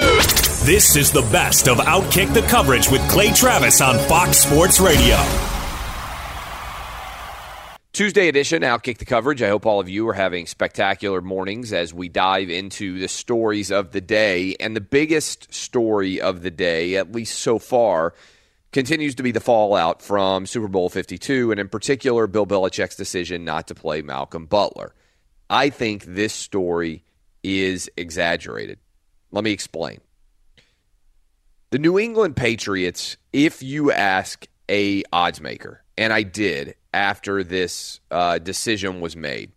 This 0.00 0.94
is 0.96 1.10
the 1.10 1.22
best 1.32 1.68
of 1.68 1.78
Outkick 1.78 2.32
the 2.34 2.42
coverage 2.42 2.90
with 2.90 3.00
Clay 3.08 3.32
Travis 3.32 3.80
on 3.80 3.98
Fox 4.08 4.38
Sports 4.38 4.78
Radio. 4.78 5.16
Tuesday 7.92 8.28
edition, 8.28 8.62
Outkick 8.62 8.98
the 8.98 9.04
coverage. 9.04 9.42
I 9.42 9.48
hope 9.48 9.66
all 9.66 9.80
of 9.80 9.88
you 9.88 10.08
are 10.08 10.14
having 10.14 10.46
spectacular 10.46 11.20
mornings 11.20 11.72
as 11.72 11.92
we 11.92 12.08
dive 12.08 12.48
into 12.48 12.98
the 12.98 13.08
stories 13.08 13.70
of 13.70 13.90
the 13.90 14.00
day. 14.00 14.54
And 14.60 14.76
the 14.76 14.80
biggest 14.80 15.52
story 15.52 16.20
of 16.20 16.42
the 16.42 16.50
day, 16.50 16.96
at 16.96 17.12
least 17.12 17.40
so 17.40 17.58
far, 17.58 18.14
continues 18.72 19.16
to 19.16 19.22
be 19.22 19.32
the 19.32 19.40
fallout 19.40 20.02
from 20.02 20.46
Super 20.46 20.68
Bowl 20.68 20.88
52, 20.88 21.50
and 21.50 21.58
in 21.58 21.68
particular, 21.68 22.26
Bill 22.26 22.46
Belichick's 22.46 22.96
decision 22.96 23.44
not 23.44 23.66
to 23.68 23.74
play 23.74 24.02
Malcolm 24.02 24.46
Butler. 24.46 24.94
I 25.48 25.70
think 25.70 26.04
this 26.04 26.32
story 26.32 27.02
is 27.42 27.90
exaggerated. 27.96 28.78
Let 29.32 29.44
me 29.44 29.52
explain. 29.52 30.00
The 31.70 31.78
New 31.78 31.98
England 31.98 32.36
Patriots, 32.36 33.16
if 33.32 33.62
you 33.62 33.92
ask 33.92 34.46
a 34.68 35.04
odds 35.12 35.40
maker, 35.40 35.84
and 35.96 36.12
I 36.12 36.22
did 36.24 36.74
after 36.92 37.44
this 37.44 38.00
uh, 38.10 38.38
decision 38.38 39.00
was 39.00 39.14
made, 39.14 39.52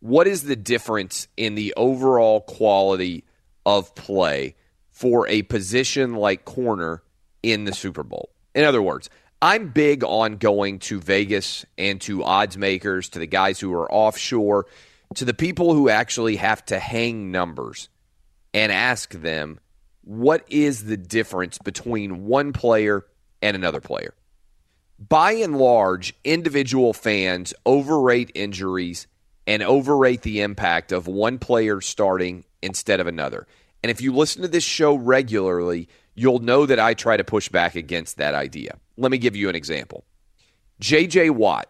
what 0.00 0.26
is 0.26 0.42
the 0.42 0.56
difference 0.56 1.28
in 1.36 1.54
the 1.54 1.72
overall 1.76 2.42
quality 2.42 3.24
of 3.64 3.94
play 3.94 4.56
for 4.90 5.26
a 5.28 5.42
position 5.42 6.14
like 6.14 6.44
corner 6.44 7.02
in 7.42 7.64
the 7.64 7.72
Super 7.72 8.02
Bowl? 8.02 8.28
In 8.54 8.64
other 8.64 8.82
words, 8.82 9.08
I'm 9.40 9.70
big 9.70 10.04
on 10.04 10.36
going 10.36 10.80
to 10.80 11.00
Vegas 11.00 11.64
and 11.78 12.00
to 12.02 12.22
odds 12.24 12.58
makers, 12.58 13.08
to 13.10 13.18
the 13.18 13.26
guys 13.26 13.58
who 13.58 13.72
are 13.72 13.90
offshore, 13.90 14.66
to 15.14 15.24
the 15.24 15.32
people 15.32 15.72
who 15.72 15.88
actually 15.88 16.36
have 16.36 16.64
to 16.66 16.78
hang 16.78 17.30
numbers 17.30 17.88
and 18.54 18.72
ask 18.72 19.12
them 19.12 19.58
what 20.02 20.44
is 20.48 20.84
the 20.84 20.96
difference 20.96 21.58
between 21.58 22.24
one 22.24 22.52
player 22.52 23.04
and 23.42 23.56
another 23.56 23.80
player. 23.80 24.14
By 24.98 25.32
and 25.32 25.58
large, 25.58 26.14
individual 26.24 26.92
fans 26.92 27.52
overrate 27.66 28.30
injuries 28.34 29.08
and 29.46 29.62
overrate 29.62 30.22
the 30.22 30.40
impact 30.40 30.92
of 30.92 31.06
one 31.06 31.38
player 31.38 31.80
starting 31.80 32.44
instead 32.62 33.00
of 33.00 33.06
another. 33.06 33.46
And 33.82 33.90
if 33.90 34.00
you 34.00 34.14
listen 34.14 34.42
to 34.42 34.48
this 34.48 34.64
show 34.64 34.94
regularly, 34.94 35.88
you'll 36.14 36.38
know 36.38 36.64
that 36.64 36.78
I 36.78 36.94
try 36.94 37.16
to 37.16 37.24
push 37.24 37.48
back 37.48 37.74
against 37.74 38.16
that 38.16 38.34
idea. 38.34 38.78
Let 38.96 39.10
me 39.10 39.18
give 39.18 39.36
you 39.36 39.48
an 39.48 39.56
example. 39.56 40.04
JJ 40.80 41.30
Watt 41.30 41.68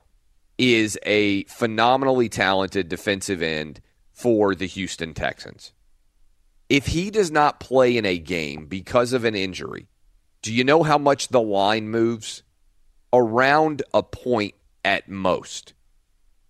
is 0.59 0.99
a 1.05 1.45
phenomenally 1.45 2.29
talented 2.29 2.89
defensive 2.89 3.43
end 3.43 3.81
for 4.13 4.55
the 4.55 4.67
Houston 4.67 5.15
Texans. 5.15 5.73
If 6.69 6.87
he 6.87 7.11
does 7.11 7.31
not 7.31 7.61
play 7.61 7.97
in 7.97 8.07
a 8.07 8.19
game 8.19 8.67
because 8.67 9.13
of 9.13 9.25
an 9.25 9.35
injury, 9.35 9.89
do 10.43 10.53
you 10.53 10.65
know 10.65 10.83
how 10.83 10.99
much 10.99 11.29
the 11.29 11.41
line 11.41 11.89
moves? 11.89 12.43
Around 13.13 13.83
a 13.93 14.03
point 14.03 14.55
at 14.85 15.09
most. 15.09 15.75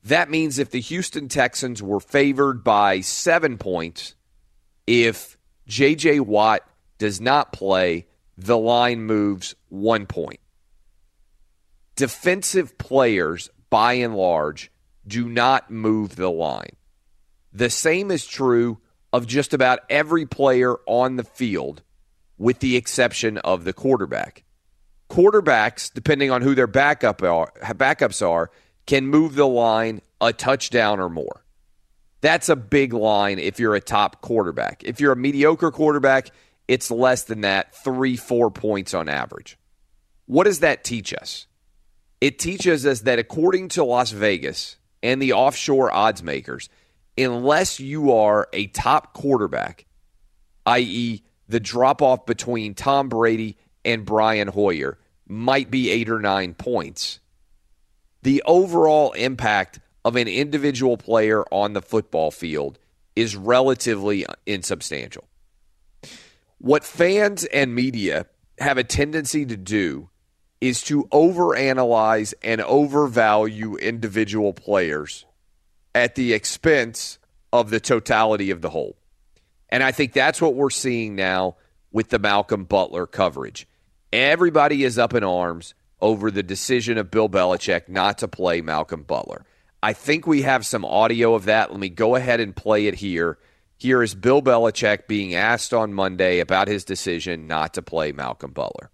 That 0.04 0.30
means 0.30 0.58
if 0.58 0.70
the 0.70 0.80
Houston 0.80 1.28
Texans 1.28 1.82
were 1.82 2.00
favored 2.00 2.62
by 2.62 3.00
seven 3.00 3.58
points, 3.58 4.14
if 4.86 5.38
J.J. 5.66 6.20
Watt 6.20 6.62
does 6.98 7.20
not 7.20 7.52
play, 7.52 8.06
the 8.36 8.58
line 8.58 9.02
moves 9.02 9.54
one 9.68 10.06
point. 10.06 10.40
Defensive 11.96 12.76
players, 12.76 13.48
by 13.70 13.94
and 13.94 14.16
large, 14.16 14.70
do 15.06 15.28
not 15.28 15.70
move 15.70 16.16
the 16.16 16.30
line. 16.30 16.76
The 17.52 17.70
same 17.70 18.10
is 18.10 18.26
true 18.26 18.78
of 19.14 19.28
just 19.28 19.54
about 19.54 19.78
every 19.88 20.26
player 20.26 20.74
on 20.86 21.14
the 21.14 21.22
field, 21.22 21.84
with 22.36 22.58
the 22.58 22.74
exception 22.74 23.38
of 23.38 23.62
the 23.62 23.72
quarterback. 23.72 24.42
Quarterbacks, 25.08 25.88
depending 25.94 26.32
on 26.32 26.42
who 26.42 26.56
their 26.56 26.66
backup 26.66 27.22
are, 27.22 27.52
backups 27.62 28.28
are, 28.28 28.50
can 28.86 29.06
move 29.06 29.36
the 29.36 29.46
line 29.46 30.00
a 30.20 30.32
touchdown 30.32 30.98
or 30.98 31.08
more. 31.08 31.44
That's 32.22 32.48
a 32.48 32.56
big 32.56 32.92
line 32.92 33.38
if 33.38 33.60
you're 33.60 33.76
a 33.76 33.80
top 33.80 34.20
quarterback. 34.20 34.82
If 34.84 34.98
you're 34.98 35.12
a 35.12 35.16
mediocre 35.16 35.70
quarterback, 35.70 36.30
it's 36.66 36.90
less 36.90 37.22
than 37.22 37.42
that, 37.42 37.72
three, 37.84 38.16
four 38.16 38.50
points 38.50 38.94
on 38.94 39.08
average. 39.08 39.56
What 40.26 40.44
does 40.44 40.58
that 40.58 40.82
teach 40.82 41.14
us? 41.14 41.46
It 42.20 42.40
teaches 42.40 42.84
us 42.84 43.02
that 43.02 43.20
according 43.20 43.68
to 43.68 43.84
Las 43.84 44.10
Vegas 44.10 44.76
and 45.04 45.22
the 45.22 45.34
offshore 45.34 45.92
odds 45.92 46.20
makers, 46.20 46.68
unless 47.16 47.80
you 47.80 48.12
are 48.12 48.48
a 48.52 48.66
top 48.68 49.14
quarterback, 49.14 49.86
i.e., 50.66 51.22
the 51.48 51.60
drop 51.60 52.02
off 52.02 52.26
between 52.26 52.74
Tom 52.74 53.08
Brady 53.08 53.58
and 53.84 54.04
Brian 54.04 54.48
Hoyer 54.48 54.98
might 55.26 55.70
be 55.70 55.90
eight 55.90 56.08
or 56.08 56.20
nine 56.20 56.54
points. 56.54 57.20
The 58.22 58.42
overall 58.46 59.12
impact 59.12 59.80
of 60.04 60.16
an 60.16 60.28
individual 60.28 60.96
player 60.96 61.44
on 61.50 61.72
the 61.72 61.82
football 61.82 62.30
field 62.30 62.78
is 63.14 63.36
relatively 63.36 64.26
insubstantial. 64.46 65.24
What 66.58 66.84
fans 66.84 67.44
and 67.44 67.74
media 67.74 68.26
have 68.58 68.78
a 68.78 68.84
tendency 68.84 69.44
to 69.46 69.56
do 69.56 70.08
is 70.60 70.82
to 70.84 71.04
overanalyze 71.12 72.32
and 72.42 72.60
overvalue 72.62 73.76
individual 73.76 74.52
players 74.52 75.26
at 75.94 76.14
the 76.14 76.32
expense 76.32 77.18
of 77.52 77.70
the 77.70 77.80
totality 77.80 78.50
of 78.50 78.60
the 78.60 78.70
whole. 78.70 78.96
And 79.68 79.82
I 79.82 79.92
think 79.92 80.12
that's 80.12 80.40
what 80.40 80.54
we're 80.54 80.70
seeing 80.70 81.14
now 81.14 81.56
with 81.92 82.08
the 82.10 82.18
Malcolm 82.18 82.64
Butler 82.64 83.06
coverage. 83.06 83.68
Everybody 84.12 84.84
is 84.84 84.98
up 84.98 85.14
in 85.14 85.24
arms 85.24 85.74
over 86.00 86.30
the 86.30 86.42
decision 86.42 86.98
of 86.98 87.10
Bill 87.10 87.28
Belichick 87.28 87.88
not 87.88 88.18
to 88.18 88.28
play 88.28 88.60
Malcolm 88.60 89.02
Butler. 89.02 89.44
I 89.82 89.92
think 89.92 90.26
we 90.26 90.42
have 90.42 90.66
some 90.66 90.84
audio 90.84 91.34
of 91.34 91.44
that. 91.44 91.70
Let 91.70 91.80
me 91.80 91.88
go 91.88 92.16
ahead 92.16 92.40
and 92.40 92.54
play 92.54 92.86
it 92.86 92.94
here. 92.94 93.38
Here 93.76 94.02
is 94.02 94.14
Bill 94.14 94.40
Belichick 94.40 95.06
being 95.06 95.34
asked 95.34 95.74
on 95.74 95.92
Monday 95.92 96.40
about 96.40 96.68
his 96.68 96.84
decision 96.84 97.46
not 97.46 97.74
to 97.74 97.82
play 97.82 98.12
Malcolm 98.12 98.52
Butler. 98.52 98.90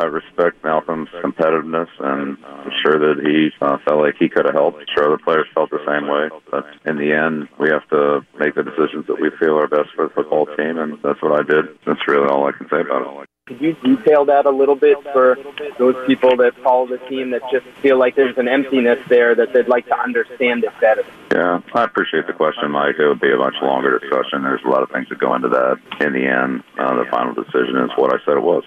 I 0.00 0.04
respect 0.04 0.64
Malcolm's 0.64 1.10
competitiveness, 1.22 1.88
and 1.98 2.38
I'm 2.42 2.72
sure 2.82 2.96
that 2.98 3.20
he 3.20 3.50
uh, 3.60 3.76
felt 3.84 4.00
like 4.00 4.16
he 4.18 4.30
could 4.30 4.46
have 4.46 4.54
helped. 4.54 4.80
I'm 4.80 4.86
sure 4.96 5.12
other 5.12 5.22
players 5.22 5.46
felt 5.52 5.68
the 5.68 5.84
same 5.84 6.08
way. 6.08 6.30
But 6.50 6.64
in 6.88 6.96
the 6.96 7.12
end, 7.12 7.48
we 7.58 7.68
have 7.68 7.86
to 7.90 8.24
make 8.38 8.54
the 8.54 8.62
decisions 8.62 9.06
that 9.08 9.20
we 9.20 9.28
feel 9.38 9.58
are 9.60 9.68
best 9.68 9.90
for 9.94 10.08
the 10.08 10.14
football 10.14 10.46
team, 10.56 10.78
and 10.78 10.96
that's 11.04 11.20
what 11.20 11.36
I 11.36 11.42
did. 11.42 11.76
That's 11.84 12.00
really 12.08 12.28
all 12.28 12.48
I 12.48 12.52
can 12.52 12.66
say 12.70 12.80
about 12.80 13.04
it. 13.04 13.28
Could 13.46 13.60
you 13.60 13.74
detail 13.84 14.24
that 14.26 14.46
a 14.46 14.50
little 14.50 14.76
bit 14.76 14.96
for 15.12 15.36
those 15.76 15.96
people 16.06 16.36
that 16.36 16.54
follow 16.62 16.86
the 16.86 16.98
team 17.10 17.30
that 17.32 17.42
just 17.52 17.66
feel 17.82 17.98
like 17.98 18.14
there's 18.14 18.38
an 18.38 18.48
emptiness 18.48 19.00
there 19.08 19.34
that 19.34 19.52
they'd 19.52 19.68
like 19.68 19.86
to 19.88 19.98
understand 19.98 20.64
it 20.64 20.72
better? 20.80 21.04
Yeah, 21.34 21.60
I 21.74 21.84
appreciate 21.84 22.26
the 22.26 22.32
question, 22.32 22.70
Mike. 22.70 22.94
It 22.98 23.06
would 23.06 23.20
be 23.20 23.32
a 23.32 23.36
much 23.36 23.56
longer 23.60 23.98
discussion. 23.98 24.44
There's 24.44 24.64
a 24.64 24.68
lot 24.68 24.82
of 24.82 24.90
things 24.90 25.08
that 25.10 25.18
go 25.18 25.34
into 25.34 25.48
that. 25.48 25.76
In 26.00 26.12
the 26.12 26.24
end, 26.24 26.62
uh, 26.78 26.94
the 26.94 27.10
final 27.10 27.34
decision 27.34 27.76
is 27.84 27.90
what 27.96 28.14
I 28.14 28.24
said 28.24 28.38
it 28.38 28.42
was. 28.42 28.62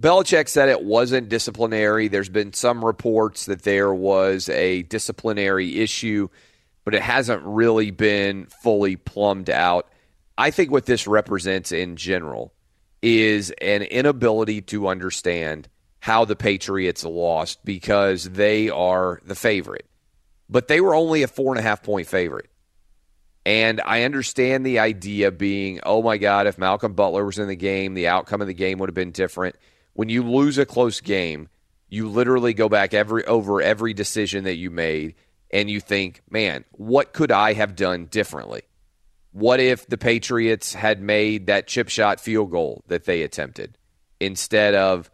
Belichick 0.00 0.48
said 0.48 0.70
it 0.70 0.82
wasn't 0.82 1.28
disciplinary. 1.28 2.08
There's 2.08 2.30
been 2.30 2.54
some 2.54 2.82
reports 2.82 3.44
that 3.46 3.62
there 3.62 3.92
was 3.92 4.48
a 4.48 4.82
disciplinary 4.84 5.80
issue, 5.80 6.28
but 6.84 6.94
it 6.94 7.02
hasn't 7.02 7.42
really 7.44 7.90
been 7.90 8.46
fully 8.46 8.96
plumbed 8.96 9.50
out. 9.50 9.90
I 10.38 10.52
think 10.52 10.70
what 10.70 10.86
this 10.86 11.06
represents 11.06 11.70
in 11.70 11.96
general 11.96 12.54
is 13.02 13.50
an 13.60 13.82
inability 13.82 14.62
to 14.62 14.88
understand 14.88 15.68
how 15.98 16.24
the 16.24 16.36
Patriots 16.36 17.04
lost 17.04 17.62
because 17.62 18.24
they 18.24 18.70
are 18.70 19.20
the 19.26 19.34
favorite. 19.34 19.86
But 20.48 20.66
they 20.66 20.80
were 20.80 20.94
only 20.94 21.22
a 21.22 21.28
four 21.28 21.52
and 21.52 21.60
a 21.60 21.62
half 21.62 21.82
point 21.82 22.06
favorite. 22.06 22.48
And 23.44 23.82
I 23.84 24.04
understand 24.04 24.64
the 24.64 24.78
idea 24.78 25.30
being, 25.30 25.80
oh 25.84 26.02
my 26.02 26.16
God, 26.16 26.46
if 26.46 26.56
Malcolm 26.56 26.94
Butler 26.94 27.24
was 27.24 27.38
in 27.38 27.48
the 27.48 27.56
game, 27.56 27.92
the 27.92 28.08
outcome 28.08 28.40
of 28.40 28.46
the 28.46 28.54
game 28.54 28.78
would 28.78 28.88
have 28.88 28.94
been 28.94 29.12
different 29.12 29.56
when 29.92 30.08
you 30.08 30.22
lose 30.22 30.58
a 30.58 30.66
close 30.66 31.00
game, 31.00 31.48
you 31.88 32.08
literally 32.08 32.54
go 32.54 32.68
back 32.68 32.94
every 32.94 33.24
over 33.24 33.60
every 33.60 33.92
decision 33.92 34.44
that 34.44 34.56
you 34.56 34.70
made 34.70 35.14
and 35.50 35.68
you 35.68 35.80
think, 35.80 36.22
"Man, 36.30 36.64
what 36.72 37.12
could 37.12 37.32
I 37.32 37.54
have 37.54 37.74
done 37.74 38.06
differently?" 38.06 38.62
What 39.32 39.60
if 39.60 39.86
the 39.86 39.98
Patriots 39.98 40.74
had 40.74 41.00
made 41.00 41.46
that 41.46 41.66
chip 41.66 41.88
shot 41.88 42.20
field 42.20 42.50
goal 42.50 42.82
that 42.88 43.04
they 43.04 43.22
attempted 43.22 43.76
instead 44.18 44.74
of 44.74 45.10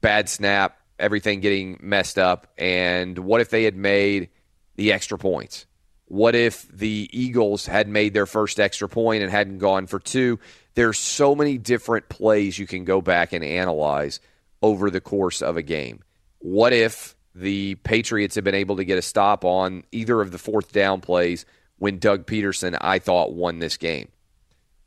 bad 0.00 0.28
snap, 0.28 0.78
everything 0.98 1.40
getting 1.40 1.78
messed 1.80 2.18
up, 2.18 2.52
and 2.56 3.18
what 3.18 3.40
if 3.40 3.50
they 3.50 3.64
had 3.64 3.76
made 3.76 4.28
the 4.76 4.92
extra 4.92 5.18
points? 5.18 5.66
What 6.06 6.36
if 6.36 6.68
the 6.68 7.08
Eagles 7.12 7.66
had 7.66 7.88
made 7.88 8.14
their 8.14 8.26
first 8.26 8.60
extra 8.60 8.88
point 8.88 9.22
and 9.22 9.30
hadn't 9.30 9.58
gone 9.58 9.88
for 9.88 9.98
two? 9.98 10.38
There's 10.76 10.98
so 10.98 11.34
many 11.34 11.58
different 11.58 12.08
plays 12.08 12.58
you 12.58 12.66
can 12.66 12.84
go 12.84 13.00
back 13.00 13.32
and 13.32 13.42
analyze 13.42 14.20
over 14.62 14.90
the 14.90 15.00
course 15.00 15.42
of 15.42 15.56
a 15.56 15.62
game. 15.62 16.04
What 16.38 16.72
if 16.72 17.16
the 17.34 17.74
Patriots 17.76 18.34
had 18.34 18.44
been 18.44 18.54
able 18.54 18.76
to 18.76 18.84
get 18.84 18.98
a 18.98 19.02
stop 19.02 19.44
on 19.44 19.84
either 19.90 20.20
of 20.20 20.32
the 20.32 20.38
fourth 20.38 20.72
down 20.72 21.00
plays 21.00 21.46
when 21.78 21.98
Doug 21.98 22.26
Pederson, 22.26 22.76
I 22.80 22.98
thought, 22.98 23.32
won 23.32 23.58
this 23.58 23.78
game? 23.78 24.08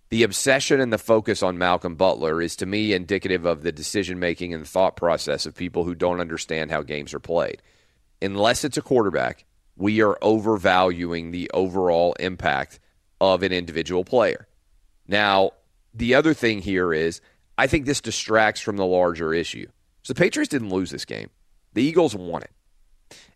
The 0.10 0.24
obsession 0.24 0.80
and 0.80 0.94
the 0.94 0.98
focus 1.00 1.42
on 1.42 1.58
Malcolm 1.58 1.96
Butler 1.96 2.42
is 2.42 2.56
to 2.58 2.66
me 2.68 2.94
indicative 2.94 3.46
of 3.46 3.64
the 3.64 3.72
decision 3.72 4.20
making 4.20 4.54
and 4.54 4.64
the 4.64 4.68
thought 4.68 4.96
process 4.96 5.46
of 5.46 5.56
people 5.56 5.84
who 5.84 5.96
don't 5.96 6.20
understand 6.20 6.72
how 6.72 6.84
games 6.84 7.14
are 7.16 7.20
played. 7.20 7.62
Unless 8.22 8.64
it's 8.64 8.78
a 8.78 8.82
quarterback, 8.84 9.46
we 9.76 10.02
are 10.02 10.18
overvaluing 10.22 11.32
the 11.32 11.50
overall 11.54 12.14
impact 12.20 12.80
of 13.20 13.42
an 13.44 13.52
individual 13.52 14.04
player. 14.04 14.48
Now, 15.08 15.52
the 16.00 16.16
other 16.16 16.34
thing 16.34 16.60
here 16.62 16.94
is 16.94 17.22
I 17.58 17.68
think 17.68 17.86
this 17.86 18.02
distracts 18.02 18.62
from 18.62 18.78
the 18.78 18.86
larger 18.86 19.34
issue. 19.34 19.68
So 20.04 20.14
the 20.14 20.20
Patriots 20.20 20.50
didn't 20.50 20.70
lose 20.70 20.92
this 20.92 21.06
game. 21.06 21.30
The 21.74 21.84
Eagles 21.84 22.16
won 22.16 22.42
it. 22.42 22.52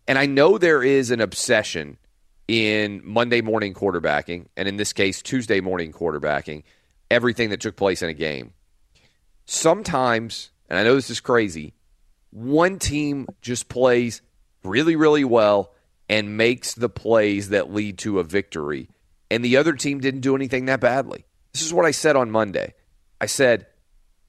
And 0.08 0.18
I 0.18 0.26
know 0.26 0.58
there 0.58 0.82
is 0.82 1.10
an 1.10 1.20
obsession 1.20 1.98
in 2.48 3.00
Monday 3.04 3.40
morning 3.40 3.74
quarterbacking, 3.74 4.46
and 4.56 4.66
in 4.66 4.76
this 4.76 4.92
case, 4.92 5.22
Tuesday 5.22 5.60
morning 5.60 5.92
quarterbacking, 5.92 6.62
everything 7.10 7.50
that 7.50 7.60
took 7.60 7.76
place 7.76 8.02
in 8.02 8.08
a 8.08 8.14
game. 8.14 8.52
Sometimes, 9.46 10.50
and 10.68 10.78
I 10.78 10.84
know 10.84 10.94
this 10.94 11.10
is 11.10 11.20
crazy, 11.20 11.74
one 12.30 12.78
team 12.78 13.26
just 13.40 13.68
plays 13.68 14.20
really, 14.62 14.96
really 14.96 15.24
well 15.24 15.72
and 16.08 16.36
makes 16.36 16.74
the 16.74 16.88
plays 16.88 17.50
that 17.50 17.72
lead 17.72 17.98
to 17.98 18.18
a 18.18 18.24
victory. 18.24 18.88
And 19.30 19.44
the 19.44 19.56
other 19.56 19.74
team 19.74 20.00
didn't 20.00 20.20
do 20.20 20.34
anything 20.34 20.66
that 20.66 20.80
badly. 20.80 21.24
This 21.54 21.62
is 21.62 21.72
what 21.72 21.86
I 21.86 21.92
said 21.92 22.16
on 22.16 22.30
Monday. 22.30 22.74
I 23.20 23.26
said, 23.26 23.66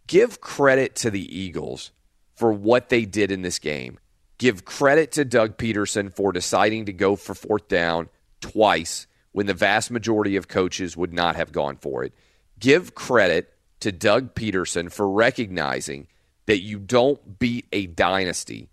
give 0.08 0.40
credit 0.40 0.96
to 0.98 1.10
the 1.10 1.38
Eagles 1.38 1.92
for 2.36 2.54
what 2.54 2.90
they 2.90 3.04
did 3.04 3.32
in 3.32 3.42
this 3.42 3.60
game. 3.60 4.00
Give 4.38 4.64
credit 4.64 5.12
to 5.14 5.26
Doug 5.26 5.58
Pederson 5.58 6.14
for 6.14 6.32
deciding 6.32 6.86
to 6.86 6.94
go 6.94 7.16
for 7.16 7.34
fourth 7.34 7.68
down 7.68 8.10
twice 8.42 9.08
when 9.32 9.48
the 9.48 9.54
vast 9.54 9.90
majority 9.92 10.36
of 10.36 10.48
coaches 10.48 10.96
would 10.96 11.14
not 11.14 11.36
have 11.36 11.52
gone 11.52 11.78
for 11.78 12.04
it. 12.04 12.14
Give 12.60 12.94
credit 12.94 13.52
to 13.80 13.92
Doug 13.92 14.36
Pederson 14.36 14.92
for 14.92 15.10
recognizing 15.10 16.08
that 16.46 16.62
you 16.62 16.80
don't 16.80 17.40
beat 17.40 17.66
a 17.72 17.88
dynasty 17.88 18.70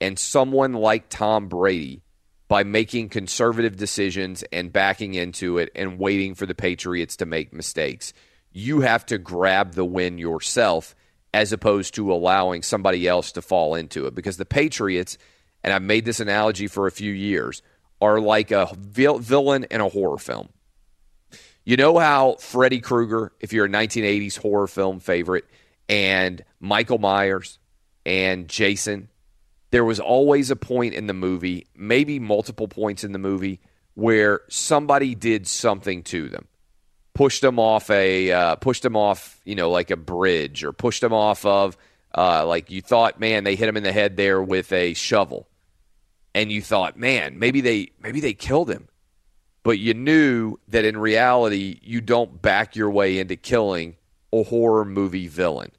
and 0.00 0.18
someone 0.18 0.74
like 0.74 1.08
Tom 1.08 1.48
Brady 1.48 2.02
by 2.50 2.64
making 2.64 3.08
conservative 3.08 3.76
decisions 3.76 4.42
and 4.52 4.72
backing 4.72 5.14
into 5.14 5.56
it 5.56 5.70
and 5.76 6.00
waiting 6.00 6.34
for 6.34 6.46
the 6.46 6.54
Patriots 6.54 7.14
to 7.16 7.24
make 7.24 7.52
mistakes. 7.52 8.12
You 8.50 8.80
have 8.80 9.06
to 9.06 9.18
grab 9.18 9.74
the 9.74 9.84
win 9.84 10.18
yourself 10.18 10.96
as 11.32 11.52
opposed 11.52 11.94
to 11.94 12.12
allowing 12.12 12.64
somebody 12.64 13.06
else 13.06 13.30
to 13.30 13.40
fall 13.40 13.76
into 13.76 14.06
it 14.06 14.16
because 14.16 14.36
the 14.36 14.44
Patriots, 14.44 15.16
and 15.62 15.72
I've 15.72 15.80
made 15.80 16.04
this 16.04 16.18
analogy 16.18 16.66
for 16.66 16.88
a 16.88 16.90
few 16.90 17.12
years, 17.12 17.62
are 18.00 18.18
like 18.18 18.50
a 18.50 18.68
villain 18.76 19.66
in 19.70 19.80
a 19.80 19.88
horror 19.88 20.18
film. 20.18 20.48
You 21.64 21.76
know 21.76 21.98
how 21.98 22.34
Freddy 22.40 22.80
Krueger, 22.80 23.30
if 23.38 23.52
you're 23.52 23.66
a 23.66 23.68
1980s 23.68 24.36
horror 24.36 24.66
film 24.66 24.98
favorite, 24.98 25.44
and 25.88 26.44
Michael 26.58 26.98
Myers 26.98 27.60
and 28.04 28.48
Jason 28.48 29.08
there 29.70 29.84
was 29.84 30.00
always 30.00 30.50
a 30.50 30.56
point 30.56 30.94
in 30.94 31.06
the 31.06 31.14
movie, 31.14 31.66
maybe 31.76 32.18
multiple 32.18 32.68
points 32.68 33.04
in 33.04 33.12
the 33.12 33.18
movie, 33.18 33.60
where 33.94 34.40
somebody 34.48 35.14
did 35.14 35.46
something 35.46 36.02
to 36.04 36.28
them, 36.28 36.48
pushed 37.14 37.42
them 37.42 37.58
off 37.58 37.88
a, 37.90 38.32
uh, 38.32 38.56
pushed 38.56 38.82
them 38.82 38.96
off, 38.96 39.40
you 39.44 39.54
know, 39.54 39.70
like 39.70 39.90
a 39.90 39.96
bridge, 39.96 40.64
or 40.64 40.72
pushed 40.72 41.00
them 41.00 41.12
off 41.12 41.44
of, 41.44 41.76
uh, 42.16 42.44
like 42.46 42.70
you 42.70 42.80
thought, 42.80 43.20
man, 43.20 43.44
they 43.44 43.54
hit 43.54 43.68
him 43.68 43.76
in 43.76 43.82
the 43.82 43.92
head 43.92 44.16
there 44.16 44.42
with 44.42 44.72
a 44.72 44.94
shovel, 44.94 45.48
and 46.34 46.50
you 46.50 46.62
thought, 46.62 46.96
man, 46.96 47.38
maybe 47.38 47.60
they, 47.60 47.90
maybe 48.00 48.20
they 48.20 48.32
killed 48.32 48.70
him, 48.70 48.88
but 49.62 49.78
you 49.78 49.94
knew 49.94 50.58
that 50.68 50.84
in 50.84 50.96
reality, 50.96 51.78
you 51.82 52.00
don't 52.00 52.42
back 52.42 52.74
your 52.74 52.90
way 52.90 53.18
into 53.18 53.36
killing 53.36 53.96
a 54.32 54.42
horror 54.42 54.84
movie 54.84 55.28
villain. 55.28 55.70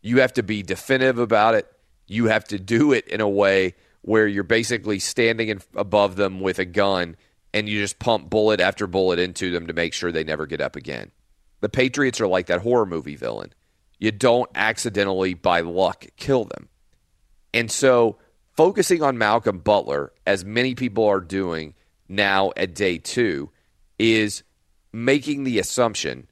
You 0.00 0.20
have 0.20 0.32
to 0.34 0.42
be 0.42 0.62
definitive 0.62 1.18
about 1.18 1.54
it 1.54 1.71
you 2.12 2.26
have 2.26 2.44
to 2.44 2.58
do 2.58 2.92
it 2.92 3.08
in 3.08 3.20
a 3.20 3.28
way 3.28 3.74
where 4.02 4.26
you're 4.26 4.44
basically 4.44 4.98
standing 4.98 5.48
in, 5.48 5.60
above 5.74 6.16
them 6.16 6.40
with 6.40 6.58
a 6.58 6.64
gun 6.64 7.16
and 7.54 7.68
you 7.68 7.80
just 7.80 7.98
pump 7.98 8.28
bullet 8.28 8.60
after 8.60 8.86
bullet 8.86 9.18
into 9.18 9.50
them 9.50 9.66
to 9.66 9.72
make 9.72 9.94
sure 9.94 10.12
they 10.12 10.24
never 10.24 10.46
get 10.46 10.60
up 10.60 10.76
again. 10.76 11.10
The 11.60 11.68
Patriots 11.68 12.20
are 12.20 12.26
like 12.26 12.46
that 12.46 12.60
horror 12.60 12.86
movie 12.86 13.16
villain. 13.16 13.52
You 13.98 14.10
don't 14.10 14.50
accidentally, 14.54 15.34
by 15.34 15.60
luck, 15.60 16.06
kill 16.16 16.44
them. 16.44 16.68
And 17.54 17.70
so, 17.70 18.18
focusing 18.56 19.02
on 19.02 19.16
Malcolm 19.16 19.58
Butler, 19.58 20.12
as 20.26 20.44
many 20.44 20.74
people 20.74 21.06
are 21.06 21.20
doing 21.20 21.74
now 22.08 22.52
at 22.56 22.74
day 22.74 22.98
two, 22.98 23.50
is 23.98 24.42
making 24.92 25.44
the 25.44 25.58
assumption 25.58 26.26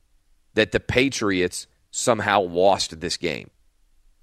that 0.55 0.73
the 0.73 0.81
Patriots 0.81 1.67
somehow 1.91 2.41
lost 2.41 3.01
this 3.01 3.17
game. 3.17 3.51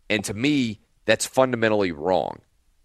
And 0.10 0.24
to 0.26 0.34
me, 0.34 0.82
that's 1.08 1.26
fundamentally 1.26 1.92
wrong. 1.92 2.42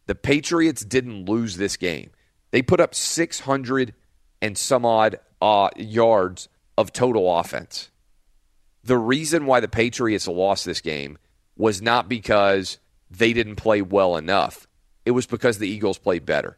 The 0.06 0.14
Patriots 0.14 0.84
didn't 0.84 1.28
lose 1.28 1.56
this 1.56 1.76
game. 1.76 2.10
They 2.52 2.62
put 2.62 2.80
up 2.80 2.94
600 2.94 3.94
and 4.40 4.56
some 4.56 4.86
odd 4.86 5.18
uh, 5.42 5.68
yards 5.76 6.48
of 6.78 6.92
total 6.92 7.38
offense. 7.38 7.90
The 8.84 8.96
reason 8.96 9.44
why 9.44 9.60
the 9.60 9.68
Patriots 9.68 10.26
lost 10.26 10.64
this 10.64 10.80
game 10.80 11.18
was 11.56 11.82
not 11.82 12.08
because 12.08 12.78
they 13.10 13.32
didn't 13.32 13.56
play 13.56 13.82
well 13.82 14.16
enough. 14.16 14.66
It 15.04 15.10
was 15.10 15.26
because 15.26 15.58
the 15.58 15.68
Eagles 15.68 15.98
played 15.98 16.24
better. 16.24 16.56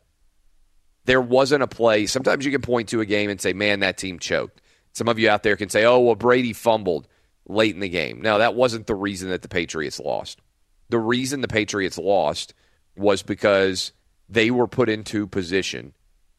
There 1.07 1.21
wasn't 1.21 1.63
a 1.63 1.67
play. 1.67 2.07
Sometimes 2.07 2.45
you 2.45 2.53
can 2.53 2.63
point 2.63 2.91
to 2.91 3.01
a 3.01 3.07
game 3.07 3.31
and 3.31 3.41
say, 3.41 3.53
man, 3.53 3.81
that 3.81 3.99
team 3.99 4.19
choked. 4.19 4.61
Some 4.93 5.09
of 5.09 5.19
you 5.19 5.29
out 5.29 5.43
there 5.43 5.57
can 5.57 5.71
say, 5.71 5.85
oh, 5.85 6.01
well, 6.01 6.15
Brady 6.15 6.53
fumbled 6.53 7.09
late 7.47 7.75
in 7.75 7.81
the 7.81 7.89
game. 7.89 8.21
No, 8.21 8.39
that 8.39 8.55
wasn't 8.55 8.87
the 8.87 8.95
reason 8.95 9.31
that 9.31 9.43
the 9.43 9.49
Patriots 9.49 9.99
lost 9.99 10.41
the 10.89 10.99
reason 10.99 11.41
the 11.41 11.49
Patriots 11.49 11.99
lost 11.99 12.55
was 12.97 13.23
because 13.23 13.93
they 14.29 14.51
were 14.51 14.67
put 14.69 14.89
into 14.89 15.27
position 15.27 15.93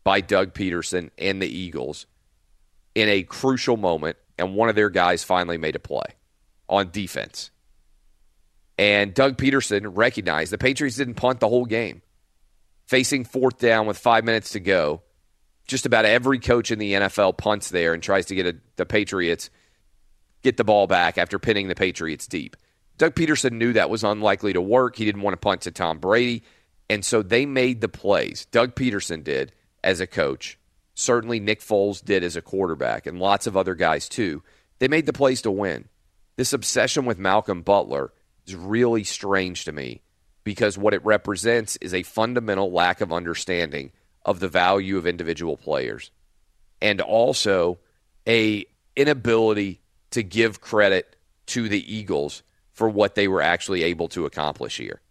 by 0.04 0.22
Doug 0.22 0.54
Pederson 0.54 1.10
and 1.18 1.42
the 1.42 1.48
Eagles 1.48 2.06
in 2.94 3.10
a 3.10 3.24
crucial 3.24 3.78
moment 3.78 4.18
and 4.38 4.56
one 4.56 4.70
of 4.70 4.76
their 4.76 4.90
guys 4.90 5.24
finally 5.24 5.58
made 5.58 5.76
a 5.76 5.80
play 5.80 6.06
on 6.70 6.92
defense. 6.92 7.52
And 8.78 9.14
Doug 9.14 9.38
Pederson 9.38 9.92
recognized 9.96 10.52
the 10.52 10.58
Patriots 10.58 10.98
didn't 10.98 11.16
punt 11.16 11.40
the 11.40 11.50
whole 11.50 11.66
game. 11.66 12.02
Facing 12.88 13.24
fourth 13.24 13.58
down 13.58 13.88
with 13.88 13.98
five 13.98 14.24
minutes 14.24 14.52
to 14.52 14.60
go, 14.60 15.02
just 15.68 15.86
about 15.86 16.06
every 16.06 16.40
coach 16.40 16.72
in 16.72 16.78
the 16.78 16.94
NFL 16.94 17.38
punts 17.38 17.70
there 17.70 17.94
and 17.94 18.04
tries 18.04 18.28
to 18.28 18.36
get 18.36 18.46
a, 18.46 18.56
the 18.76 18.86
Patriots 18.86 19.50
get 20.44 20.58
the 20.58 20.64
ball 20.64 20.86
back 20.86 21.18
after 21.18 21.40
pinning 21.40 21.68
the 21.68 21.76
Patriots 21.76 22.28
deep. 22.28 22.56
Doug 22.98 23.16
Pederson 23.16 23.54
knew 23.54 23.74
that 23.74 23.90
was 23.90 24.04
unlikely 24.04 24.54
to 24.54 24.62
work. 24.62 24.96
He 24.96 25.06
didn't 25.06 25.22
want 25.22 25.34
to 25.34 25.38
punt 25.38 25.62
to 25.62 25.72
Tom 25.72 26.00
Brady. 26.00 26.44
And 26.90 27.04
so 27.04 27.22
they 27.22 27.46
made 27.46 27.82
the 27.82 27.90
plays. 27.90 28.46
Doug 28.46 28.76
Pederson 28.76 29.24
did 29.24 29.52
as 29.84 30.00
a 30.00 30.08
coach. 30.08 30.58
Certainly 30.94 31.42
Nick 31.42 31.60
Foles 31.60 32.04
did 32.04 32.24
as 32.24 32.36
a 32.36 32.42
quarterback, 32.42 33.06
and 33.06 33.20
lots 33.20 33.48
of 33.48 33.58
other 33.58 33.76
guys 33.76 34.08
too. 34.08 34.44
They 34.80 34.88
made 34.88 35.06
the 35.06 35.14
plays 35.14 35.42
to 35.42 35.52
win. 35.52 35.90
This 36.38 36.54
obsession 36.54 37.06
with 37.06 37.20
Malcolm 37.20 37.62
Butler 37.62 38.14
is 38.48 38.56
really 38.56 39.04
strange 39.04 39.66
to 39.66 39.72
me 39.72 40.02
because 40.44 40.78
what 40.78 40.94
it 40.94 41.04
represents 41.06 41.76
is 41.78 41.94
a 41.94 42.04
fundamental 42.04 42.72
lack 42.72 43.02
of 43.02 43.12
understanding 43.12 43.92
of 44.24 44.40
the 44.40 44.48
value 44.48 44.98
of 44.98 45.08
individual 45.08 45.58
players 45.58 46.12
and 46.82 47.02
also 47.02 47.80
a 48.28 48.66
inability 48.96 49.82
to 50.12 50.24
give 50.24 50.62
credit 50.62 51.16
to 51.48 51.68
the 51.68 51.94
Eagles 51.94 52.44
for 52.76 52.88
what 52.88 53.16
they 53.16 53.28
were 53.28 53.42
actually 53.42 53.82
able 53.82 54.08
to 54.10 54.26
accomplish 54.26 54.78
here. 54.78 55.02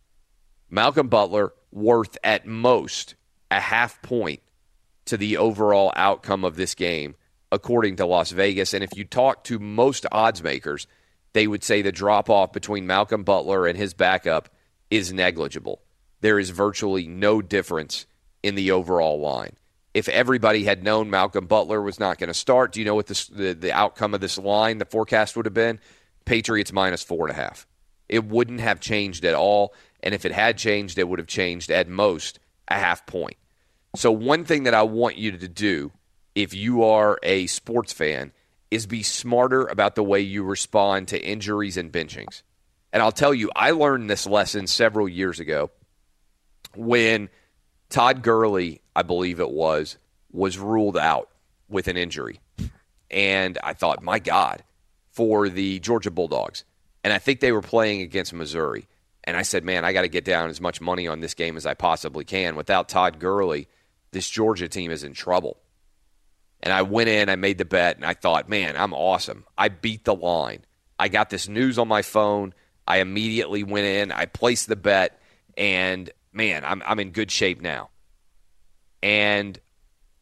Malcolm 0.71 1.09
Butler 1.09 1.52
worth 1.73 2.16
at 2.23 2.47
most 2.47 3.16
a 3.50 3.59
half 3.59 4.00
point 4.02 4.40
to 5.06 5.16
the 5.16 5.37
overall 5.38 5.92
outcome 5.97 6.44
of 6.44 6.56
this 6.56 6.75
game 6.75 7.16
according 7.50 7.97
to 7.97 8.06
Las 8.06 8.30
Vegas 8.30 8.73
and 8.75 8.85
if 8.85 8.97
you 8.97 9.04
talk 9.04 9.44
to 9.44 9.59
most 9.59 10.06
odds 10.12 10.42
makers 10.42 10.87
they 11.33 11.47
would 11.47 11.64
say 11.64 11.83
the 11.83 11.92
drop 11.92 12.30
off 12.30 12.52
between 12.52 12.87
Malcolm 12.87 13.25
Butler 13.25 13.66
and 13.66 13.76
his 13.76 13.92
backup 13.92 14.49
is 14.90 15.12
negligible. 15.12 15.83
There 16.21 16.38
is 16.38 16.50
virtually 16.50 17.06
no 17.06 17.42
difference 17.42 18.06
in 18.42 18.54
the 18.54 18.71
overall 18.71 19.21
line. 19.21 19.56
If 19.92 20.09
everybody 20.09 20.64
had 20.64 20.83
known 20.83 21.11
Malcolm 21.11 21.47
Butler 21.47 21.83
was 21.83 21.99
not 21.99 22.18
going 22.18 22.28
to 22.28 22.35
start, 22.35 22.73
do 22.73 22.80
you 22.80 22.87
know 22.87 22.94
what 22.94 23.06
this, 23.06 23.26
the, 23.26 23.52
the 23.52 23.73
outcome 23.73 24.14
of 24.14 24.21
this 24.21 24.38
line, 24.38 24.78
the 24.78 24.85
forecast 24.85 25.37
would 25.37 25.47
have 25.47 25.54
been? 25.54 25.80
Patriots 26.24 26.72
minus 26.72 27.02
four 27.02 27.26
and 27.26 27.36
a 27.36 27.40
half. 27.40 27.66
It 28.08 28.24
wouldn't 28.24 28.60
have 28.60 28.80
changed 28.80 29.24
at 29.24 29.34
all. 29.34 29.74
And 30.02 30.14
if 30.14 30.24
it 30.24 30.32
had 30.32 30.58
changed, 30.58 30.98
it 30.98 31.08
would 31.08 31.18
have 31.18 31.28
changed 31.28 31.70
at 31.70 31.88
most 31.88 32.38
a 32.68 32.74
half 32.74 33.06
point. 33.06 33.36
So, 33.96 34.10
one 34.10 34.44
thing 34.44 34.64
that 34.64 34.74
I 34.74 34.82
want 34.82 35.16
you 35.16 35.32
to 35.32 35.48
do 35.48 35.92
if 36.34 36.52
you 36.52 36.84
are 36.84 37.18
a 37.22 37.46
sports 37.46 37.92
fan 37.92 38.32
is 38.70 38.86
be 38.86 39.02
smarter 39.02 39.66
about 39.66 39.94
the 39.94 40.02
way 40.02 40.20
you 40.20 40.42
respond 40.42 41.08
to 41.08 41.24
injuries 41.24 41.76
and 41.76 41.92
benchings. 41.92 42.42
And 42.92 43.02
I'll 43.02 43.12
tell 43.12 43.32
you, 43.32 43.50
I 43.54 43.70
learned 43.70 44.10
this 44.10 44.26
lesson 44.26 44.66
several 44.66 45.08
years 45.08 45.40
ago 45.40 45.70
when 46.74 47.28
Todd 47.88 48.22
Gurley, 48.22 48.80
I 48.96 49.02
believe 49.02 49.38
it 49.38 49.50
was, 49.50 49.96
was 50.32 50.58
ruled 50.58 50.96
out 50.96 51.30
with 51.68 51.88
an 51.88 51.96
injury. 51.96 52.40
And 53.10 53.58
I 53.62 53.74
thought, 53.74 54.02
my 54.02 54.18
God, 54.18 54.64
for 55.14 55.49
the 55.49 55.80
Georgia 55.80 56.11
Bulldogs. 56.11 56.64
And 57.02 57.12
I 57.12 57.18
think 57.18 57.40
they 57.40 57.52
were 57.52 57.62
playing 57.62 58.02
against 58.02 58.33
Missouri. 58.33 58.87
And 59.25 59.37
I 59.37 59.42
said, 59.42 59.64
man, 59.64 59.85
I 59.85 59.92
got 59.92 60.02
to 60.02 60.09
get 60.09 60.25
down 60.25 60.50
as 60.50 60.61
much 60.61 60.80
money 60.80 61.09
on 61.09 61.21
this 61.21 61.35
game 61.35 61.56
as 61.56 61.64
I 61.64 61.75
possibly 61.75 62.25
can. 62.25 62.56
Without 62.56 62.88
Todd 62.88 63.18
Gurley, 63.18 63.68
this 64.11 64.28
Georgia 64.28 64.68
team 64.68 64.90
is 64.90 65.04
in 65.04 65.14
trouble. 65.14 65.59
And 66.61 66.73
I 66.73 66.83
went 66.83 67.09
in, 67.09 67.28
I 67.28 67.37
made 67.37 67.59
the 67.59 67.64
bet, 67.64 67.97
and 67.97 68.04
I 68.04 68.14
thought, 68.14 68.49
man, 68.49 68.76
I'm 68.76 68.92
awesome. 68.92 69.44
I 69.56 69.68
beat 69.68 70.04
the 70.04 70.14
line. 70.14 70.64
I 70.99 71.09
got 71.09 71.30
this 71.30 71.49
news 71.49 71.78
on 71.78 71.88
my 71.88 72.02
phone. 72.02 72.54
I 72.87 72.99
immediately 72.99 73.64
went 73.64 73.87
in, 73.87 74.12
I 74.12 74.26
placed 74.26 74.68
the 74.68 74.76
bet, 74.76 75.18
and 75.56 76.11
man, 76.33 76.64
I'm, 76.64 76.83
I'm 76.85 77.00
in 77.00 77.11
good 77.11 77.30
shape 77.30 77.62
now. 77.62 77.88
And 79.02 79.59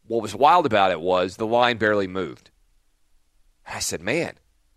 what 0.07 0.21
was 0.21 0.35
wild 0.35 0.65
about 0.65 0.91
it 0.91 1.01
was 1.01 1.35
the 1.35 1.47
line 1.47 1.77
barely 1.77 2.07
moved. 2.07 2.51
I 3.65 3.79
said, 3.79 4.01
man, 4.01 4.33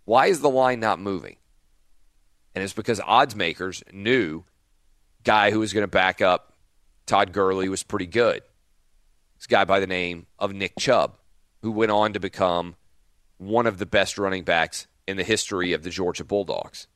why 0.07 0.29
is 0.29 0.41
the 0.41 0.49
line 0.49 0.81
not 0.81 0.99
moving? 0.99 1.37
And 2.55 2.65
it's 2.65 2.73
because 2.73 3.01
odds 3.05 3.37
makers 3.37 3.85
knew 3.93 4.45
guy 5.25 5.51
who 5.51 5.61
was 5.61 5.75
going 5.75 5.83
to 5.83 5.89
back 5.89 6.23
up 6.23 6.55
Todd 7.05 7.33
Gurley 7.33 7.69
was 7.69 7.83
pretty 7.83 8.07
good. 8.07 8.43
This 9.37 9.47
guy 9.47 9.65
by 9.65 9.81
the 9.81 9.87
name 9.87 10.27
of 10.39 10.55
Nick 10.55 10.73
Chubb 10.79 11.19
who 11.61 11.71
went 11.71 11.93
on 11.93 12.15
to 12.15 12.21
become 12.21 12.77
one 13.39 13.67
of 13.67 13.79
the 13.79 13.87
best 13.87 14.17
running 14.17 14.45
backs 14.45 14.87
in 15.07 15.17
the 15.17 15.25
history 15.25 15.73
of 15.73 15.83
the 15.83 15.91
Georgia 15.91 16.25
Bulldogs. 16.25 16.87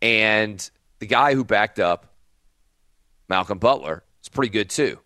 And 0.00 0.70
the 0.98 1.06
guy 1.06 1.34
who 1.34 1.44
backed 1.44 1.80
up 1.80 2.14
Malcolm 3.28 3.58
Butler 3.58 4.04
is 4.22 4.28
pretty 4.28 4.50
good 4.50 4.70
too. 4.70 4.98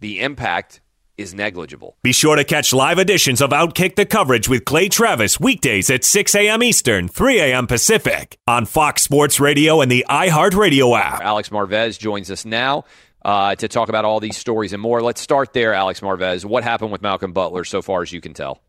The 0.00 0.20
impact 0.20 0.80
is 1.18 1.34
negligible. 1.34 1.96
Be 2.02 2.12
sure 2.12 2.36
to 2.36 2.44
catch 2.44 2.72
live 2.72 2.98
editions 2.98 3.40
of 3.40 3.50
Outkick 3.50 3.96
the 3.96 4.06
coverage 4.06 4.48
with 4.48 4.64
Clay 4.64 4.88
Travis 4.88 5.38
weekdays 5.38 5.90
at 5.90 6.04
6 6.04 6.34
a.m. 6.34 6.62
Eastern, 6.62 7.08
3 7.08 7.40
a.m. 7.40 7.66
Pacific 7.66 8.38
on 8.46 8.64
Fox 8.64 9.02
Sports 9.02 9.40
Radio 9.40 9.80
and 9.80 9.90
the 9.90 10.06
iHeartRadio 10.08 10.98
app. 10.98 11.20
Alex 11.20 11.50
Marvez 11.50 11.98
joins 11.98 12.30
us 12.30 12.44
now 12.44 12.84
uh, 13.24 13.54
to 13.56 13.68
talk 13.68 13.88
about 13.88 14.04
all 14.04 14.20
these 14.20 14.36
stories 14.36 14.72
and 14.72 14.80
more. 14.80 15.02
Let's 15.02 15.20
start 15.20 15.52
there, 15.52 15.74
Alex 15.74 16.00
Marvez. 16.00 16.44
What 16.44 16.64
happened 16.64 16.92
with 16.92 17.02
Malcolm 17.02 17.32
Butler 17.32 17.64
so 17.64 17.82
far 17.82 18.02
as 18.02 18.12
you 18.12 18.20
can 18.20 18.32
tell? 18.32 18.60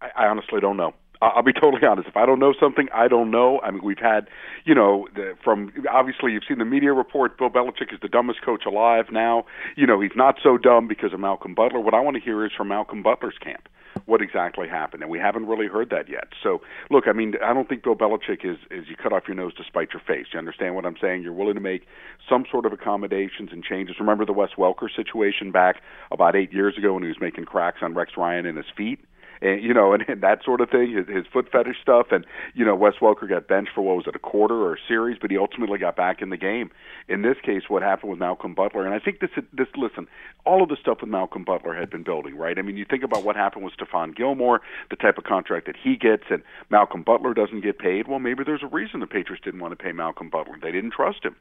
I, 0.00 0.24
I 0.24 0.26
honestly 0.26 0.60
don't 0.60 0.76
know. 0.76 0.94
I'll 1.20 1.42
be 1.42 1.52
totally 1.52 1.84
honest. 1.84 2.08
If 2.08 2.16
I 2.16 2.26
don't 2.26 2.38
know 2.38 2.54
something, 2.58 2.88
I 2.94 3.08
don't 3.08 3.30
know. 3.30 3.60
I 3.62 3.70
mean, 3.70 3.82
we've 3.82 3.98
had, 3.98 4.28
you 4.64 4.74
know, 4.74 5.08
the, 5.14 5.34
from 5.42 5.72
obviously 5.90 6.32
you've 6.32 6.44
seen 6.46 6.58
the 6.58 6.64
media 6.64 6.92
report. 6.92 7.38
Bill 7.38 7.50
Belichick 7.50 7.92
is 7.92 7.98
the 8.00 8.08
dumbest 8.08 8.42
coach 8.42 8.64
alive 8.66 9.06
now. 9.10 9.44
You 9.76 9.86
know, 9.86 10.00
he's 10.00 10.14
not 10.14 10.36
so 10.42 10.56
dumb 10.58 10.86
because 10.86 11.12
of 11.12 11.20
Malcolm 11.20 11.54
Butler. 11.54 11.80
What 11.80 11.94
I 11.94 12.00
want 12.00 12.16
to 12.16 12.22
hear 12.22 12.44
is 12.46 12.52
from 12.56 12.68
Malcolm 12.68 13.02
Butler's 13.02 13.38
camp 13.42 13.68
what 14.06 14.22
exactly 14.22 14.68
happened, 14.68 15.02
and 15.02 15.10
we 15.10 15.18
haven't 15.18 15.46
really 15.46 15.66
heard 15.66 15.90
that 15.90 16.08
yet. 16.08 16.28
So, 16.42 16.60
look, 16.90 17.04
I 17.08 17.12
mean, 17.12 17.34
I 17.44 17.52
don't 17.52 17.68
think 17.68 17.82
Bill 17.82 17.96
Belichick 17.96 18.44
is 18.44 18.56
is 18.70 18.88
you 18.88 18.96
cut 18.96 19.12
off 19.12 19.24
your 19.26 19.34
nose 19.34 19.54
to 19.54 19.64
spite 19.64 19.88
your 19.92 20.02
face. 20.06 20.26
You 20.32 20.38
understand 20.38 20.74
what 20.74 20.86
I'm 20.86 20.96
saying? 21.00 21.22
You're 21.22 21.32
willing 21.32 21.54
to 21.54 21.60
make 21.60 21.86
some 22.28 22.44
sort 22.50 22.64
of 22.64 22.72
accommodations 22.72 23.50
and 23.52 23.64
changes. 23.64 23.96
Remember 23.98 24.24
the 24.24 24.32
Wes 24.32 24.50
Welker 24.56 24.88
situation 24.94 25.50
back 25.50 25.82
about 26.12 26.36
eight 26.36 26.52
years 26.52 26.78
ago 26.78 26.94
when 26.94 27.02
he 27.02 27.08
was 27.08 27.20
making 27.20 27.44
cracks 27.44 27.78
on 27.82 27.94
Rex 27.94 28.12
Ryan 28.16 28.46
in 28.46 28.56
his 28.56 28.66
feet 28.76 29.00
and 29.40 29.62
you 29.62 29.74
know, 29.74 29.92
and, 29.92 30.04
and 30.08 30.22
that 30.22 30.44
sort 30.44 30.60
of 30.60 30.70
thing, 30.70 30.94
his, 30.96 31.06
his 31.08 31.26
foot 31.32 31.50
fetish 31.50 31.76
stuff, 31.82 32.08
and 32.10 32.24
you 32.54 32.64
know, 32.64 32.74
Wes 32.74 32.94
Welker 33.00 33.28
got 33.28 33.48
benched 33.48 33.72
for 33.74 33.82
what 33.82 33.96
was 33.96 34.06
it, 34.06 34.16
a 34.16 34.18
quarter 34.18 34.54
or 34.54 34.74
a 34.74 34.78
series, 34.86 35.18
but 35.20 35.30
he 35.30 35.38
ultimately 35.38 35.78
got 35.78 35.96
back 35.96 36.22
in 36.22 36.30
the 36.30 36.36
game. 36.36 36.70
In 37.08 37.22
this 37.22 37.36
case, 37.42 37.62
what 37.68 37.82
happened 37.82 38.10
with 38.10 38.18
Malcolm 38.18 38.54
Butler, 38.54 38.84
and 38.84 38.94
I 38.94 38.98
think 38.98 39.20
this, 39.20 39.30
this, 39.52 39.68
listen, 39.76 40.06
all 40.44 40.62
of 40.62 40.68
the 40.68 40.76
stuff 40.76 40.98
with 41.00 41.10
Malcolm 41.10 41.44
Butler 41.44 41.74
had 41.74 41.90
been 41.90 42.02
building, 42.02 42.36
right? 42.36 42.58
I 42.58 42.62
mean, 42.62 42.76
you 42.76 42.84
think 42.88 43.02
about 43.02 43.24
what 43.24 43.36
happened 43.36 43.64
with 43.64 43.74
Stephon 43.74 44.14
Gilmore, 44.14 44.60
the 44.90 44.96
type 44.96 45.18
of 45.18 45.24
contract 45.24 45.66
that 45.66 45.76
he 45.76 45.96
gets, 45.96 46.24
and 46.30 46.42
Malcolm 46.70 47.02
Butler 47.02 47.34
doesn't 47.34 47.62
get 47.62 47.78
paid. 47.78 48.08
Well, 48.08 48.18
maybe 48.18 48.44
there's 48.44 48.62
a 48.62 48.66
reason 48.66 49.00
the 49.00 49.06
Patriots 49.06 49.44
didn't 49.44 49.60
want 49.60 49.76
to 49.76 49.82
pay 49.82 49.92
Malcolm 49.92 50.30
Butler. 50.30 50.56
They 50.60 50.72
didn't 50.72 50.92
trust 50.92 51.24
him. 51.24 51.36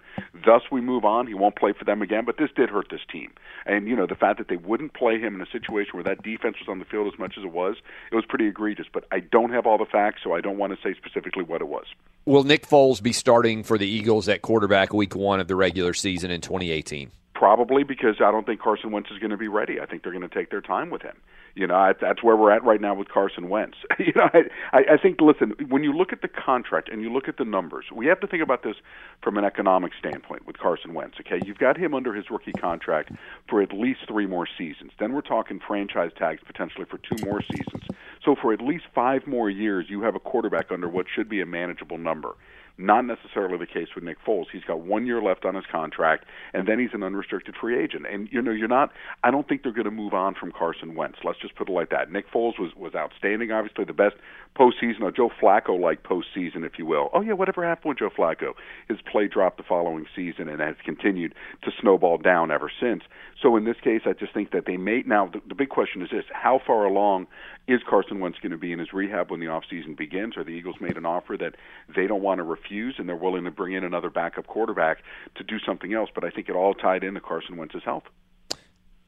Thus, 0.46 0.64
we 0.72 0.82
move 0.82 1.06
on. 1.06 1.28
He 1.28 1.34
won't 1.34 1.56
play 1.56 1.74
for 1.78 1.86
them 1.86 2.02
again, 2.02 2.26
but 2.26 2.38
this 2.38 2.50
did 2.56 2.70
hurt 2.70 2.88
this 2.90 3.02
team. 3.12 3.32
And 3.66 3.88
you 3.88 3.96
know, 3.96 4.08
the 4.08 4.16
fact 4.16 4.38
that 4.38 4.48
they 4.48 4.58
wouldn't 4.58 4.94
play 4.94 5.20
him 5.20 5.36
in 5.36 5.42
a 5.42 5.50
situation 5.52 5.92
where 5.94 6.04
that 6.04 6.24
defense 6.24 6.58
was 6.60 6.68
on 6.70 6.80
the 6.80 6.86
field 6.86 7.12
as 7.12 7.20
much 7.20 7.36
as 7.38 7.44
it 7.44 7.52
was, 7.52 7.78
it 8.12 8.16
was 8.16 8.26
pretty 8.26 8.48
egregious 8.48 8.88
but 8.92 9.06
I 9.12 9.20
don't 9.20 9.52
have 9.52 9.66
all 9.66 9.78
the 9.78 9.86
facts, 9.86 10.22
so 10.24 10.34
I 10.34 10.42
don't 10.42 10.58
want 10.58 10.74
to 10.74 10.80
say 10.82 10.96
specifically 10.98 11.44
what 11.44 11.62
it 11.62 11.68
was. 11.68 11.86
Will 12.26 12.44
Nick 12.44 12.68
Foles 12.68 13.02
be 13.02 13.14
starting 13.14 13.64
for 13.64 13.78
the 13.78 13.88
Eagles 13.88 14.28
at 14.28 14.42
quarterback 14.42 14.94
week 14.94 15.16
one 15.16 15.40
of 15.40 15.48
the 15.48 15.56
regular 15.56 15.94
season 15.94 16.30
in 16.30 16.42
2018? 16.42 17.12
Probably 17.34 17.84
because 17.84 18.16
I 18.20 18.32
don't 18.32 18.46
think 18.46 18.60
Carson 18.60 18.92
Wentz 18.92 19.12
is 19.12 19.20
going 19.20 19.32
to 19.32 19.38
be 19.38 19.48
ready. 19.48 19.80
I 19.80 19.86
think 19.86 20.04
they're 20.04 20.12
going 20.12 20.28
to 20.28 20.36
take 20.36 20.50
their 20.50 20.62
time 20.62 20.90
with 20.90 21.04
him. 21.04 21.16
You 21.58 21.66
know, 21.66 21.94
that's 22.00 22.22
where 22.22 22.36
we're 22.36 22.52
at 22.52 22.64
right 22.64 22.80
now 22.80 22.94
with 22.94 23.10
Carson 23.10 23.50
Wentz. 23.50 23.78
you 24.00 24.14
know, 24.16 24.30
I, 24.72 24.78
I 24.94 24.98
think, 25.02 25.20
listen, 25.20 25.54
when 25.70 25.84
you 25.84 25.92
look 25.92 26.14
at 26.14 26.22
the 26.22 26.28
contract 26.28 26.88
and 26.90 27.02
you 27.02 27.12
look 27.12 27.28
at 27.28 27.38
the 27.38 27.46
numbers, 27.46 27.86
we 27.94 28.06
have 28.06 28.20
to 28.20 28.28
think 28.28 28.44
about 28.44 28.62
this 28.62 28.76
from 29.24 29.38
an 29.38 29.44
economic 29.44 29.94
standpoint 29.98 30.46
with 30.46 30.60
Carson 30.60 30.94
Wentz. 30.94 31.18
Okay, 31.20 31.40
you've 31.44 31.58
got 31.58 31.78
him 31.78 31.96
under 31.96 32.14
his 32.14 32.30
rookie 32.30 32.52
contract 32.54 33.12
for 33.50 33.62
at 33.62 33.74
least 33.74 34.02
three 34.08 34.28
more 34.28 34.48
seasons. 34.58 34.92
Then 35.00 35.14
we're 35.14 35.22
talking 35.22 35.60
franchise 35.66 36.12
tags 36.16 36.42
potentially 36.46 36.86
for 36.86 37.00
two 37.00 37.26
more 37.26 37.42
seasons. 37.42 37.84
So 38.24 38.36
for 38.40 38.54
at 38.54 38.62
least 38.62 38.86
five 38.94 39.26
more 39.26 39.50
years, 39.50 39.88
you 39.90 40.02
have 40.02 40.16
a 40.16 40.20
quarterback 40.20 40.72
under 40.72 40.88
what 40.88 41.08
should 41.14 41.28
be 41.28 41.42
a 41.42 41.46
manageable 41.46 41.98
number. 41.98 42.36
Not 42.78 43.06
necessarily 43.06 43.58
the 43.58 43.66
case 43.66 43.88
with 43.96 44.04
Nick 44.04 44.18
Foles. 44.24 44.46
He's 44.52 44.64
got 44.64 44.82
one 44.82 45.08
year 45.08 45.20
left 45.20 45.46
on 45.46 45.56
his 45.56 45.66
contract, 45.72 46.26
and 46.54 46.68
then 46.68 46.78
he's 46.78 46.94
an 46.94 47.02
unrestricted 47.02 47.56
free 47.60 47.82
agent. 47.82 48.06
And 48.08 48.30
you 48.32 48.40
know, 48.40 48.52
you're 48.52 48.68
not. 48.68 48.92
I 49.24 49.32
don't 49.32 49.48
think 49.48 49.64
they're 49.64 49.72
going 49.72 49.86
to 49.86 49.92
move 49.92 50.14
on 50.14 50.36
from 50.36 50.52
Carson 50.52 50.94
Wentz. 50.94 51.18
Let's 51.24 51.40
just 51.40 51.56
put 51.56 51.70
it 51.70 51.72
like 51.72 51.90
that. 51.90 52.12
Nick 52.12 52.32
Foles 52.32 52.60
was 52.60 52.76
was 52.76 52.94
outstanding. 52.94 53.52
Obviously, 53.52 53.84
the 53.86 53.94
best 53.94 54.16
postseason, 54.56 55.02
or 55.02 55.12
Joe 55.12 55.32
Flacco 55.42 55.80
like 55.80 56.04
postseason, 56.04 56.64
if 56.66 56.78
you 56.78 56.86
will. 56.86 57.10
Oh 57.14 57.22
yeah, 57.22 57.34
whatever 57.34 57.66
happened 57.66 57.90
with 57.90 58.00
Joe 58.00 58.12
Flacco? 58.16 58.54
His 58.88 59.00
play 59.12 59.28
dropped 59.28 59.58
the 59.58 59.64
following 59.64 60.06
season, 60.16 60.48
and 60.48 60.62
has 60.62 60.76
continued 60.86 61.34
to 61.64 61.72
snowball 61.82 62.20
down 62.20 62.52
ever 62.52 62.72
since. 62.80 63.02
So 63.42 63.56
in 63.56 63.66
this 63.66 63.78
case, 63.84 64.02
I 64.06 64.14
just 64.14 64.34
think 64.36 64.52
that 64.52 64.66
they 64.68 64.78
may 64.78 65.02
now. 65.04 65.32
The, 65.34 65.42
the 65.48 65.56
big 65.56 65.70
question 65.70 66.04
is 66.04 66.10
this: 66.12 66.26
How 66.32 66.62
far 66.66 66.86
along 66.86 67.26
is 67.68 67.82
Carson 67.90 68.20
Wentz 68.20 68.38
going 68.40 68.52
to 68.52 68.58
be 68.58 68.72
in 68.72 68.80
his 68.80 68.94
rehab 68.94 69.32
when 69.32 69.40
the 69.40 69.48
offseason 69.48 69.98
begins? 69.98 70.38
Are 70.38 70.44
the 70.44 70.52
Eagles 70.52 70.78
made 70.80 70.96
an 70.96 71.06
offer 71.06 71.38
that 71.38 71.56
they 71.96 72.06
don't 72.06 72.22
want 72.22 72.38
to 72.38 72.44
refuse 72.44 72.67
and 72.70 73.08
they're 73.08 73.16
willing 73.16 73.46
to 73.46 73.52
bring 73.52 73.74
in 73.74 73.84
another 73.84 74.10
backup 74.10 74.48
quarterback 74.48 75.00
to 75.36 75.44
do 75.44 75.60
something 75.60 75.94
else? 75.94 76.10
But 76.14 76.24
I 76.24 76.30
think 76.30 76.50
it 76.50 76.56
all 76.56 76.74
tied 76.74 77.04
into 77.04 77.22
Carson 77.22 77.58
Wentz's 77.58 77.84
health. 77.84 78.04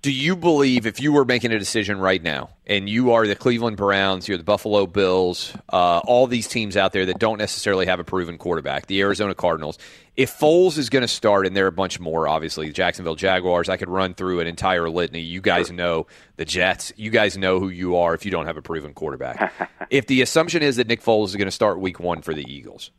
Do 0.01 0.13
you 0.13 0.37
believe 0.37 0.85
if 0.85 1.01
you 1.01 1.11
were 1.11 1.25
making 1.25 1.51
a 1.51 1.59
decision 1.59 1.99
right 1.99 2.23
now, 2.23 2.51
and 2.65 2.87
you 2.87 3.11
are 3.11 3.27
the 3.27 3.35
Cleveland 3.35 3.75
Browns, 3.75 4.29
you're 4.29 4.37
the 4.37 4.45
Buffalo 4.45 4.87
Bills, 4.87 5.53
uh, 5.73 5.99
all 6.05 6.25
these 6.25 6.47
teams 6.47 6.77
out 6.77 6.93
there 6.93 7.05
that 7.07 7.19
don't 7.19 7.37
necessarily 7.37 7.85
have 7.85 7.99
a 7.99 8.05
proven 8.05 8.37
quarterback, 8.37 8.85
the 8.85 9.01
Arizona 9.01 9.35
Cardinals, 9.35 9.77
if 10.19 10.37
Foles 10.37 10.77
is 10.77 10.89
going 10.89 11.01
to 11.01 11.07
start, 11.07 11.47
and 11.47 11.55
there 11.55 11.65
are 11.65 11.69
a 11.69 11.71
bunch 11.71 11.97
more, 11.97 12.29
obviously, 12.29 12.67
the 12.67 12.73
Jacksonville 12.73 13.15
Jaguars, 13.15 13.67
I 13.67 13.75
could 13.75 13.89
run 13.89 14.13
through 14.13 14.41
an 14.41 14.47
entire 14.47 14.89
litany. 14.89 15.21
You 15.21 15.39
guys 15.39 15.71
know 15.71 16.07
the 16.35 16.43
Jets. 16.43 16.91
You 16.97 17.09
guys 17.09 17.37
know 17.37 17.59
who 17.59 17.69
you 17.69 17.95
are 17.95 18.13
if 18.13 18.23
you 18.25 18.31
don't 18.31 18.45
have 18.45 18.57
a 18.57 18.61
proven 18.61 18.93
quarterback. 18.93 19.53
if 19.89 20.07
the 20.07 20.21
assumption 20.21 20.61
is 20.61 20.75
that 20.75 20.87
Nick 20.87 21.01
Foles 21.01 21.27
is 21.27 21.37
going 21.37 21.47
to 21.47 21.51
start 21.51 21.79
week 21.79 22.01
one 22.01 22.21
for 22.21 22.33
the 22.33 22.43
Eagles, 22.49 22.91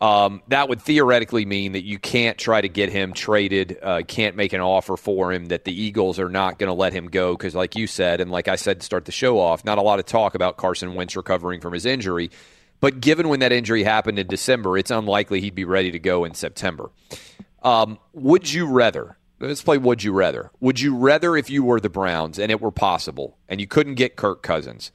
um, 0.00 0.42
that 0.48 0.68
would 0.68 0.80
theoretically 0.80 1.44
mean 1.44 1.72
that 1.72 1.84
you 1.84 1.98
can't 1.98 2.38
try 2.38 2.60
to 2.60 2.68
get 2.68 2.90
him 2.90 3.12
traded, 3.12 3.78
uh, 3.82 4.02
can't 4.06 4.36
make 4.36 4.52
an 4.52 4.60
offer 4.60 4.96
for 4.96 5.32
him, 5.32 5.46
that 5.46 5.64
the 5.64 5.82
Eagles 5.82 6.18
are 6.18 6.30
not 6.30 6.58
going 6.58 6.68
to 6.68 6.74
let 6.74 6.92
him 6.92 7.08
go. 7.08 7.36
Because, 7.36 7.54
like 7.54 7.76
you 7.76 7.86
said, 7.86 8.20
and 8.20 8.30
like 8.30 8.48
I 8.48 8.56
said 8.56 8.80
to 8.80 8.86
start 8.86 9.04
the 9.04 9.12
show 9.12 9.38
off, 9.38 9.64
not 9.64 9.78
a 9.78 9.82
lot 9.82 9.98
of 9.98 10.06
talk 10.06 10.34
about 10.34 10.56
Carson 10.56 10.94
Wentz 10.94 11.16
recovering 11.16 11.60
from 11.60 11.72
his 11.72 11.84
injury. 11.84 12.30
But 12.80 13.00
given 13.00 13.28
when 13.28 13.40
that 13.40 13.52
injury 13.52 13.82
happened 13.82 14.18
in 14.18 14.26
December, 14.26 14.78
it's 14.78 14.90
unlikely 14.90 15.42
he'd 15.42 15.54
be 15.54 15.66
ready 15.66 15.90
to 15.90 15.98
go 15.98 16.24
in 16.24 16.32
September. 16.34 16.90
Um, 17.62 17.98
would 18.14 18.50
you 18.50 18.66
rather? 18.66 19.18
Let's 19.38 19.62
play 19.62 19.78
Would 19.78 20.02
You 20.02 20.12
Rather. 20.12 20.50
Would 20.60 20.80
you 20.80 20.94
rather, 20.94 21.34
if 21.34 21.48
you 21.48 21.64
were 21.64 21.80
the 21.80 21.88
Browns 21.88 22.38
and 22.38 22.50
it 22.50 22.60
were 22.60 22.70
possible 22.70 23.38
and 23.48 23.58
you 23.58 23.66
couldn't 23.66 23.94
get 23.94 24.16
Kirk 24.16 24.42
Cousins, 24.42 24.92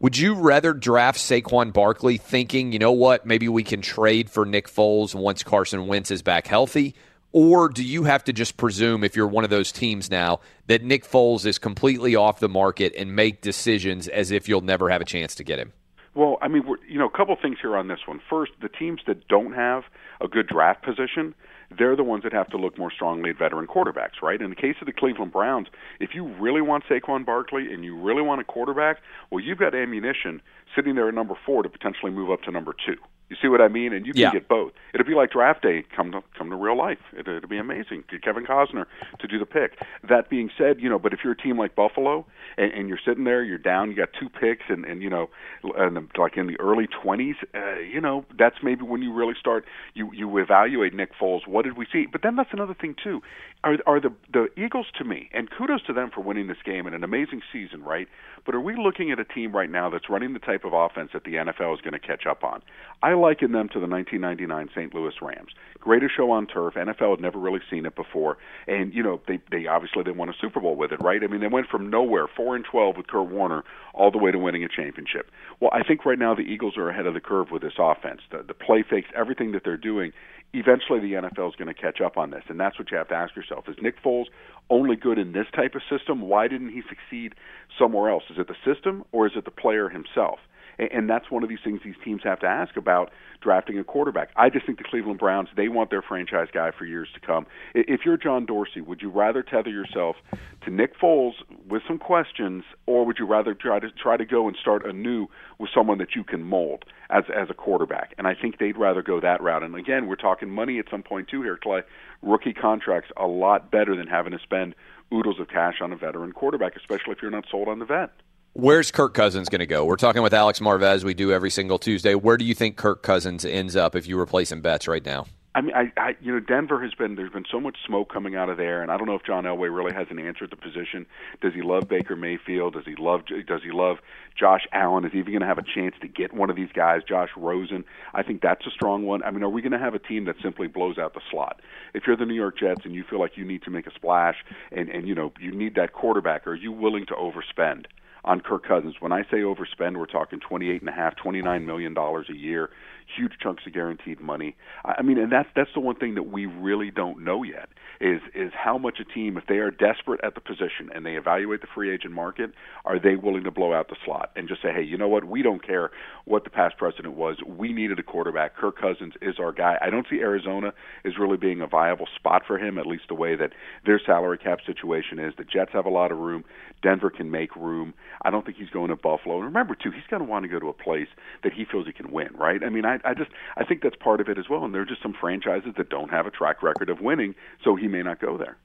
would 0.00 0.16
you 0.16 0.34
rather 0.34 0.72
draft 0.72 1.18
Saquon 1.18 1.72
Barkley 1.72 2.16
thinking, 2.16 2.72
you 2.72 2.78
know 2.78 2.92
what, 2.92 3.26
maybe 3.26 3.48
we 3.48 3.62
can 3.62 3.82
trade 3.82 4.30
for 4.30 4.46
Nick 4.46 4.66
Foles 4.66 5.14
once 5.14 5.42
Carson 5.42 5.86
Wentz 5.86 6.10
is 6.10 6.22
back 6.22 6.46
healthy? 6.46 6.94
Or 7.32 7.68
do 7.68 7.84
you 7.84 8.04
have 8.04 8.24
to 8.24 8.32
just 8.32 8.56
presume, 8.56 9.04
if 9.04 9.14
you're 9.14 9.28
one 9.28 9.44
of 9.44 9.50
those 9.50 9.70
teams 9.70 10.10
now, 10.10 10.40
that 10.66 10.82
Nick 10.82 11.04
Foles 11.04 11.44
is 11.44 11.58
completely 11.58 12.16
off 12.16 12.40
the 12.40 12.48
market 12.48 12.94
and 12.96 13.14
make 13.14 13.42
decisions 13.42 14.08
as 14.08 14.30
if 14.30 14.48
you'll 14.48 14.62
never 14.62 14.88
have 14.88 15.02
a 15.02 15.04
chance 15.04 15.34
to 15.36 15.44
get 15.44 15.58
him? 15.58 15.72
Well, 16.14 16.38
I 16.42 16.48
mean, 16.48 16.64
you 16.88 16.98
know, 16.98 17.06
a 17.06 17.16
couple 17.16 17.36
things 17.40 17.58
here 17.60 17.76
on 17.76 17.86
this 17.86 18.00
one. 18.06 18.20
First, 18.28 18.52
the 18.60 18.68
teams 18.68 19.02
that 19.06 19.28
don't 19.28 19.52
have 19.52 19.84
a 20.20 20.26
good 20.26 20.48
draft 20.48 20.82
position, 20.82 21.34
they're 21.76 21.96
the 21.96 22.04
ones 22.04 22.24
that 22.24 22.32
have 22.32 22.48
to 22.48 22.56
look 22.56 22.78
more 22.78 22.90
strongly 22.90 23.30
at 23.30 23.38
veteran 23.38 23.66
quarterbacks, 23.66 24.22
right? 24.22 24.40
In 24.40 24.50
the 24.50 24.56
case 24.56 24.76
of 24.80 24.86
the 24.86 24.92
Cleveland 24.92 25.32
Browns, 25.32 25.68
if 26.00 26.10
you 26.14 26.26
really 26.40 26.60
want 26.60 26.84
Saquon 26.84 27.24
Barkley 27.24 27.72
and 27.72 27.84
you 27.84 27.96
really 27.96 28.22
want 28.22 28.40
a 28.40 28.44
quarterback, 28.44 28.98
well, 29.30 29.42
you've 29.42 29.58
got 29.58 29.74
ammunition 29.74 30.42
sitting 30.74 30.94
there 30.94 31.08
at 31.08 31.14
number 31.14 31.34
four 31.46 31.62
to 31.62 31.68
potentially 31.68 32.10
move 32.10 32.30
up 32.30 32.42
to 32.42 32.50
number 32.50 32.74
two. 32.86 32.96
You 33.30 33.36
see 33.40 33.46
what 33.48 33.60
I 33.60 33.68
mean? 33.68 33.92
And 33.92 34.04
you 34.04 34.12
can 34.12 34.22
Yeah. 34.22 34.32
get 34.32 34.48
both. 34.48 34.72
It'll 34.92 35.06
be 35.06 35.14
like 35.14 35.30
draft 35.30 35.62
day 35.62 35.84
come 35.94 36.10
to 36.12 36.20
come 36.36 36.50
to 36.50 36.56
real 36.56 36.76
life. 36.76 36.98
It, 37.12 37.28
it'll 37.28 37.48
be 37.48 37.58
amazing. 37.58 38.02
Get 38.10 38.22
Kevin 38.22 38.44
Costner 38.44 38.86
to 39.20 39.26
do 39.28 39.38
the 39.38 39.46
pick. 39.46 39.78
That 40.08 40.28
being 40.28 40.50
said, 40.58 40.80
you 40.80 40.88
know, 40.90 40.98
but 40.98 41.12
if 41.12 41.20
you're 41.22 41.34
a 41.34 41.36
team 41.36 41.56
like 41.56 41.76
Buffalo 41.76 42.26
and, 42.58 42.72
and 42.72 42.88
you're 42.88 42.98
sitting 43.04 43.22
there, 43.24 43.44
you're 43.44 43.56
down, 43.56 43.88
you 43.88 43.96
got 43.96 44.08
two 44.18 44.28
picks, 44.28 44.64
and 44.68 44.84
and 44.84 45.00
you 45.00 45.08
know, 45.08 45.30
and 45.62 46.10
like 46.18 46.36
in 46.36 46.48
the 46.48 46.58
early 46.58 46.88
20s, 46.88 47.36
uh, 47.54 47.78
you 47.78 48.00
know, 48.00 48.24
that's 48.36 48.56
maybe 48.64 48.82
when 48.82 49.00
you 49.00 49.12
really 49.12 49.34
start 49.38 49.64
you 49.94 50.10
you 50.12 50.36
evaluate 50.38 50.92
Nick 50.92 51.12
Foles. 51.16 51.46
What 51.46 51.64
did 51.64 51.76
we 51.78 51.86
see? 51.92 52.06
But 52.10 52.22
then 52.22 52.34
that's 52.34 52.52
another 52.52 52.74
thing 52.74 52.96
too. 53.02 53.22
Are 53.62 53.76
are 53.86 54.00
the 54.00 54.12
the 54.32 54.48
Eagles 54.56 54.86
to 54.98 55.04
me? 55.04 55.28
And 55.32 55.50
kudos 55.50 55.82
to 55.86 55.92
them 55.92 56.10
for 56.14 56.22
winning 56.22 56.46
this 56.46 56.62
game 56.64 56.86
and 56.86 56.94
an 56.94 57.04
amazing 57.04 57.42
season, 57.52 57.82
right? 57.82 58.08
But 58.46 58.54
are 58.54 58.60
we 58.60 58.74
looking 58.74 59.10
at 59.10 59.20
a 59.20 59.24
team 59.24 59.54
right 59.54 59.70
now 59.70 59.90
that's 59.90 60.08
running 60.08 60.32
the 60.32 60.38
type 60.38 60.64
of 60.64 60.72
offense 60.72 61.10
that 61.12 61.24
the 61.24 61.34
NFL 61.34 61.74
is 61.74 61.80
going 61.82 61.92
to 61.92 61.98
catch 61.98 62.26
up 62.26 62.42
on? 62.42 62.62
I 63.02 63.12
liken 63.12 63.52
them 63.52 63.68
to 63.68 63.80
the 63.80 63.86
1999 63.86 64.70
St. 64.74 64.94
Louis 64.94 65.12
Rams. 65.20 65.50
Greatest 65.78 66.14
show 66.16 66.30
on 66.30 66.46
turf. 66.46 66.74
NFL 66.74 67.10
had 67.10 67.20
never 67.20 67.38
really 67.38 67.60
seen 67.70 67.84
it 67.84 67.94
before, 67.94 68.38
and 68.66 68.94
you 68.94 69.02
know 69.02 69.20
they 69.28 69.40
they 69.50 69.66
obviously 69.66 70.02
they 70.04 70.10
won 70.10 70.30
a 70.30 70.34
Super 70.40 70.60
Bowl 70.60 70.76
with 70.76 70.92
it, 70.92 71.00
right? 71.02 71.22
I 71.22 71.26
mean 71.26 71.40
they 71.40 71.46
went 71.46 71.68
from 71.68 71.90
nowhere, 71.90 72.26
four 72.34 72.56
and 72.56 72.64
12 72.64 72.96
with 72.96 73.08
Kurt 73.08 73.28
Warner, 73.28 73.64
all 73.92 74.10
the 74.10 74.18
way 74.18 74.30
to 74.30 74.38
winning 74.38 74.64
a 74.64 74.68
championship. 74.68 75.30
Well, 75.60 75.70
I 75.74 75.82
think 75.82 76.06
right 76.06 76.18
now 76.18 76.34
the 76.34 76.42
Eagles 76.42 76.78
are 76.78 76.88
ahead 76.88 77.06
of 77.06 77.12
the 77.12 77.20
curve 77.20 77.50
with 77.50 77.60
this 77.60 77.74
offense. 77.78 78.20
The, 78.30 78.42
the 78.42 78.54
play 78.54 78.82
fakes, 78.88 79.08
everything 79.14 79.52
that 79.52 79.62
they're 79.64 79.76
doing. 79.76 80.12
Eventually, 80.52 80.98
the 80.98 81.12
NFL 81.12 81.50
is 81.50 81.56
going 81.56 81.72
to 81.72 81.74
catch 81.74 82.00
up 82.00 82.16
on 82.16 82.30
this, 82.30 82.42
and 82.48 82.58
that's 82.58 82.78
what 82.78 82.90
you 82.90 82.96
have 82.96 83.08
to 83.08 83.14
ask 83.14 83.36
yourself: 83.36 83.68
Is 83.68 83.76
Nick 83.80 84.02
Foles 84.02 84.26
only 84.68 84.96
good 84.96 85.18
in 85.18 85.32
this 85.32 85.46
type 85.54 85.74
of 85.74 85.82
system? 85.88 86.22
Why 86.22 86.48
didn't 86.48 86.70
he 86.70 86.82
succeed 86.88 87.34
somewhere 87.78 88.10
else? 88.10 88.24
Is 88.30 88.38
it 88.38 88.48
the 88.48 88.56
system 88.64 89.04
or 89.12 89.26
is 89.26 89.32
it 89.36 89.44
the 89.44 89.50
player 89.50 89.88
himself? 89.88 90.40
And- 90.80 91.10
that's 91.10 91.30
one 91.30 91.42
of 91.42 91.48
these 91.48 91.58
things 91.62 91.80
these 91.82 91.98
teams 92.04 92.22
have 92.22 92.38
to 92.40 92.46
ask 92.46 92.76
about 92.76 93.10
drafting 93.40 93.78
a 93.78 93.84
quarterback. 93.84 94.30
I 94.36 94.48
just 94.48 94.64
think 94.64 94.78
the 94.78 94.84
Cleveland 94.84 95.18
Browns, 95.18 95.48
they 95.56 95.68
want 95.68 95.90
their 95.90 96.02
franchise 96.02 96.48
guy 96.52 96.70
for 96.70 96.84
years 96.84 97.08
to 97.14 97.20
come. 97.20 97.46
If 97.74 98.04
you're 98.04 98.16
John 98.16 98.46
Dorsey, 98.46 98.80
would 98.80 99.02
you 99.02 99.10
rather 99.10 99.42
tether 99.42 99.70
yourself 99.70 100.16
to 100.62 100.70
Nick 100.70 100.98
Foles 100.98 101.34
with 101.66 101.82
some 101.86 101.98
questions, 101.98 102.64
or 102.86 103.04
would 103.04 103.18
you 103.18 103.26
rather 103.26 103.54
try 103.54 103.80
to 103.80 103.90
try 103.90 104.16
to 104.16 104.24
go 104.24 104.46
and 104.46 104.56
start 104.56 104.86
anew 104.86 105.26
with 105.58 105.70
someone 105.74 105.98
that 105.98 106.14
you 106.14 106.22
can 106.22 106.44
mold 106.44 106.84
as 107.10 107.24
as 107.34 107.50
a 107.50 107.54
quarterback? 107.54 108.14
And 108.16 108.26
I 108.26 108.34
think 108.34 108.58
they'd 108.58 108.76
rather 108.76 109.02
go 109.02 109.20
that 109.20 109.42
route. 109.42 109.62
And 109.62 109.74
again, 109.74 110.06
we're 110.06 110.16
talking 110.16 110.50
money 110.50 110.78
at 110.78 110.88
some 110.90 111.02
point 111.02 111.28
too 111.28 111.42
here, 111.42 111.56
Clay. 111.56 111.82
Rookie 112.22 112.54
contracts 112.54 113.10
a 113.16 113.26
lot 113.26 113.70
better 113.70 113.96
than 113.96 114.06
having 114.06 114.32
to 114.32 114.38
spend 114.38 114.74
oodles 115.12 115.40
of 115.40 115.48
cash 115.48 115.80
on 115.80 115.92
a 115.92 115.96
veteran 115.96 116.32
quarterback, 116.32 116.76
especially 116.76 117.12
if 117.12 117.22
you're 117.22 117.30
not 117.30 117.46
sold 117.50 117.68
on 117.68 117.78
the 117.80 117.84
vet. 117.84 118.10
Where's 118.52 118.90
Kirk 118.90 119.14
Cousins 119.14 119.48
going 119.48 119.60
to 119.60 119.66
go? 119.66 119.84
We're 119.84 119.94
talking 119.94 120.22
with 120.22 120.34
Alex 120.34 120.58
Marvez. 120.58 121.04
We 121.04 121.14
do 121.14 121.30
every 121.30 121.50
single 121.50 121.78
Tuesday. 121.78 122.16
Where 122.16 122.36
do 122.36 122.44
you 122.44 122.52
think 122.52 122.76
Kirk 122.76 123.00
Cousins 123.00 123.44
ends 123.44 123.76
up 123.76 123.94
if 123.94 124.08
you 124.08 124.18
replace 124.18 124.50
him 124.50 124.60
bets 124.60 124.88
right 124.88 125.04
now? 125.04 125.26
I 125.54 125.60
mean, 125.60 125.74
I, 125.74 125.92
I, 125.96 126.16
you 126.20 126.32
know, 126.32 126.40
Denver 126.40 126.82
has 126.82 126.92
been 126.94 127.14
there's 127.14 127.30
been 127.30 127.44
so 127.48 127.60
much 127.60 127.76
smoke 127.86 128.12
coming 128.12 128.34
out 128.34 128.48
of 128.48 128.56
there, 128.56 128.82
and 128.82 128.90
I 128.90 128.96
don't 128.96 129.06
know 129.06 129.14
if 129.14 129.22
John 129.22 129.44
Elway 129.44 129.72
really 129.72 129.92
has 129.92 130.08
an 130.10 130.18
answer 130.18 130.44
at 130.44 130.50
the 130.50 130.56
position. 130.56 131.06
Does 131.40 131.54
he 131.54 131.62
love 131.62 131.88
Baker 131.88 132.16
Mayfield? 132.16 132.74
Does 132.74 132.86
he 132.86 132.96
love 132.98 133.22
Does 133.26 133.62
he 133.62 133.70
love 133.70 133.98
Josh 134.36 134.66
Allen? 134.72 135.04
Is 135.04 135.12
he 135.12 135.18
even 135.18 135.32
going 135.32 135.42
to 135.42 135.46
have 135.46 135.58
a 135.58 135.62
chance 135.62 135.94
to 136.00 136.08
get 136.08 136.32
one 136.32 136.50
of 136.50 136.56
these 136.56 136.70
guys, 136.74 137.02
Josh 137.08 137.30
Rosen? 137.36 137.84
I 138.14 138.24
think 138.24 138.42
that's 138.42 138.66
a 138.66 138.70
strong 138.70 139.04
one. 139.04 139.22
I 139.22 139.30
mean, 139.30 139.44
are 139.44 139.48
we 139.48 139.62
going 139.62 139.72
to 139.72 139.78
have 139.78 139.94
a 139.94 140.00
team 140.00 140.24
that 140.24 140.36
simply 140.42 140.66
blows 140.66 140.98
out 140.98 141.14
the 141.14 141.20
slot? 141.30 141.60
If 141.94 142.04
you're 142.06 142.16
the 142.16 142.26
New 142.26 142.34
York 142.34 142.58
Jets 142.58 142.82
and 142.84 142.94
you 142.94 143.04
feel 143.08 143.20
like 143.20 143.36
you 143.36 143.44
need 143.44 143.62
to 143.62 143.70
make 143.70 143.86
a 143.86 143.94
splash, 143.94 144.36
and 144.72 144.88
and 144.88 145.06
you 145.06 145.14
know 145.14 145.32
you 145.38 145.52
need 145.52 145.76
that 145.76 145.92
quarterback, 145.92 146.48
are 146.48 146.54
you 146.54 146.72
willing 146.72 147.06
to 147.06 147.14
overspend? 147.14 147.86
On 148.24 148.40
Kirk 148.40 148.66
Cousins. 148.66 148.96
When 149.00 149.12
I 149.12 149.22
say 149.30 149.38
overspend, 149.38 149.96
we're 149.98 150.06
talking 150.06 150.40
twenty-eight 150.40 150.80
and 150.80 150.88
a 150.88 150.92
half, 150.92 151.16
twenty-nine 151.16 151.66
million 151.66 151.94
dollars 151.94 152.26
a 152.30 152.36
year, 152.36 152.70
huge 153.16 153.32
chunks 153.42 153.64
of 153.66 153.72
guaranteed 153.72 154.20
money. 154.20 154.56
I 154.84 155.02
mean, 155.02 155.18
and 155.18 155.30
that's 155.32 155.48
that's 155.54 155.70
the 155.74 155.80
one 155.80 155.96
thing 155.96 156.14
that 156.14 156.24
we 156.24 156.46
really 156.46 156.90
don't 156.90 157.24
know 157.24 157.42
yet 157.42 157.68
is 158.00 158.20
is 158.34 158.52
how 158.54 158.78
much 158.78 158.98
a 159.00 159.04
team, 159.04 159.36
if 159.36 159.44
they 159.46 159.58
are 159.58 159.70
desperate 159.70 160.20
at 160.22 160.34
the 160.34 160.40
position 160.40 160.90
and 160.94 161.04
they 161.04 161.16
evaluate 161.16 161.60
the 161.60 161.66
free 161.74 161.92
agent 161.92 162.14
market, 162.14 162.52
are 162.84 162.98
they 162.98 163.16
willing 163.16 163.44
to 163.44 163.50
blow 163.50 163.74
out 163.74 163.88
the 163.88 163.96
slot 164.04 164.30
and 164.36 164.48
just 164.48 164.62
say, 164.62 164.72
hey, 164.74 164.82
you 164.82 164.96
know 164.96 165.08
what, 165.08 165.24
we 165.24 165.42
don't 165.42 165.66
care 165.66 165.90
what 166.24 166.44
the 166.44 166.50
past 166.50 166.78
precedent 166.78 167.14
was. 167.14 167.36
We 167.46 167.72
needed 167.72 167.98
a 167.98 168.02
quarterback. 168.02 168.56
Kirk 168.56 168.78
Cousins 168.80 169.14
is 169.20 169.38
our 169.38 169.52
guy. 169.52 169.76
I 169.82 169.90
don't 169.90 170.06
see 170.08 170.20
Arizona 170.20 170.72
is 171.04 171.14
really 171.18 171.36
being 171.36 171.60
a 171.60 171.66
viable 171.66 172.06
spot 172.16 172.42
for 172.46 172.58
him, 172.58 172.78
at 172.78 172.86
least 172.86 173.04
the 173.08 173.14
way 173.14 173.36
that 173.36 173.52
their 173.84 174.00
salary 174.04 174.38
cap 174.38 174.60
situation 174.64 175.18
is. 175.18 175.34
The 175.36 175.44
Jets 175.44 175.72
have 175.72 175.84
a 175.84 175.90
lot 175.90 176.10
of 176.10 176.18
room. 176.18 176.44
Denver 176.82 177.10
can 177.10 177.30
make 177.30 177.54
room. 177.56 177.94
I 178.22 178.30
don't 178.30 178.44
think 178.44 178.56
he's 178.56 178.70
going 178.70 178.88
to 178.88 178.96
Buffalo. 178.96 179.36
And 179.36 179.44
remember, 179.44 179.74
too, 179.74 179.90
he's 179.90 180.06
going 180.08 180.22
to 180.22 180.28
want 180.28 180.44
to 180.44 180.48
go 180.48 180.58
to 180.58 180.68
a 180.68 180.72
place 180.72 181.08
that 181.42 181.52
he 181.52 181.64
feels 181.64 181.86
he 181.86 181.92
can 181.92 182.10
win, 182.10 182.30
right? 182.34 182.62
I 182.64 182.68
mean, 182.68 182.84
I, 182.84 182.98
I 183.04 183.14
just 183.14 183.30
I 183.56 183.64
think 183.64 183.82
that's 183.82 183.96
part 183.96 184.20
of 184.20 184.28
it 184.28 184.38
as 184.38 184.48
well. 184.48 184.64
And 184.64 184.74
there 184.74 184.82
are 184.82 184.86
just 184.86 185.02
some 185.02 185.14
franchises 185.18 185.72
that 185.76 185.90
don't 185.90 186.10
have 186.10 186.26
a 186.26 186.30
track 186.30 186.62
record 186.62 186.90
of 186.90 187.00
winning, 187.00 187.34
so 187.62 187.76
he 187.76 187.88
may 187.88 188.02
not 188.02 188.20
go 188.20 188.36
there. 188.38 188.56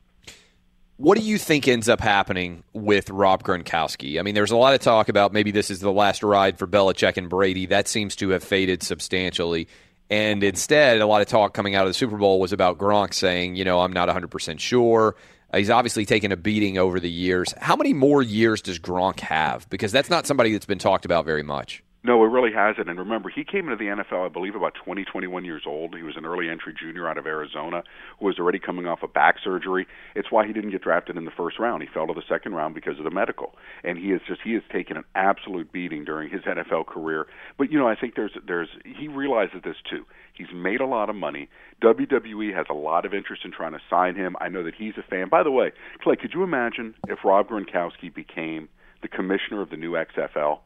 What 0.97 1.17
do 1.17 1.23
you 1.25 1.38
think 1.38 1.67
ends 1.67 1.89
up 1.89 1.99
happening 1.99 2.63
with 2.71 3.10
Rob 3.10 3.43
Gronkowski? 3.43 4.17
I 4.17 4.21
mean, 4.21 4.34
there's 4.34 4.51
a 4.51 4.56
lot 4.56 4.73
of 4.73 4.80
talk 4.80 5.10
about 5.10 5.34
maybe 5.34 5.51
this 5.51 5.69
is 5.69 5.82
the 5.82 5.91
last 5.91 6.23
ride 6.23 6.58
for 6.58 6.67
Belichick 6.67 7.17
and 7.17 7.28
Brady. 7.28 7.65
That 7.65 7.89
seems 7.89 8.15
to 8.17 8.30
have 8.30 8.45
faded 8.45 8.82
substantially. 8.82 9.67
And 10.10 10.41
instead, 10.41 11.01
a 11.01 11.06
lot 11.06 11.21
of 11.21 11.28
talk 11.28 11.54
coming 11.54 11.75
out 11.75 11.84
of 11.84 11.89
the 11.89 11.95
Super 11.95 12.15
Bowl 12.15 12.39
was 12.39 12.54
about 12.54 12.78
Gronk 12.78 13.13
saying, 13.13 13.56
you 13.56 13.65
know, 13.65 13.82
I'm 13.82 13.91
not 13.91 14.08
100% 14.08 14.60
sure. 14.60 15.15
Uh, 15.56 15.60
he's 15.60 15.70
obviously 15.70 16.06
taken 16.06 16.34
a 16.34 16.36
beating 16.36 16.78
over 16.78 17.00
the 17.00 17.10
years. 17.10 17.54
How 17.58 17.78
many 17.78 17.94
more 17.94 18.22
years 18.22 18.62
does 18.62 18.78
Gronk 18.78 19.22
have? 19.22 19.70
Because 19.70 19.94
that's 19.94 20.10
not 20.10 20.28
somebody 20.28 20.52
that's 20.52 20.65
been 20.65 20.80
talked 20.80 21.06
about 21.06 21.24
very 21.24 21.44
much. 21.44 21.82
No, 22.06 22.24
it 22.24 22.28
really 22.28 22.54
hasn't. 22.54 22.88
And 22.88 23.00
remember, 23.00 23.30
he 23.30 23.44
came 23.44 23.68
into 23.68 23.78
the 23.78 23.89
NFL, 23.89 24.28
I 24.28 24.30
believe, 24.30 24.54
about 24.54 24.76
20, 24.76 25.06
21 25.06 25.44
years 25.44 25.63
old. 25.65 25.96
He 25.96 26.04
was 26.04 26.15
an 26.15 26.24
early 26.24 26.52
entry 26.52 26.72
junior 26.80 27.10
out 27.10 27.18
of 27.18 27.26
Arizona 27.26 27.82
who 28.20 28.28
was 28.28 28.38
already 28.38 28.60
coming 28.60 28.86
off 28.86 29.00
a 29.02 29.08
back 29.08 29.38
surgery. 29.44 29.88
It's 30.13 30.32
why 30.32 30.46
he 30.46 30.54
didn't 30.54 30.70
get 30.70 30.84
drafted 30.84 31.18
in 31.18 31.26
the 31.26 31.32
first 31.32 31.58
round. 31.58 31.82
He 31.82 31.89
fell 31.91 32.06
to 32.06 32.13
the 32.13 32.22
second 32.30 32.54
round 32.54 32.76
because 32.76 33.00
of 33.00 33.06
the 33.06 33.10
medical. 33.10 33.56
And 33.84 33.98
he 33.98 34.12
is 34.12 34.22
just 34.28 34.41
he 34.44 34.54
has 34.54 34.62
taken 34.72 34.98
an 34.98 35.04
absolute 35.15 35.72
beating 35.72 36.06
during 36.06 36.30
his 36.30 36.44
NFL 36.44 36.86
career. 36.86 37.26
But 37.58 37.72
you 37.72 37.80
know, 37.80 37.88
I 37.88 37.96
think 37.96 38.13
there's 38.15 38.38
there's 38.46 38.70
he 38.86 39.08
realizes 39.08 39.63
this 39.63 39.78
too. 39.89 40.06
He's 40.36 40.54
made 40.54 40.82
a 40.82 40.86
lot 40.86 41.10
of 41.10 41.15
money. 41.15 41.50
WWE 41.82 42.56
has 42.56 42.68
a 42.70 42.76
lot 42.76 43.08
of 43.08 43.15
interest 43.15 43.41
in 43.46 43.52
trying 43.52 43.74
to 43.74 43.82
sign 43.89 44.15
him. 44.15 44.36
I 44.39 44.50
know 44.50 44.62
that 44.62 44.76
he's 44.78 44.94
a 45.00 45.10
fan. 45.10 45.28
By 45.28 45.41
the 45.41 45.50
way, 45.50 45.72
Clay, 46.04 46.18
could 46.18 46.36
you 46.36 46.44
imagine 46.44 46.94
if 47.08 47.26
Rob 47.26 47.50
Gronkowski 47.50 48.13
became 48.13 48.70
the 49.02 49.08
commissioner 49.08 49.63
of 49.63 49.72
the 49.72 49.78
new 49.78 49.94
XFL? 49.94 50.60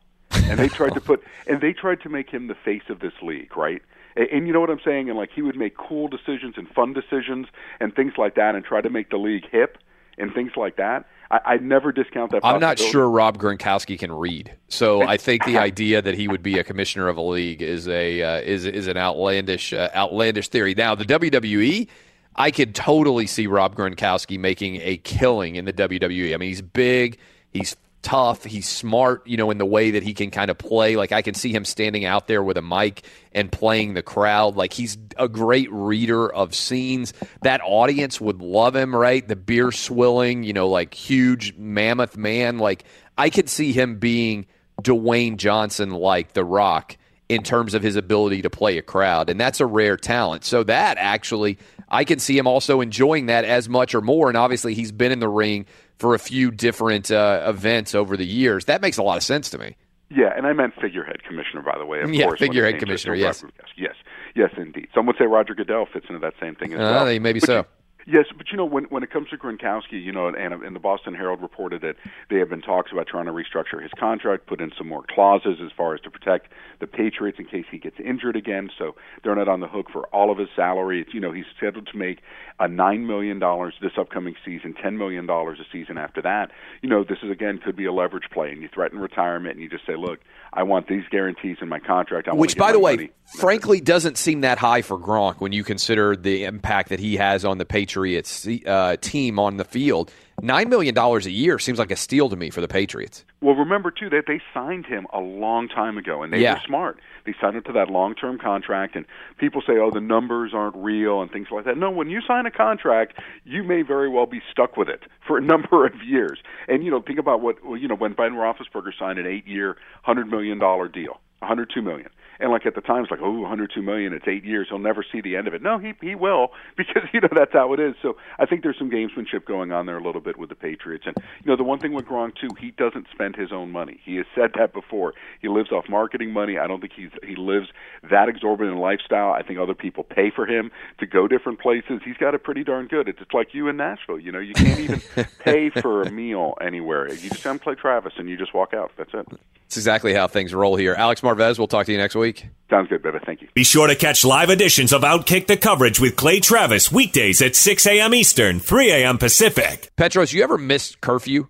And 0.50 0.60
they 0.60 0.68
tried 0.68 0.94
to 0.94 1.02
put 1.02 1.24
and 1.48 1.62
they 1.62 1.74
tried 1.74 2.02
to 2.02 2.10
make 2.10 2.30
him 2.30 2.48
the 2.48 2.56
face 2.56 2.84
of 2.90 3.00
this 3.00 3.14
league, 3.22 3.56
right? 3.56 3.82
And, 4.16 4.28
and 4.30 4.48
you 4.48 4.54
know 4.54 4.60
what 4.60 4.70
I'm 4.70 4.82
saying? 4.84 5.10
And 5.10 5.18
like 5.18 5.32
he 5.34 5.42
would 5.42 5.56
make 5.56 5.78
cool 5.78 6.08
decisions 6.08 6.56
and 6.58 6.68
fun 6.70 6.94
decisions 6.94 7.48
and 7.80 7.96
things 7.96 8.14
like 8.18 8.36
that, 8.36 8.56
and 8.56 8.64
try 8.64 8.82
to 8.82 8.90
make 8.90 9.10
the 9.10 9.18
league 9.18 9.46
hip 9.50 9.78
and 10.18 10.34
things 10.34 10.52
like 10.56 10.76
that. 10.78 11.06
I, 11.32 11.40
I'd 11.46 11.64
never 11.64 11.92
discount 11.92 12.32
that. 12.32 12.42
I'm 12.44 12.60
not 12.60 12.80
sure 12.80 13.10
Rob 13.10 13.38
Gronkowski 13.38 13.98
can 13.98 14.12
read, 14.12 14.54
so 14.68 15.02
I 15.08 15.18
think 15.18 15.46
the 15.46 15.58
idea 15.58 16.02
that 16.02 16.16
he 16.16 16.28
would 16.28 16.44
be 16.44 16.60
a 16.60 16.64
commissioner 16.64 17.08
of 17.08 17.18
a 17.18 17.22
league 17.22 17.62
is 17.62 17.88
a 17.88 18.22
uh, 18.22 18.42
is 18.42 18.66
is 18.66 18.88
an 18.88 18.98
outlandish 18.98 19.74
uh, 19.74 19.90
outlandish 19.96 20.50
theory. 20.50 20.76
Now 20.76 20.96
the 20.96 21.06
WWE. 21.06 21.88
I 22.36 22.52
could 22.52 22.74
totally 22.74 23.28
see 23.28 23.48
Rob 23.48 23.76
Gronkowski 23.76 24.40
making 24.40 24.78
a 24.82 24.96
killing 24.98 25.56
in 25.56 25.66
the 25.66 25.74
WWE. 25.74 26.34
I 26.34 26.38
mean, 26.38 26.48
he's 26.48 26.62
big, 26.62 27.18
he's 27.52 27.76
tough. 28.02 28.44
He's 28.44 28.68
smart, 28.68 29.26
you 29.28 29.38
know, 29.38 29.52
in 29.52 29.58
the 29.58 29.66
way 29.66 29.92
that 29.92 30.04
he 30.04 30.14
can 30.14 30.32
kind 30.32 30.50
of 30.50 30.58
play. 30.58 30.96
Like 30.96 31.12
I 31.12 31.22
can 31.22 31.34
see 31.34 31.54
him 31.54 31.66
standing 31.66 32.06
out 32.06 32.28
there 32.28 32.42
with 32.42 32.58
a 32.58 32.62
mic 32.62 33.04
and 33.34 33.52
playing 33.52 33.94
the 33.94 34.02
crowd. 34.02 34.56
Like 34.56 34.74
he's 34.74 34.98
a 35.18 35.28
great 35.28 35.72
reader 35.72 36.32
of 36.32 36.56
scenes. 36.56 37.14
That 37.42 37.62
audience 37.64 38.22
would 38.22 38.42
love 38.42 38.76
him, 38.76 38.96
right? 38.96 39.28
The 39.28 39.36
beer 39.36 39.72
swilling, 39.72 40.44
you 40.44 40.54
know, 40.54 40.70
like 40.70 40.94
huge 40.94 41.56
mammoth 41.58 42.18
man. 42.18 42.58
Like 42.58 42.86
I 43.18 43.30
could 43.30 43.50
see 43.50 43.74
him 43.74 44.00
being 44.00 44.46
Dwayne 44.82 45.38
Johnson 45.38 45.92
like 45.92 46.34
The 46.34 46.46
Rock 46.46 46.98
in 47.28 47.44
terms 47.44 47.76
of 47.76 47.84
his 47.84 47.96
ability 47.96 48.42
to 48.42 48.50
play 48.50 48.78
a 48.78 48.82
crowd. 48.82 49.30
And 49.30 49.40
that's 49.40 49.60
a 49.60 49.66
rare 49.66 49.98
talent. 49.98 50.44
So 50.44 50.64
that 50.64 50.98
actually, 50.98 51.60
I 51.88 52.04
can 52.04 52.18
see 52.20 52.38
him 52.38 52.48
also 52.48 52.82
enjoying 52.82 53.28
that 53.28 53.46
as 53.46 53.70
much 53.70 53.94
or 53.94 54.02
more. 54.02 54.30
And 54.30 54.38
obviously, 54.38 54.74
he's 54.74 54.92
been 54.92 55.12
in 55.12 55.20
the 55.20 55.30
ring 55.30 55.68
for 56.00 56.16
a 56.16 56.20
few 56.20 56.50
different 56.50 57.12
uh, 57.12 57.44
events 57.48 57.94
over 57.94 58.18
the 58.18 58.26
years. 58.26 58.66
That 58.66 58.82
makes 58.82 58.98
a 58.98 59.04
lot 59.04 59.18
of 59.18 59.24
sense 59.24 59.50
to 59.52 59.58
me. 59.58 59.76
Yeah, 60.10 60.32
and 60.36 60.48
I 60.48 60.54
meant 60.54 60.74
figurehead 60.82 61.24
commissioner, 61.24 61.62
by 61.62 61.78
the 61.78 61.86
way. 61.86 62.02
Of 62.02 62.12
Yeah, 62.12 62.26
course, 62.26 62.40
figurehead 62.40 62.80
commissioner, 62.80 63.14
yes. 63.14 63.44
Yes, 63.78 63.94
yes, 64.34 64.50
indeed. 64.58 64.88
Some 64.96 65.06
would 65.06 65.18
say 65.20 65.26
Roger 65.26 65.54
Goodell 65.54 65.86
fits 65.92 66.08
into 66.10 66.20
that 66.20 66.34
same 66.42 66.56
thing 66.56 66.74
as 66.74 66.80
Uh, 66.80 66.84
well. 67.06 67.20
maybe 67.20 67.40
But 67.40 67.46
so. 67.48 67.66
Yes, 68.12 68.26
but 68.36 68.48
you 68.50 68.58
know 68.58 68.66
when 68.66 68.86
when 68.86 69.04
it 69.04 69.12
comes 69.12 69.30
to 69.30 69.38
Gronkowski, 69.38 70.04
you 70.04 70.12
know, 70.12 70.28
and, 70.28 70.36
and 70.38 70.76
the 70.76 70.80
Boston 70.80 71.14
Herald 71.14 71.44
reported 71.44 71.82
that 71.82 71.96
there 72.32 72.40
have 72.40 72.50
been 72.50 72.62
talks 72.62 72.92
about 72.92 73.06
trying 73.06 73.26
to 73.28 73.32
restructure 73.32 73.80
his 73.80 73.92
contract, 74.00 74.48
put 74.48 74.62
in 74.62 74.72
some 74.76 74.88
more 74.88 75.04
clauses 75.14 75.60
as 75.64 75.72
far 75.78 75.94
as 75.94 76.02
to 76.02 76.10
protect 76.10 76.48
the 76.80 76.88
Patriots 76.88 77.38
in 77.38 77.46
case 77.46 77.66
he 77.70 77.78
gets 77.78 77.98
injured 78.04 78.36
again, 78.36 78.72
so 78.80 78.96
they're 79.24 79.36
not 79.36 79.48
on 79.48 79.60
the 79.60 79.68
hook 79.68 79.88
for 79.94 80.08
all 80.08 80.32
of 80.32 80.40
his 80.40 80.50
salary. 80.56 81.02
It's, 81.02 81.14
you 81.14 81.20
know, 81.20 81.32
he's 81.32 81.46
scheduled 81.56 81.88
to 81.92 81.98
make 81.98 82.22
a 82.60 82.68
nine 82.68 83.06
million 83.06 83.38
dollars 83.38 83.76
this 83.80 83.92
upcoming 83.96 84.34
season, 84.44 84.74
ten 84.74 84.98
million 84.98 85.28
dollars 85.28 85.60
a 85.60 85.66
season 85.72 86.00
after 86.00 86.20
that. 86.24 86.50
You 86.82 86.90
know, 86.90 87.04
this 87.08 87.20
is 87.22 87.30
again 87.30 87.60
could 87.64 87.76
be 87.76 87.86
a 87.86 87.94
leverage 87.94 88.32
play, 88.34 88.50
and 88.50 88.60
you 88.64 88.70
threaten 88.74 88.98
retirement, 88.98 89.54
and 89.54 89.62
you 89.62 89.70
just 89.70 89.86
say, 89.86 89.96
look, 89.96 90.20
I 90.52 90.64
want 90.64 90.88
these 90.88 91.04
guarantees 91.12 91.58
in 91.62 91.70
my 91.70 91.80
contract. 91.80 92.28
I 92.28 92.34
Which, 92.34 92.58
by 92.58 92.72
the 92.72 92.80
way, 92.80 92.96
money. 92.96 93.12
frankly, 93.38 93.82
doesn't 93.82 94.18
seem 94.18 94.42
that 94.42 94.58
high 94.58 94.82
for 94.82 94.98
Gronk 94.98 95.40
when 95.40 95.52
you 95.52 95.64
consider 95.64 96.16
the 96.16 96.46
impact 96.46 96.90
that 96.90 97.00
he 97.00 97.18
has 97.18 97.46
on 97.46 97.60
the 97.60 97.66
Patriots 97.66 98.48
uh, 98.66 98.98
team 99.00 99.38
on 99.38 99.58
the 99.58 99.66
field. 99.66 100.12
Nine 100.42 100.70
million 100.70 100.94
dollars 100.96 101.26
a 101.26 101.32
year 101.32 101.60
seems 101.60 101.80
like 101.80 101.92
a 101.92 101.96
steal 101.96 102.30
to 102.30 102.36
me 102.36 102.50
for 102.50 102.62
the 102.62 102.68
Patriots. 102.68 103.26
Well, 103.42 103.56
remember 103.56 103.92
too 103.92 104.10
that 104.10 104.24
they 104.28 104.42
signed 104.54 104.86
him 104.86 105.08
a 105.14 105.20
long 105.20 105.68
time 105.68 105.98
ago, 105.98 106.24
and 106.24 106.32
they 106.32 106.40
Yeah. 106.40 106.54
were 106.56 106.60
smart. 106.66 107.00
They 107.26 107.34
signed 107.42 107.56
him 107.58 107.64
to 107.64 107.72
that 107.74 107.90
long-term 107.90 108.38
contract, 108.40 108.96
and 108.96 109.06
people 109.38 109.62
say, 109.62 109.78
"Oh, 109.78 109.92
the 109.92 110.02
numbers 110.02 110.54
aren't 110.54 110.76
real" 110.76 111.22
and 111.22 111.32
things 111.32 111.48
like 111.52 111.66
that. 111.66 111.78
No, 111.78 111.90
when 111.92 112.10
you 112.10 112.22
sign 112.22 112.46
a 112.46 112.52
contract, 112.52 113.20
you 113.44 113.64
may 113.64 113.82
very 113.82 114.08
well 114.10 114.26
be 114.26 114.42
stuck 114.52 114.78
with 114.78 114.90
it 114.90 115.04
for 115.28 115.38
a 115.38 115.42
number 115.54 115.86
of 115.86 115.94
years. 116.04 116.42
And 116.68 116.84
you 116.84 116.92
know, 116.92 117.02
think 117.02 117.20
about 117.20 117.42
what 117.42 117.64
well, 117.66 117.78
you 117.78 117.88
know 117.88 117.96
when 117.96 118.14
Ben 118.14 118.34
Roethlisberger 118.36 118.94
signed 118.98 119.20
an 119.20 119.28
eight-year, 119.28 119.78
hundred 120.04 120.30
million 120.30 120.58
dollar 120.60 120.88
deal, 120.88 121.20
one 121.40 121.48
hundred 121.50 121.70
two 121.74 121.82
million. 121.82 122.10
And 122.40 122.52
like 122.52 122.66
at 122.66 122.76
the 122.76 122.82
time, 122.82 123.04
it's 123.04 123.12
like, 123.12 123.20
oh, 123.22 123.32
102 123.32 123.82
million. 123.82 124.14
It's 124.14 124.28
eight 124.28 124.46
years. 124.46 124.68
He'll 124.70 124.80
never 124.80 125.04
see 125.04 125.22
the 125.22 125.36
end 125.36 125.48
of 125.48 125.54
it. 125.54 125.62
No, 125.62 125.78
he 125.78 125.94
he 126.02 126.16
will 126.16 126.50
because 126.78 127.04
you 127.14 127.20
know 127.22 127.30
that's 127.36 127.54
how 127.54 127.74
it 127.74 127.80
is. 127.80 127.96
So 128.02 128.18
I 128.38 128.46
think 128.46 128.64
there's 128.64 128.78
some 128.78 128.90
gamesmanship 128.90 129.46
going 129.46 129.72
on 129.72 129.86
there 129.86 129.98
a 129.98 130.04
little 130.04 130.22
bit 130.22 130.38
with 130.38 130.50
the 130.50 130.56
Patriots. 130.56 131.06
And 131.06 131.16
you 131.44 131.50
know 131.50 131.58
the 131.58 131.64
one 131.64 131.80
thing 131.80 131.94
with 131.94 132.06
Gronk 132.06 132.36
too, 132.36 132.50
he 132.60 132.72
doesn't 132.72 133.08
spend 133.12 133.36
his 133.36 133.52
own 133.52 133.72
money. 133.72 134.00
He 134.04 134.16
has 134.16 134.26
said 134.36 134.52
that 134.58 134.74
before. 134.74 135.14
He 135.42 135.48
lives 135.48 135.72
off 135.72 135.90
marketing 135.90 136.32
money. 136.32 136.58
I 136.58 136.68
don't 136.68 136.80
think 136.80 136.94
he's 136.96 137.12
he 137.24 137.36
lives 137.36 137.68
that 138.10 138.30
exorbitant 138.30 138.78
lifestyle. 138.78 139.34
I 139.34 139.44
think 139.44 139.60
other 139.60 139.76
people 139.76 140.04
pay 140.04 140.32
for 140.34 140.46
him 140.46 140.72
to 141.00 141.06
go 141.06 141.28
different 141.28 141.60
places. 141.60 142.02
He's 142.06 142.18
got 142.18 142.34
it 142.34 142.44
pretty 142.44 142.64
darn 142.64 142.88
good. 142.88 143.10
It's, 143.10 143.20
it's 143.22 143.34
like 143.34 143.54
you 143.54 143.68
in 143.68 143.78
Nashville. 143.78 144.20
You 144.20 144.32
know, 144.32 144.40
you 144.40 144.54
can't 144.54 144.80
even 144.80 145.02
pay 145.40 145.70
for 145.70 146.04
a 146.04 146.12
meal 146.12 146.56
anywhere. 146.62 147.12
You 147.14 147.30
just 147.30 147.44
come 147.44 147.60
play 147.60 147.76
Travis 147.76 148.14
and 148.18 148.30
you 148.30 148.38
just 148.38 148.54
walk 148.54 148.74
out. 148.74 148.92
That's 148.98 149.12
it. 149.14 149.28
It's 149.70 149.78
exactly 149.78 150.16
how 150.16 150.28
things 150.28 150.52
roll 150.52 150.78
here. 150.78 150.96
Alex 150.96 151.22
Marvez, 151.22 151.60
we'll 151.60 151.68
talk 151.68 151.86
to 151.86 151.92
you 151.92 152.00
next 152.00 152.16
week. 152.16 152.48
Sounds 152.72 152.90
good, 152.90 153.04
baby. 153.04 153.20
Thank 153.24 153.44
you. 153.44 153.50
Be 153.54 153.64
sure 153.64 153.86
to 153.86 153.94
catch 153.94 154.26
live 154.26 154.50
editions 154.50 154.92
of 154.92 155.04
Outkick 155.04 155.46
the 155.46 155.58
Coverage 155.58 156.00
with 156.00 156.16
Clay 156.16 156.40
Travis 156.40 156.92
weekdays 156.92 157.40
at 157.40 157.56
6 157.56 157.86
a.m. 157.86 158.16
Eastern, 158.16 158.60
3 158.60 158.90
a.m. 158.90 159.20
Pacific. 159.20 159.92
Petros, 159.96 160.34
you 160.34 160.42
ever 160.44 160.58
missed 160.58 161.02
curfew? 161.02 161.50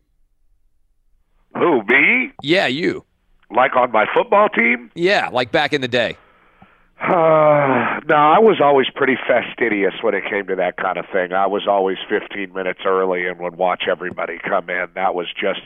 Who, 1.55 1.81
me? 1.83 2.33
Yeah, 2.43 2.67
you. 2.67 3.05
Like 3.55 3.77
on 3.77 3.89
my 3.93 4.05
football 4.13 4.49
team? 4.49 4.91
Yeah, 4.95 5.29
like 5.31 5.53
back 5.53 5.71
in 5.71 5.79
the 5.79 5.87
day. 5.87 6.17
Uh, 7.01 8.01
no, 8.05 8.15
I 8.15 8.39
was 8.39 8.59
always 8.61 8.87
pretty 8.93 9.15
fastidious 9.29 9.93
when 10.01 10.13
it 10.13 10.25
came 10.29 10.45
to 10.47 10.57
that 10.57 10.75
kind 10.75 10.97
of 10.97 11.05
thing. 11.13 11.31
I 11.31 11.47
was 11.47 11.67
always 11.69 11.95
15 12.09 12.51
minutes 12.51 12.81
early 12.85 13.27
and 13.27 13.39
would 13.39 13.55
watch 13.55 13.83
everybody 13.89 14.39
come 14.43 14.69
in. 14.69 14.87
That 14.95 15.15
was 15.15 15.27
just 15.39 15.61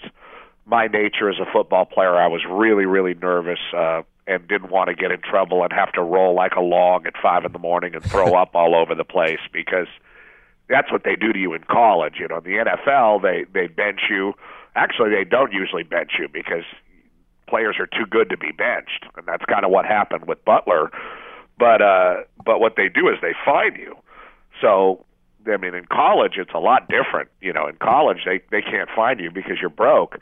my 0.66 0.88
nature 0.88 1.30
as 1.30 1.38
a 1.40 1.52
football 1.52 1.86
player. 1.86 2.16
I 2.16 2.28
was 2.28 2.42
really, 2.50 2.86
really 2.86 3.14
nervous 3.14 3.60
uh, 3.76 4.02
and 4.28 4.48
didn't 4.48 4.72
want 4.72 4.90
to 4.90 4.96
get 4.96 5.12
in 5.12 5.22
trouble 5.22 5.64
and 5.64 5.74
have 5.74 5.92
to 5.94 6.02
roll 6.02 6.34
like 6.34 6.54
a 6.54 6.62
log 6.62 7.06
at 7.06 7.14
5 7.22 7.46
in 7.46 7.52
the 7.52 7.60
morning 7.60 7.96
and 7.96 8.04
throw 8.04 8.34
up 8.42 8.56
all 8.56 8.76
over 8.76 8.96
the 8.96 9.04
place 9.04 9.40
because 9.52 9.88
that's 10.70 10.92
what 10.92 11.04
they 11.04 11.16
do 11.16 11.34
to 11.34 11.40
you 11.40 11.54
in 11.54 11.64
college. 11.64 12.16
You 12.20 12.28
know, 12.28 12.38
in 12.38 12.44
the 12.44 12.66
NFL, 12.66 13.22
they, 13.22 13.46
they 13.54 13.68
bench 13.68 14.02
you. 14.10 14.34
Actually, 14.76 15.12
they 15.12 15.24
don't 15.24 15.52
usually 15.52 15.84
bench 15.84 16.12
you 16.18 16.28
because 16.28 16.64
players 17.48 17.76
are 17.80 17.88
too 17.88 18.06
good 18.10 18.30
to 18.30 18.38
be 18.38 18.52
benched, 18.52 19.06
and 19.16 19.28
that's 19.28 19.44
kind 19.46 19.64
of 19.66 19.72
what 19.72 19.86
happened 19.86 20.26
with 20.26 20.44
Butler. 20.44 20.90
But 21.60 21.82
uh, 21.82 22.16
but 22.44 22.60
what 22.60 22.74
they 22.78 22.90
do 22.90 23.10
is 23.10 23.18
they 23.22 23.34
fine 23.46 23.76
you. 23.76 23.96
So 24.60 25.06
I 25.46 25.58
mean, 25.58 25.76
in 25.76 25.86
college 25.86 26.34
it's 26.38 26.54
a 26.56 26.60
lot 26.60 26.90
different. 26.90 27.30
You 27.42 27.54
know, 27.54 27.68
in 27.68 27.76
college 27.76 28.20
they 28.26 28.42
they 28.50 28.62
can't 28.62 28.90
fine 28.96 29.20
you 29.20 29.30
because 29.30 29.58
you're 29.62 29.70
broke. 29.70 30.18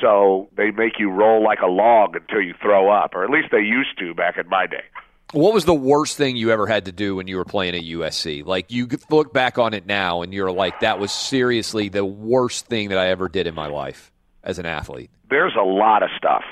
So 0.00 0.48
they 0.56 0.70
make 0.70 0.98
you 0.98 1.10
roll 1.10 1.42
like 1.42 1.60
a 1.60 1.66
log 1.66 2.16
until 2.16 2.40
you 2.40 2.54
throw 2.60 2.90
up, 2.90 3.14
or 3.14 3.24
at 3.24 3.30
least 3.30 3.48
they 3.50 3.60
used 3.60 3.98
to 3.98 4.14
back 4.14 4.36
in 4.36 4.48
my 4.48 4.66
day. 4.66 4.84
What 5.32 5.52
was 5.52 5.64
the 5.64 5.74
worst 5.74 6.16
thing 6.16 6.36
you 6.36 6.50
ever 6.50 6.66
had 6.66 6.84
to 6.84 6.92
do 6.92 7.16
when 7.16 7.26
you 7.26 7.36
were 7.36 7.44
playing 7.44 7.74
at 7.74 7.82
USC? 7.82 8.44
Like 8.44 8.70
you 8.70 8.88
look 9.10 9.32
back 9.32 9.58
on 9.58 9.74
it 9.74 9.86
now 9.86 10.22
and 10.22 10.32
you're 10.32 10.52
like, 10.52 10.80
that 10.80 11.00
was 11.00 11.10
seriously 11.10 11.88
the 11.88 12.04
worst 12.04 12.66
thing 12.66 12.90
that 12.90 12.98
I 12.98 13.08
ever 13.08 13.28
did 13.28 13.46
in 13.46 13.54
my 13.54 13.66
life 13.66 14.12
as 14.44 14.58
an 14.60 14.66
athlete. 14.66 15.10
there's 15.28 15.56
a 15.58 15.64
lot 15.64 16.04
of 16.04 16.10
stuff. 16.16 16.44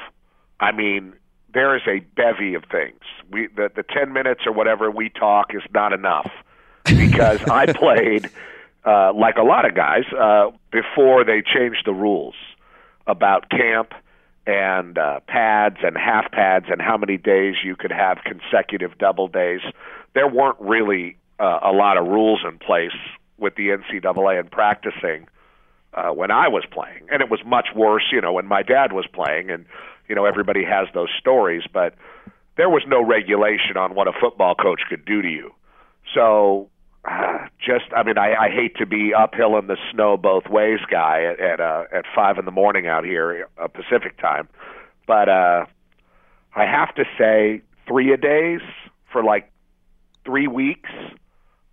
I 0.59 0.72
mean, 0.72 1.12
there 1.52 1.76
is 1.76 1.83
a 1.87 2.00
bevy 2.16 2.54
of 2.54 2.64
things. 2.70 2.98
We 3.30 3.46
the 3.46 3.70
the 3.74 3.85
ten 3.85 4.12
minutes 4.12 4.42
or 4.46 4.52
whatever 4.52 4.90
we 4.90 5.09
talk 5.09 5.54
is 5.54 5.62
not 5.72 5.92
enough 5.92 6.30
because 6.85 7.42
I 7.48 7.66
played 7.72 8.28
uh, 8.85 9.12
like 9.14 9.37
a 9.37 9.42
lot 9.42 9.64
of 9.64 9.74
guys 9.76 10.04
uh, 10.12 10.50
before 10.72 11.24
they 11.24 11.42
changed 11.42 11.83
the 11.87 11.92
rules 11.92 12.35
about 13.06 13.50
camp 13.50 13.92
and 14.46 14.98
uh, 14.98 15.20
pads 15.26 15.76
and 15.82 15.96
half 15.96 16.30
pads 16.30 16.66
and 16.68 16.80
how 16.80 16.96
many 16.96 17.16
days 17.16 17.56
you 17.64 17.76
could 17.76 17.92
have 17.92 18.18
consecutive 18.24 18.98
double 18.98 19.28
days. 19.28 19.60
There 20.14 20.28
weren't 20.28 20.60
really 20.60 21.16
uh, 21.38 21.60
a 21.62 21.72
lot 21.72 21.96
of 21.96 22.06
rules 22.06 22.40
in 22.46 22.58
place 22.58 22.96
with 23.38 23.54
the 23.56 23.68
NCAA 23.68 24.38
and 24.38 24.50
practicing 24.50 25.26
uh, 25.94 26.10
when 26.10 26.30
I 26.30 26.48
was 26.48 26.64
playing, 26.70 27.06
and 27.10 27.22
it 27.22 27.30
was 27.30 27.40
much 27.46 27.68
worse, 27.74 28.04
you 28.12 28.20
know, 28.20 28.32
when 28.32 28.46
my 28.46 28.62
dad 28.62 28.92
was 28.92 29.06
playing, 29.12 29.50
and 29.50 29.64
you 30.08 30.14
know 30.14 30.24
everybody 30.24 30.64
has 30.64 30.88
those 30.92 31.08
stories, 31.18 31.62
but 31.72 31.94
there 32.56 32.68
was 32.68 32.82
no 32.86 33.04
regulation 33.04 33.76
on 33.76 33.94
what 33.94 34.08
a 34.08 34.12
football 34.20 34.54
coach 34.54 34.80
could 34.88 35.04
do 35.04 35.22
to 35.22 35.28
you. 35.28 35.52
So, 36.12 36.68
uh, 37.04 37.38
just 37.58 37.84
I 37.96 38.02
mean, 38.02 38.18
I, 38.18 38.34
I 38.34 38.48
hate 38.50 38.76
to 38.76 38.86
be 38.86 39.12
uphill 39.14 39.56
in 39.58 39.66
the 39.66 39.76
snow 39.92 40.16
both 40.16 40.46
ways, 40.48 40.80
guy, 40.90 41.24
at 41.24 41.40
at, 41.40 41.60
uh, 41.60 41.84
at 41.92 42.04
five 42.14 42.38
in 42.38 42.44
the 42.44 42.50
morning 42.50 42.86
out 42.86 43.04
here, 43.04 43.48
uh, 43.62 43.68
Pacific 43.68 44.18
time, 44.18 44.48
but 45.06 45.28
uh, 45.28 45.66
I 46.54 46.64
have 46.64 46.94
to 46.94 47.04
say, 47.18 47.62
three 47.86 48.12
a 48.12 48.16
days 48.16 48.60
for 49.12 49.22
like 49.22 49.50
three 50.24 50.46
weeks 50.46 50.90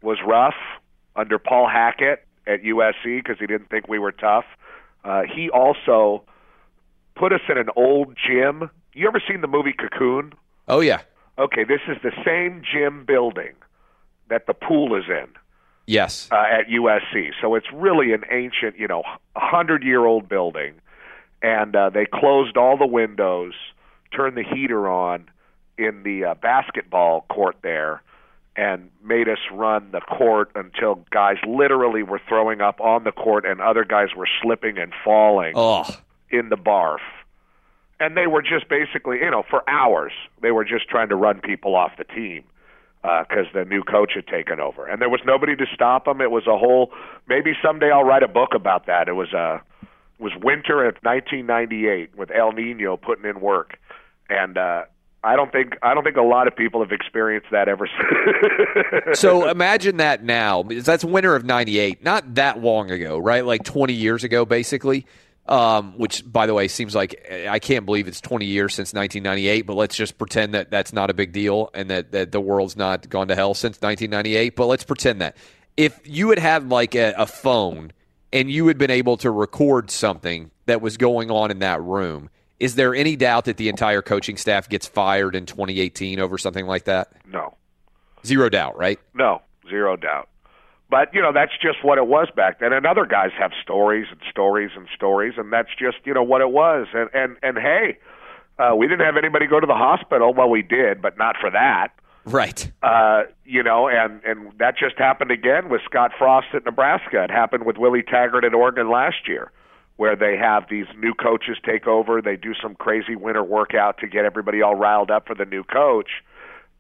was 0.02 0.18
rough 0.26 0.56
under 1.16 1.38
Paul 1.38 1.68
Hackett 1.68 2.26
at 2.48 2.64
USC 2.64 3.24
because 3.24 3.38
he 3.40 3.46
didn't 3.46 3.70
think 3.70 3.88
we 3.88 4.00
were 4.00 4.12
tough. 4.12 4.46
Uh, 5.04 5.24
he 5.24 5.50
also 5.50 6.24
put 7.16 7.34
us 7.34 7.42
in 7.50 7.58
an 7.58 7.70
old 7.76 8.16
gym. 8.16 8.70
You 8.94 9.08
ever 9.08 9.22
seen 9.26 9.42
the 9.42 9.48
movie 9.48 9.74
Cocoon? 9.74 10.34
Oh 10.68 10.80
yeah. 10.80 11.02
Okay, 11.38 11.64
this 11.64 11.82
is 11.88 11.98
the 12.04 12.12
same 12.26 12.62
gym 12.62 13.06
building 13.06 13.54
that 14.32 14.48
the 14.48 14.54
pool 14.54 14.96
is 14.96 15.04
in 15.10 15.28
Yes. 15.86 16.30
uh, 16.32 16.36
at 16.50 16.68
USC. 16.70 17.32
So 17.42 17.54
it's 17.54 17.68
really 17.74 18.14
an 18.14 18.24
ancient, 18.32 18.80
you 18.80 18.88
know, 18.88 19.04
hundred 19.36 19.84
year 19.84 20.06
old 20.06 20.28
building, 20.30 20.74
and 21.44 21.76
uh, 21.76 21.90
they 21.92 22.06
closed 22.06 22.56
all 22.58 22.78
the 22.78 22.88
windows, 22.88 23.54
turned 24.16 24.36
the 24.38 24.44
heater 24.44 24.90
on 24.90 25.30
in 25.78 26.04
the 26.04 26.24
uh, 26.26 26.34
basketball 26.36 27.26
court 27.30 27.58
there, 27.62 28.02
and 28.56 28.90
made 29.04 29.28
us 29.28 29.40
run 29.52 29.90
the 29.92 30.00
court 30.02 30.50
until 30.56 31.04
guys 31.12 31.38
literally 31.46 32.04
were 32.04 32.22
throwing 32.28 32.62
up 32.62 32.80
on 32.80 33.04
the 33.04 33.12
court, 33.12 33.46
and 33.46 33.60
other 33.60 33.84
guys 33.84 34.10
were 34.16 34.28
slipping 34.42 34.78
and 34.78 34.94
falling 35.04 35.54
Oh. 35.56 35.86
in 36.30 36.48
the 36.50 36.58
barf. 36.58 37.00
And 38.00 38.16
they 38.16 38.28
were 38.28 38.42
just 38.42 38.68
basically, 38.70 39.18
you 39.20 39.30
know, 39.30 39.44
for 39.50 39.68
hours, 39.70 40.14
they 40.42 40.52
were 40.52 40.64
just 40.66 40.88
trying 40.90 41.10
to 41.10 41.16
run 41.16 41.40
people 41.42 41.76
off 41.76 41.92
the 41.98 42.04
team 42.06 42.44
because 43.02 43.48
the 43.54 43.66
new 43.66 43.84
coach 43.84 44.12
had 44.16 44.28
taken 44.28 44.60
over, 44.60 44.86
and 44.86 45.02
there 45.02 45.10
was 45.10 45.22
nobody 45.26 45.56
to 45.56 45.66
stop 45.74 46.08
him. 46.08 46.22
It 46.22 46.32
was 46.32 46.46
a 46.48 46.58
whole. 46.58 46.92
Maybe 47.28 47.54
someday 47.64 47.92
I'll 47.92 48.04
write 48.04 48.24
a 48.24 48.28
book 48.28 48.50
about 48.54 48.86
that. 48.86 49.08
It 49.08 49.14
was 49.14 49.34
a 49.34 49.62
it 49.82 50.24
was 50.24 50.34
winter 50.42 50.86
of 50.86 50.96
1998 51.02 52.16
with 52.16 52.30
El 52.32 52.52
Nino 52.52 52.98
putting 52.98 53.26
in 53.26 53.42
work, 53.42 53.78
and 54.30 54.58
uh, 54.58 54.84
I 55.24 55.36
don't 55.36 55.52
think 55.52 55.78
I 55.84 55.94
don't 55.94 56.04
think 56.04 56.18
a 56.18 56.24
lot 56.24 56.48
of 56.48 56.56
people 56.56 56.82
have 56.82 56.92
experienced 56.92 57.48
that 57.52 57.68
ever 57.68 57.88
since. 57.88 59.20
so 59.20 59.50
imagine 59.50 59.98
that 59.98 60.24
now. 60.24 60.64
That's 60.64 61.04
winter 61.04 61.36
of 61.36 61.46
'98, 61.46 62.04
not 62.04 62.36
that 62.36 62.60
long 62.60 62.92
ago, 62.92 63.18
right? 63.18 63.46
Like 63.46 63.64
20 63.64 63.94
years 63.94 64.24
ago, 64.24 64.46
basically. 64.46 65.06
Um, 65.48 65.98
which, 65.98 66.24
by 66.32 66.46
the 66.46 66.54
way, 66.54 66.68
seems 66.68 66.96
like 66.96 67.28
I 67.50 67.60
can't 67.60 67.86
believe 67.86 68.08
it's 68.08 68.22
20 68.22 68.46
years 68.46 68.74
since 68.74 68.94
1998. 68.94 69.64
But 69.64 69.76
let's 69.76 69.96
just 69.96 70.18
pretend 70.18 70.54
that 70.54 70.70
that's 70.72 70.94
not 70.94 71.10
a 71.10 71.14
big 71.14 71.34
deal 71.34 71.70
and 71.74 71.90
that, 71.90 72.12
that 72.12 72.32
the 72.32 72.40
world's 72.40 72.78
not 72.78 73.10
gone 73.10 73.28
to 73.28 73.36
hell 73.36 73.54
since 73.54 73.82
1998. 73.82 74.56
But 74.56 74.68
let's 74.68 74.84
pretend 74.84 75.22
that 75.22 75.36
if 75.76 76.00
you 76.06 76.30
had 76.30 76.40
had 76.40 76.70
like 76.70 76.96
a, 76.96 77.14
a 77.18 77.26
phone 77.26 77.92
and 78.32 78.50
you 78.52 78.68
had 78.68 78.78
been 78.78 78.92
able 78.92 79.18
to 79.18 79.32
record 79.32 79.90
something 79.92 80.52
that 80.68 80.82
was 80.82 80.96
going 80.96 81.32
on 81.32 81.52
in 81.52 81.60
that 81.60 81.82
room, 81.82 82.30
is 82.60 82.76
there 82.76 82.94
any 82.94 83.16
doubt 83.16 83.46
that 83.46 83.58
the 83.58 83.68
entire 83.68 84.04
coaching 84.04 84.38
staff 84.38 84.70
gets 84.70 84.88
fired 84.88 85.36
in 85.36 85.48
2018 85.48 86.20
over 86.20 86.38
something 86.38 86.68
like 86.68 86.86
that? 86.86 87.12
no, 87.26 87.58
Zero 88.26 88.50
doubt, 88.50 88.78
right? 88.78 89.00
No, 89.14 89.42
zero 89.68 89.96
doubt. 89.96 90.30
But 90.92 91.14
you 91.14 91.22
know 91.22 91.32
that's 91.32 91.54
just 91.62 91.86
what 91.86 91.98
it 91.98 92.06
was 92.06 92.28
back 92.36 92.60
then. 92.60 92.74
And 92.74 92.86
other 92.86 93.06
guys 93.06 93.32
have 93.40 93.52
stories 93.64 94.08
and 94.12 94.20
stories 94.30 94.72
and 94.76 94.88
stories, 94.94 95.36
and 95.38 95.52
that's 95.52 95.70
just 95.80 95.98
you 96.04 96.14
know 96.14 96.22
what 96.22 96.42
it 96.42 96.52
was. 96.52 96.88
And 96.94 97.10
and 97.14 97.38
and 97.42 97.58
hey, 97.58 97.98
uh, 98.60 98.76
we 98.76 98.88
didn't 98.90 99.06
have 99.06 99.16
anybody 99.16 99.48
go 99.48 99.62
to 99.62 99.66
the 99.66 99.74
hospital. 99.74 100.34
Well, 100.34 100.50
we 100.50 100.62
did, 100.62 101.02
but 101.02 101.18
not 101.18 101.38
for 101.40 101.50
that. 101.50 101.94
Right. 102.26 102.70
Uh, 102.84 103.24
you 103.46 103.64
know, 103.64 103.88
and 103.88 104.22
and 104.26 104.52
that 104.60 104.78
just 104.78 104.98
happened 104.98 105.32
again 105.32 105.70
with 105.70 105.80
Scott 105.86 106.12
Frost 106.18 106.48
at 106.54 106.66
Nebraska. 106.66 107.24
It 107.24 107.32
happened 107.32 107.66
with 107.66 107.78
Willie 107.78 108.04
Taggart 108.04 108.44
at 108.44 108.54
Oregon 108.54 108.92
last 108.92 109.30
year, 109.30 109.50
where 109.96 110.18
they 110.18 110.36
have 110.36 110.66
these 110.70 110.88
new 111.00 111.14
coaches 111.14 111.56
take 111.66 111.88
over. 111.88 112.22
They 112.22 112.36
do 112.36 112.54
some 112.62 112.76
crazy 112.76 113.16
winter 113.16 113.46
workout 113.46 113.98
to 114.00 114.08
get 114.08 114.26
everybody 114.26 114.62
all 114.62 114.76
riled 114.76 115.10
up 115.10 115.26
for 115.26 115.36
the 115.36 115.46
new 115.46 115.64
coach, 115.64 116.10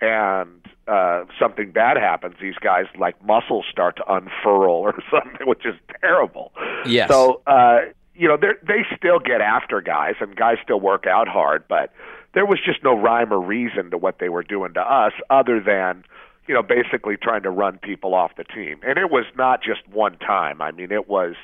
and 0.01 0.61
uh, 0.87 1.25
something 1.39 1.71
bad 1.71 1.97
happens. 1.97 2.35
These 2.41 2.55
guys 2.55 2.85
like 2.97 3.23
muscles 3.23 3.65
start 3.71 3.97
to 3.97 4.03
unfurl 4.11 4.73
or 4.73 4.95
something, 5.11 5.47
which 5.47 5.65
is 5.65 5.75
terrible. 6.01 6.51
Yes. 6.85 7.09
So 7.09 7.41
uh, 7.47 7.81
you 8.15 8.27
know, 8.27 8.37
they 8.37 8.53
they 8.65 8.85
still 8.97 9.19
get 9.19 9.41
after 9.41 9.81
guys, 9.81 10.15
and 10.19 10.35
guys 10.35 10.57
still 10.63 10.79
work 10.79 11.05
out 11.07 11.27
hard, 11.27 11.63
but 11.67 11.93
there 12.33 12.45
was 12.45 12.59
just 12.63 12.83
no 12.83 12.97
rhyme 12.97 13.31
or 13.31 13.39
reason 13.39 13.91
to 13.91 13.97
what 13.97 14.19
they 14.19 14.29
were 14.29 14.43
doing 14.43 14.73
to 14.73 14.81
us, 14.81 15.13
other 15.29 15.59
than 15.59 16.03
you 16.47 16.53
know 16.53 16.63
basically 16.63 17.15
trying 17.17 17.43
to 17.43 17.49
run 17.49 17.77
people 17.77 18.13
off 18.13 18.31
the 18.35 18.43
team. 18.43 18.79
And 18.85 18.97
it 18.97 19.09
was 19.09 19.25
not 19.37 19.63
just 19.63 19.87
one 19.87 20.17
time. 20.17 20.61
I 20.61 20.71
mean, 20.71 20.91
it 20.91 21.07
was 21.07 21.35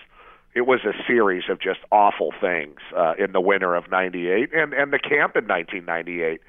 it 0.54 0.66
was 0.66 0.82
a 0.86 0.94
series 1.06 1.44
of 1.50 1.60
just 1.60 1.80
awful 1.92 2.34
things 2.42 2.80
uh, 2.96 3.14
in 3.18 3.32
the 3.32 3.42
winter 3.42 3.76
of 3.76 3.90
'98 3.90 4.50
and 4.54 4.74
and 4.74 4.92
the 4.92 5.00
camp 5.00 5.36
in 5.36 5.48
1998. 5.48 6.42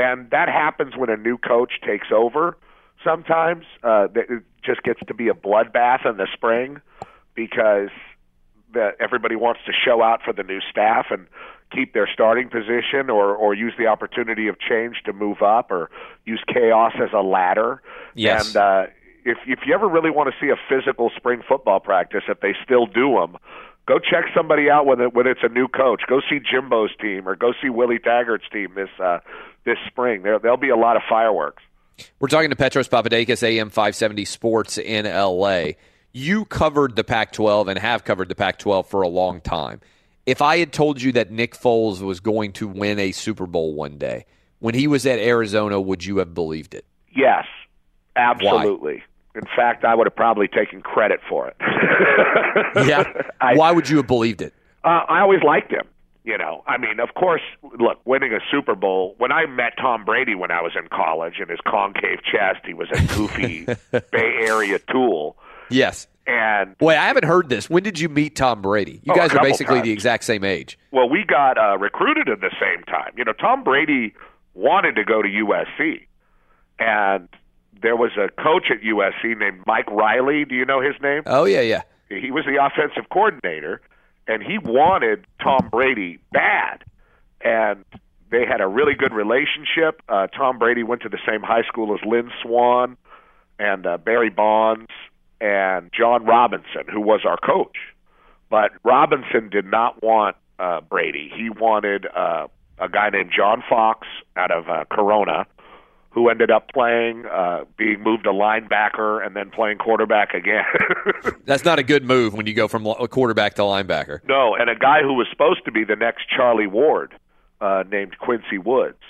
And 0.00 0.30
that 0.30 0.48
happens 0.48 0.96
when 0.96 1.10
a 1.10 1.16
new 1.16 1.36
coach 1.36 1.72
takes 1.86 2.08
over. 2.10 2.56
Sometimes 3.04 3.64
uh, 3.82 4.08
it 4.14 4.42
just 4.62 4.82
gets 4.82 5.00
to 5.06 5.14
be 5.14 5.28
a 5.28 5.34
bloodbath 5.34 6.08
in 6.08 6.16
the 6.16 6.26
spring 6.32 6.80
because 7.34 7.90
that 8.72 8.96
everybody 9.00 9.36
wants 9.36 9.60
to 9.66 9.72
show 9.72 10.02
out 10.02 10.20
for 10.24 10.32
the 10.32 10.42
new 10.42 10.60
staff 10.70 11.06
and 11.10 11.26
keep 11.72 11.92
their 11.92 12.08
starting 12.12 12.48
position 12.48 13.10
or 13.10 13.34
or 13.34 13.54
use 13.54 13.72
the 13.78 13.86
opportunity 13.86 14.48
of 14.48 14.58
change 14.58 15.02
to 15.04 15.12
move 15.12 15.42
up 15.42 15.70
or 15.70 15.90
use 16.24 16.42
chaos 16.46 16.92
as 17.02 17.10
a 17.12 17.22
ladder. 17.22 17.82
Yes. 18.14 18.48
And 18.48 18.56
uh, 18.56 18.86
if 19.24 19.38
if 19.46 19.60
you 19.66 19.74
ever 19.74 19.88
really 19.88 20.10
want 20.10 20.32
to 20.32 20.36
see 20.40 20.50
a 20.50 20.56
physical 20.68 21.10
spring 21.16 21.42
football 21.46 21.80
practice, 21.80 22.22
if 22.28 22.40
they 22.40 22.54
still 22.64 22.86
do 22.86 23.14
them, 23.14 23.36
go 23.90 23.98
check 23.98 24.26
somebody 24.36 24.70
out 24.70 24.86
when 24.86 25.00
it, 25.00 25.14
when 25.14 25.26
it's 25.26 25.40
a 25.42 25.48
new 25.48 25.66
coach. 25.66 26.02
Go 26.08 26.20
see 26.30 26.38
Jimbo's 26.38 26.94
team 27.00 27.28
or 27.28 27.34
go 27.34 27.52
see 27.60 27.70
Willie 27.70 27.98
Taggart's 27.98 28.48
team 28.52 28.72
this 28.76 28.88
uh, 29.02 29.18
this 29.64 29.78
spring. 29.88 30.22
There 30.22 30.38
there'll 30.38 30.56
be 30.56 30.68
a 30.68 30.76
lot 30.76 30.96
of 30.96 31.02
fireworks. 31.08 31.62
We're 32.20 32.28
talking 32.28 32.50
to 32.50 32.56
Petros 32.56 32.88
Papadakis, 32.88 33.42
AM 33.42 33.68
570 33.68 34.24
Sports 34.24 34.78
in 34.78 35.04
LA. 35.06 35.72
You 36.12 36.44
covered 36.44 36.96
the 36.96 37.04
Pac 37.04 37.32
12 37.32 37.68
and 37.68 37.78
have 37.78 38.04
covered 38.04 38.28
the 38.28 38.34
Pac 38.34 38.58
12 38.58 38.86
for 38.86 39.02
a 39.02 39.08
long 39.08 39.40
time. 39.40 39.80
If 40.24 40.40
I 40.40 40.58
had 40.58 40.72
told 40.72 41.02
you 41.02 41.12
that 41.12 41.30
Nick 41.30 41.54
Foles 41.54 42.00
was 42.00 42.20
going 42.20 42.52
to 42.54 42.68
win 42.68 42.98
a 42.98 43.12
Super 43.12 43.46
Bowl 43.46 43.74
one 43.74 43.98
day, 43.98 44.24
when 44.60 44.74
he 44.74 44.86
was 44.86 45.04
at 45.04 45.18
Arizona, 45.18 45.80
would 45.80 46.04
you 46.04 46.18
have 46.18 46.32
believed 46.32 46.74
it? 46.74 46.86
Yes, 47.14 47.44
absolutely. 48.16 49.02
In 49.34 49.42
fact, 49.56 49.84
I 49.84 49.94
would 49.94 50.06
have 50.06 50.16
probably 50.16 50.48
taken 50.48 50.82
credit 50.82 51.20
for 51.28 51.46
it. 51.48 51.56
Yeah. 52.86 53.04
I- 53.40 53.54
Why 53.54 53.70
would 53.72 53.88
you 53.88 53.96
have 53.98 54.06
believed 54.06 54.42
it? 54.42 54.52
Uh, 54.84 55.02
I 55.08 55.20
always 55.20 55.42
liked 55.42 55.70
him. 55.72 55.86
You 56.24 56.36
know, 56.36 56.62
I 56.66 56.76
mean, 56.76 57.00
of 57.00 57.14
course, 57.14 57.40
look, 57.78 57.98
winning 58.04 58.32
a 58.34 58.40
Super 58.50 58.74
Bowl. 58.74 59.14
When 59.18 59.32
I 59.32 59.46
met 59.46 59.72
Tom 59.80 60.04
Brady 60.04 60.34
when 60.34 60.50
I 60.50 60.60
was 60.60 60.72
in 60.78 60.86
college, 60.88 61.34
and 61.40 61.48
his 61.48 61.58
concave 61.66 62.18
chest, 62.22 62.60
he 62.66 62.74
was 62.74 62.88
a 62.92 63.00
goofy 63.16 63.64
Bay 64.12 64.34
Area 64.46 64.78
tool. 64.90 65.36
Yes. 65.70 66.06
And 66.26 66.76
Wait, 66.80 66.96
I 66.98 67.06
haven't 67.06 67.24
heard 67.24 67.48
this. 67.48 67.70
When 67.70 67.82
did 67.82 67.98
you 67.98 68.08
meet 68.10 68.36
Tom 68.36 68.60
Brady? 68.60 69.00
You 69.04 69.12
Oh, 69.12 69.16
guys 69.16 69.32
are 69.34 69.42
basically 69.42 69.76
times. 69.76 69.86
the 69.86 69.92
exact 69.92 70.24
same 70.24 70.44
age. 70.44 70.78
well, 70.92 71.08
we 71.08 71.24
got 71.24 71.56
uh, 71.56 71.78
recruited 71.78 72.28
at 72.28 72.40
the 72.40 72.54
same 72.60 72.84
time. 72.84 73.12
You 73.16 73.24
know, 73.24 73.32
Tom 73.32 73.64
Brady 73.64 74.12
wanted 74.54 74.96
to 74.96 75.04
go 75.04 75.22
to 75.22 75.28
USC, 75.28 76.06
and 76.78 77.28
there 77.82 77.96
was 77.96 78.12
a 78.16 78.28
coach 78.42 78.70
at 78.70 78.82
USC 78.82 79.38
named 79.38 79.62
Mike 79.66 79.90
Riley. 79.90 80.44
Do 80.44 80.54
you 80.54 80.64
know 80.64 80.80
his 80.80 80.94
name? 81.02 81.22
Oh, 81.26 81.44
yeah, 81.44 81.60
yeah. 81.60 81.82
he 82.08 82.30
was 82.30 82.44
the 82.44 82.62
offensive 82.62 83.08
coordinator, 83.10 83.80
and 84.26 84.42
he 84.42 84.58
wanted 84.58 85.26
Tom 85.42 85.68
Brady 85.70 86.18
bad. 86.32 86.84
And 87.42 87.84
they 88.30 88.44
had 88.46 88.60
a 88.60 88.66
really 88.66 88.94
good 88.94 89.12
relationship. 89.12 90.02
Uh, 90.08 90.26
Tom 90.28 90.58
Brady 90.58 90.82
went 90.82 91.02
to 91.02 91.08
the 91.08 91.18
same 91.26 91.42
high 91.42 91.62
school 91.62 91.94
as 91.94 92.00
Lynn 92.06 92.30
Swann 92.42 92.96
and 93.58 93.86
uh, 93.86 93.98
Barry 93.98 94.30
Bonds 94.30 94.90
and 95.40 95.90
John 95.96 96.24
Robinson, 96.24 96.84
who 96.92 97.00
was 97.00 97.20
our 97.24 97.38
coach. 97.38 97.76
But 98.50 98.72
Robinson 98.84 99.48
did 99.48 99.64
not 99.64 100.02
want 100.02 100.36
uh, 100.58 100.80
Brady. 100.80 101.30
He 101.34 101.50
wanted 101.50 102.06
uh, 102.06 102.48
a 102.78 102.88
guy 102.88 103.10
named 103.10 103.30
John 103.34 103.62
Fox 103.68 104.06
out 104.36 104.50
of 104.50 104.68
uh, 104.68 104.84
Corona, 104.90 105.46
who 106.10 106.28
ended 106.28 106.50
up 106.50 106.68
playing, 106.72 107.24
uh, 107.26 107.64
being 107.76 108.02
moved 108.02 108.24
to 108.24 108.30
linebacker, 108.30 109.24
and 109.24 109.36
then 109.36 109.48
playing 109.50 109.78
quarterback 109.78 110.34
again. 110.34 110.64
That's 111.44 111.64
not 111.64 111.78
a 111.78 111.84
good 111.84 112.04
move 112.04 112.34
when 112.34 112.46
you 112.46 112.54
go 112.54 112.66
from 112.66 112.84
a 112.86 113.06
quarterback 113.06 113.54
to 113.54 113.62
linebacker. 113.62 114.20
No, 114.26 114.56
and 114.56 114.68
a 114.68 114.74
guy 114.74 115.02
who 115.02 115.14
was 115.14 115.28
supposed 115.30 115.64
to 115.64 115.72
be 115.72 115.84
the 115.84 115.96
next 115.96 116.28
Charlie 116.28 116.66
Ward, 116.66 117.14
uh, 117.60 117.84
named 117.88 118.18
Quincy 118.18 118.58
Woods, 118.58 119.02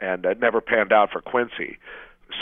and 0.00 0.24
it 0.24 0.40
never 0.40 0.60
panned 0.60 0.92
out 0.92 1.10
for 1.12 1.20
Quincy. 1.20 1.78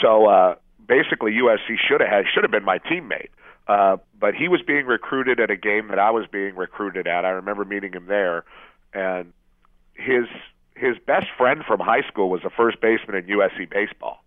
So 0.01 0.27
uh, 0.27 0.55
basically, 0.87 1.33
USC 1.33 1.75
should 1.87 1.99
have 1.99 2.09
had 2.09 2.25
should 2.33 2.43
have 2.43 2.51
been 2.51 2.63
my 2.63 2.79
teammate, 2.79 3.29
uh, 3.67 3.97
but 4.17 4.35
he 4.35 4.47
was 4.47 4.61
being 4.61 4.85
recruited 4.85 5.41
at 5.41 5.51
a 5.51 5.57
game 5.57 5.89
that 5.89 5.99
I 5.99 6.11
was 6.11 6.25
being 6.31 6.55
recruited 6.55 7.07
at. 7.07 7.25
I 7.25 7.29
remember 7.29 7.65
meeting 7.65 7.91
him 7.91 8.05
there, 8.05 8.45
and 8.93 9.33
his 9.95 10.27
his 10.77 10.97
best 11.05 11.27
friend 11.37 11.63
from 11.65 11.79
high 11.79 12.07
school 12.07 12.29
was 12.29 12.41
the 12.43 12.49
first 12.49 12.79
baseman 12.81 13.15
in 13.17 13.25
USC 13.25 13.69
baseball 13.69 14.23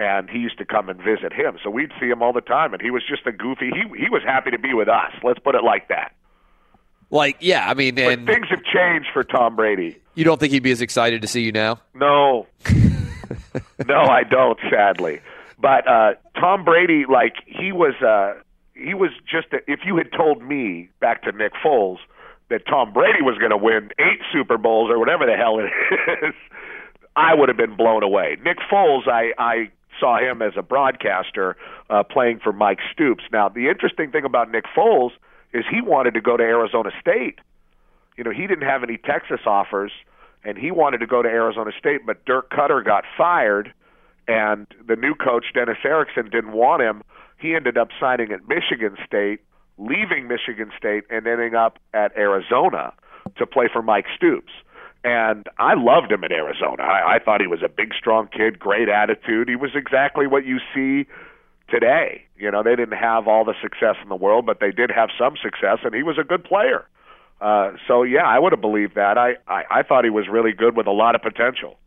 and 0.00 0.30
he 0.30 0.38
used 0.38 0.56
to 0.58 0.64
come 0.64 0.88
and 0.88 0.98
visit 0.98 1.32
him. 1.32 1.58
So 1.62 1.68
we'd 1.68 1.92
see 2.00 2.06
him 2.08 2.22
all 2.22 2.32
the 2.32 2.40
time, 2.40 2.72
and 2.72 2.80
he 2.82 2.90
was 2.90 3.02
just 3.06 3.26
a 3.26 3.32
goofy. 3.32 3.70
He 3.70 3.82
he 3.98 4.08
was 4.08 4.22
happy 4.24 4.50
to 4.50 4.58
be 4.58 4.72
with 4.72 4.88
us. 4.88 5.12
Let's 5.22 5.38
put 5.38 5.54
it 5.54 5.62
like 5.62 5.88
that. 5.88 6.14
Like, 7.10 7.36
yeah, 7.40 7.68
I 7.68 7.74
mean, 7.74 7.98
and 7.98 8.26
things 8.26 8.46
have 8.48 8.62
changed 8.64 9.08
for 9.12 9.22
Tom 9.24 9.56
Brady. 9.56 9.98
You 10.14 10.24
don't 10.24 10.40
think 10.40 10.52
he'd 10.52 10.62
be 10.62 10.70
as 10.70 10.80
excited 10.80 11.22
to 11.22 11.28
see 11.28 11.42
you 11.42 11.52
now? 11.52 11.80
No, 11.92 12.46
no, 13.86 14.00
I 14.00 14.22
don't. 14.22 14.58
Sadly, 14.70 15.20
but 15.58 15.86
uh, 15.86 16.14
Tom 16.34 16.64
Brady, 16.64 17.04
like 17.06 17.34
he 17.46 17.70
was, 17.70 17.94
uh, 18.00 18.40
he 18.74 18.94
was 18.94 19.10
just. 19.30 19.52
A, 19.52 19.58
if 19.70 19.80
you 19.84 19.96
had 19.98 20.10
told 20.12 20.42
me 20.42 20.88
back 21.00 21.22
to 21.24 21.32
Nick 21.32 21.52
Foles 21.62 21.98
that 22.50 22.66
Tom 22.66 22.92
Brady 22.92 23.22
was 23.22 23.38
going 23.38 23.50
to 23.50 23.56
win 23.56 23.90
eight 23.98 24.20
Super 24.32 24.58
Bowls 24.58 24.90
or 24.90 24.98
whatever 24.98 25.24
the 25.24 25.36
hell 25.36 25.58
it 25.58 25.70
is, 26.26 26.34
I 27.16 27.34
would 27.34 27.48
have 27.48 27.56
been 27.56 27.76
blown 27.76 28.02
away. 28.02 28.36
Nick 28.44 28.58
Foles, 28.70 29.08
I, 29.08 29.32
I 29.38 29.70
saw 29.98 30.18
him 30.18 30.42
as 30.42 30.52
a 30.56 30.62
broadcaster 30.62 31.56
uh, 31.88 32.02
playing 32.02 32.40
for 32.42 32.52
Mike 32.52 32.78
Stoops. 32.92 33.24
Now, 33.32 33.48
the 33.48 33.68
interesting 33.68 34.10
thing 34.10 34.24
about 34.24 34.50
Nick 34.50 34.64
Foles 34.76 35.10
is 35.52 35.64
he 35.70 35.80
wanted 35.80 36.14
to 36.14 36.20
go 36.20 36.36
to 36.36 36.42
Arizona 36.42 36.90
State. 37.00 37.38
You 38.16 38.24
know, 38.24 38.30
he 38.30 38.46
didn't 38.46 38.68
have 38.68 38.82
any 38.82 38.98
Texas 38.98 39.40
offers, 39.46 39.92
and 40.44 40.58
he 40.58 40.70
wanted 40.70 40.98
to 40.98 41.06
go 41.06 41.22
to 41.22 41.28
Arizona 41.28 41.70
State, 41.78 42.06
but 42.06 42.24
Dirk 42.24 42.50
Koetter 42.50 42.84
got 42.84 43.04
fired, 43.16 43.72
and 44.28 44.66
the 44.86 44.96
new 44.96 45.14
coach, 45.14 45.46
Dennis 45.54 45.78
Erickson, 45.84 46.30
didn't 46.30 46.52
want 46.52 46.82
him. 46.82 47.02
He 47.38 47.54
ended 47.54 47.76
up 47.78 47.88
signing 47.98 48.32
at 48.32 48.48
Michigan 48.48 48.96
State, 49.06 49.40
leaving 49.80 50.28
Michigan 50.28 50.70
State, 50.76 51.04
and 51.10 51.26
ending 51.26 51.54
up 51.54 51.78
at 51.94 52.16
Arizona 52.16 52.92
to 53.36 53.46
play 53.46 53.68
for 53.72 53.82
Mike 53.82 54.06
Stoops. 54.14 54.52
And 55.02 55.48
I 55.58 55.74
loved 55.74 56.12
him 56.12 56.22
in 56.24 56.32
Arizona. 56.32 56.82
I, 56.82 57.16
I 57.16 57.18
thought 57.18 57.40
he 57.40 57.46
was 57.46 57.62
a 57.64 57.68
big, 57.68 57.94
strong 57.98 58.28
kid, 58.28 58.58
great 58.58 58.88
attitude. 58.90 59.48
He 59.48 59.56
was 59.56 59.70
exactly 59.74 60.26
what 60.26 60.44
you 60.44 60.58
see 60.74 61.08
today. 61.70 62.24
You 62.36 62.50
know, 62.50 62.62
they 62.62 62.76
didn't 62.76 62.98
have 62.98 63.26
all 63.26 63.44
the 63.44 63.54
success 63.62 63.96
in 64.02 64.10
the 64.10 64.16
world, 64.16 64.44
but 64.44 64.60
they 64.60 64.70
did 64.70 64.90
have 64.90 65.08
some 65.18 65.36
success, 65.42 65.78
and 65.84 65.94
he 65.94 66.02
was 66.02 66.18
a 66.18 66.24
good 66.24 66.44
player. 66.44 66.86
Uh, 67.40 67.72
so 67.88 68.02
yeah, 68.02 68.26
I 68.26 68.38
would 68.38 68.52
have 68.52 68.60
believed 68.60 68.96
that. 68.96 69.16
I, 69.16 69.36
I 69.48 69.64
I 69.70 69.82
thought 69.82 70.04
he 70.04 70.10
was 70.10 70.28
really 70.28 70.52
good 70.52 70.76
with 70.76 70.86
a 70.86 70.92
lot 70.92 71.14
of 71.14 71.22
potential. 71.22 71.78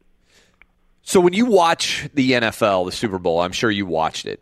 So 1.04 1.20
when 1.20 1.34
you 1.34 1.46
watch 1.46 2.10
the 2.14 2.32
NFL, 2.32 2.86
the 2.86 2.92
Super 2.92 3.20
Bowl, 3.20 3.42
I'm 3.42 3.52
sure 3.52 3.70
you 3.70 3.86
watched 3.86 4.26
it. 4.26 4.42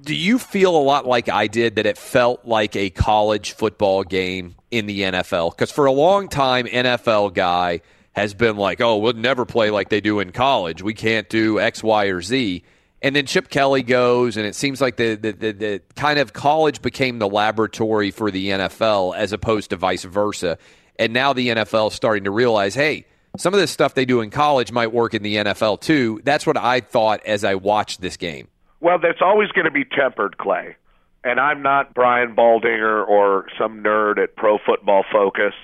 Do 0.00 0.14
you 0.14 0.38
feel 0.38 0.76
a 0.76 0.82
lot 0.82 1.06
like 1.06 1.28
I 1.28 1.46
did 1.46 1.76
that 1.76 1.86
it 1.86 1.96
felt 1.96 2.44
like 2.44 2.76
a 2.76 2.90
college 2.90 3.52
football 3.52 4.02
game 4.02 4.56
in 4.70 4.86
the 4.86 5.00
NFL? 5.00 5.52
Because 5.52 5.72
for 5.72 5.86
a 5.86 5.92
long 5.92 6.28
time, 6.28 6.66
NFL 6.66 7.32
guy 7.32 7.80
has 8.12 8.34
been 8.34 8.56
like, 8.56 8.80
"Oh, 8.80 8.98
we'll 8.98 9.14
never 9.14 9.46
play 9.46 9.70
like 9.70 9.88
they 9.88 10.00
do 10.00 10.20
in 10.20 10.32
college. 10.32 10.82
We 10.82 10.92
can't 10.92 11.28
do 11.28 11.58
X, 11.60 11.82
Y, 11.82 12.06
or 12.06 12.20
Z." 12.20 12.62
And 13.02 13.14
then 13.14 13.26
Chip 13.26 13.48
Kelly 13.48 13.82
goes, 13.82 14.36
and 14.36 14.46
it 14.46 14.54
seems 14.54 14.80
like 14.80 14.96
the, 14.96 15.14
the, 15.14 15.32
the, 15.32 15.52
the, 15.52 15.82
kind 15.94 16.18
of 16.18 16.32
college 16.32 16.80
became 16.82 17.18
the 17.18 17.28
laboratory 17.28 18.10
for 18.10 18.30
the 18.30 18.48
NFL 18.48 19.16
as 19.16 19.32
opposed 19.32 19.70
to 19.70 19.76
vice 19.76 20.04
versa. 20.04 20.58
And 20.98 21.12
now 21.12 21.32
the 21.32 21.48
NFL 21.48 21.88
is 21.88 21.94
starting 21.94 22.24
to 22.24 22.30
realize, 22.30 22.74
hey, 22.74 23.06
some 23.36 23.52
of 23.52 23.60
this 23.60 23.70
stuff 23.70 23.94
they 23.94 24.06
do 24.06 24.22
in 24.22 24.30
college 24.30 24.72
might 24.72 24.92
work 24.92 25.14
in 25.14 25.22
the 25.22 25.36
NFL 25.36 25.82
too. 25.82 26.20
That's 26.24 26.46
what 26.46 26.56
I 26.56 26.80
thought 26.80 27.24
as 27.26 27.44
I 27.44 27.54
watched 27.54 28.00
this 28.00 28.16
game. 28.16 28.48
Well, 28.86 29.00
that's 29.00 29.20
always 29.20 29.48
going 29.48 29.64
to 29.64 29.72
be 29.72 29.84
tempered, 29.84 30.38
Clay. 30.38 30.76
And 31.24 31.40
I'm 31.40 31.60
not 31.60 31.92
Brian 31.92 32.36
Baldinger 32.36 33.04
or 33.04 33.46
some 33.58 33.82
nerd 33.82 34.22
at 34.22 34.36
Pro 34.36 34.58
Football 34.64 35.04
Focus. 35.10 35.54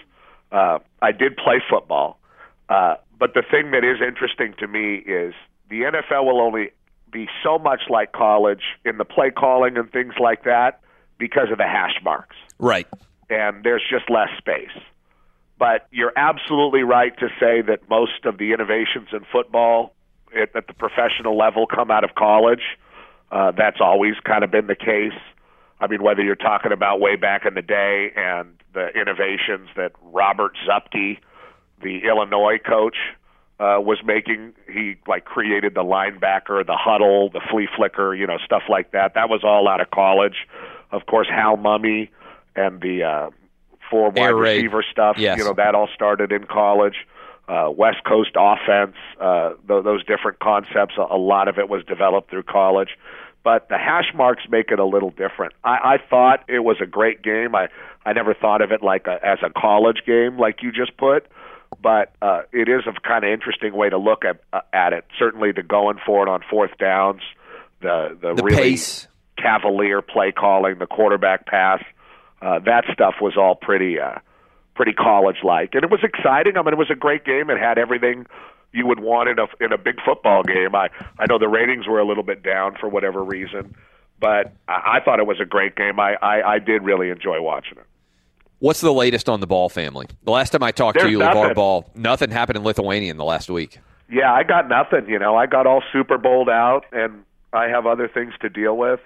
Uh, 0.51 0.81
I 1.01 1.13
did 1.13 1.37
play 1.37 1.63
football. 1.71 2.19
Uh, 2.69 2.97
but 3.21 3.35
the 3.35 3.45
thing 3.49 3.71
that 3.71 3.85
is 3.85 3.99
interesting 4.05 4.55
to 4.59 4.67
me 4.67 4.97
is 4.97 5.35
the 5.71 5.83
NFL 5.83 6.25
will 6.25 6.41
only 6.41 6.71
be 7.13 7.29
so 7.45 7.61
much 7.61 7.83
like 7.89 8.11
college 8.11 8.63
in 8.85 8.99
the 8.99 9.05
play 9.05 9.31
calling 9.31 9.77
and 9.77 9.89
things 9.93 10.15
like 10.19 10.43
that 10.43 10.81
because 11.17 11.53
of 11.53 11.59
the 11.59 11.69
hash 11.69 12.03
marks. 12.03 12.35
Right. 12.59 12.89
And 13.31 13.63
there's 13.63 13.85
just 13.89 14.11
less 14.11 14.31
space. 14.37 14.77
But 15.61 15.87
you're 15.93 16.13
absolutely 16.17 16.83
right 16.83 17.17
to 17.21 17.29
say 17.39 17.63
that 17.63 17.89
most 17.89 18.25
of 18.25 18.39
the 18.39 18.53
innovations 18.53 19.11
in 19.13 19.21
football 19.31 19.95
at, 20.35 20.57
at 20.57 20.67
the 20.67 20.73
professional 20.73 21.39
level 21.39 21.69
come 21.69 21.89
out 21.89 22.03
of 22.03 22.17
college. 22.17 22.63
Uh, 23.33 23.51
that's 23.51 23.79
always 23.81 24.15
kind 24.25 24.45
of 24.45 24.51
been 24.51 24.67
the 24.67 24.77
case. 24.77 25.19
I 25.81 25.87
mean, 25.89 26.03
whether 26.03 26.23
you're 26.23 26.37
talking 26.37 26.71
about 26.71 27.01
way 27.01 27.17
back 27.17 27.45
in 27.45 27.55
the 27.55 27.63
day 27.63 28.13
and 28.15 28.55
the 28.75 28.89
innovations 28.89 29.69
that 29.75 29.93
Robert 30.03 30.53
Zuppke, 30.69 31.19
the 31.83 32.01
Illinois 32.07 32.59
coach, 32.59 32.97
uh, 33.59 33.81
was 33.81 33.99
making. 34.05 34.53
He 34.73 34.97
like 35.07 35.25
created 35.25 35.75
the 35.75 35.83
linebacker, 35.83 36.65
the 36.67 36.77
huddle, 36.77 37.31
the 37.31 37.41
flea 37.51 37.69
flicker, 37.77 38.15
you 38.15 38.27
know, 38.27 38.39
stuff 38.45 38.65
like 38.69 38.93
that. 38.93 39.15
That 39.15 39.29
was 39.29 39.41
all 39.45 39.67
out 39.69 39.81
of 39.81 39.91
college. 39.91 40.47
Of 40.91 41.07
course, 41.07 41.29
Hal 41.29 41.57
Mumme 41.57 42.09
and 42.55 42.81
the 42.81 43.03
uh, 43.03 43.31
four 43.91 44.11
wide 44.11 44.19
Air 44.19 44.37
raid. 44.37 44.57
receiver 44.57 44.85
stuff. 44.91 45.17
Yes. 45.19 45.39
You 45.39 45.45
know, 45.45 45.55
that 45.55 45.75
all 45.75 45.89
started 45.95 46.33
in 46.33 46.45
college. 46.45 47.07
Uh, 47.49 47.71
West 47.75 48.05
Coast 48.05 48.31
offense, 48.37 48.95
uh, 49.21 49.51
th- 49.69 49.85
those 49.85 50.05
different 50.05 50.39
concepts. 50.39 50.95
A, 50.97 51.03
a 51.15 51.19
lot 51.19 51.49
of 51.49 51.59
it 51.59 51.69
was 51.69 51.85
developed 51.85 52.31
through 52.31 52.45
college. 52.45 52.91
But 53.45 53.69
the 53.69 53.79
hash 53.79 54.13
marks 54.15 54.45
make 54.49 54.71
it 54.71 54.79
a 54.79 54.85
little 54.85 55.11
different. 55.11 55.53
I, 55.65 55.95
I 55.95 55.99
thought 56.09 56.45
it 56.49 56.61
was 56.61 56.77
a 56.81 56.87
great 56.87 57.23
game. 57.23 57.55
I 57.55 57.69
I 58.05 58.13
never 58.13 58.35
thought 58.35 58.63
of 58.63 58.73
it 58.73 58.83
like 58.83 59.07
a, 59.07 59.19
as 59.25 59.39
a 59.43 59.51
college 59.51 60.03
game, 60.07 60.39
like 60.39 60.63
you 60.63 60.73
just 60.73 60.97
put 60.97 61.27
but 61.81 62.13
uh, 62.21 62.43
it 62.53 62.69
is 62.69 62.83
a 62.87 62.93
kind 63.01 63.25
of 63.25 63.31
interesting 63.31 63.75
way 63.75 63.89
to 63.89 63.99
look 63.99 64.25
at 64.25 64.41
uh, 64.53 64.61
at 64.73 64.93
it. 64.93 65.05
Certainly, 65.19 65.53
the 65.53 65.63
going 65.63 65.99
for 66.05 66.27
it 66.27 66.31
on 66.31 66.43
fourth 66.49 66.77
downs, 66.79 67.23
the 67.81 68.17
the, 68.21 68.35
The 68.35 68.43
really 68.43 68.63
pace. 68.63 69.09
cavalier 69.39 70.03
play 70.03 70.33
calling, 70.33 70.79
the 70.79 70.87
quarterback 70.87 71.47
pass, 71.47 71.83
uh, 72.41 72.59
that 72.61 72.85
stuff 72.93 73.15
was 73.21 73.37
all 73.37 73.55
pretty 73.55 73.99
uh, 73.99 74.19
pretty 74.75 74.93
college 74.93 75.39
like, 75.43 75.75
and 75.75 75.83
it 75.85 75.91
was 75.91 76.01
exciting. 76.03 76.57
I 76.57 76.63
mean, 76.63 76.75
it 76.75 76.79
was 76.79 76.91
a 76.91 76.95
great 76.97 77.25
game. 77.25 77.51
It 77.51 77.59
had 77.59 77.79
everything 77.79 78.27
you 78.73 78.87
would 78.87 79.01
want 79.01 79.29
in 79.29 79.39
a 79.39 79.47
in 79.61 79.73
a 79.73 79.79
big 79.79 79.97
football 80.05 80.43
game. 80.43 80.75
I 80.75 80.89
I 81.19 81.27
know 81.29 81.39
the 81.39 81.49
ratings 81.49 81.87
were 81.87 81.99
a 82.01 82.05
little 82.07 82.23
bit 82.23 82.43
down 82.43 82.77
for 82.81 82.89
whatever 82.89 83.23
reason, 83.25 83.75
but 84.21 84.53
I, 84.69 84.99
I 84.99 85.01
thought 85.05 85.19
it 85.21 85.27
was 85.27 85.41
a 85.41 85.45
great 85.45 85.77
game. 85.77 86.01
I, 86.01 86.15
I 86.23 86.55
I 86.55 86.59
did 86.59 86.83
really 86.83 87.11
enjoy 87.11 87.41
watching 87.41 87.79
it. 87.79 87.85
What's 88.59 88.81
the 88.81 88.93
latest 88.93 89.29
on 89.29 89.41
the 89.41 89.47
Ball 89.47 89.69
family? 89.69 90.07
The 90.23 90.31
last 90.31 90.51
time 90.51 90.63
I 90.63 90.71
talked 90.71 90.97
to 90.99 91.03
There's 91.03 91.13
you, 91.13 91.19
LeVar. 91.19 91.55
Ball, 91.55 91.91
nothing 91.97 92.31
happened 92.31 92.57
in 92.59 92.63
Lithuania 92.65 93.11
in 93.11 93.17
the 93.17 93.25
last 93.25 93.51
week. 93.51 93.81
Yeah, 94.09 94.33
I 94.33 94.45
got 94.45 94.69
nothing. 94.69 95.09
You 95.09 95.19
know, 95.19 95.35
I 95.37 95.47
got 95.47 95.67
all 95.67 95.83
Super 95.93 96.17
Bowled 96.17 96.49
out, 96.49 96.85
and 96.93 97.25
I 97.53 97.67
have 97.69 97.87
other 97.87 98.07
things 98.07 98.35
to 98.41 98.49
deal 98.49 98.77
with. 98.77 99.01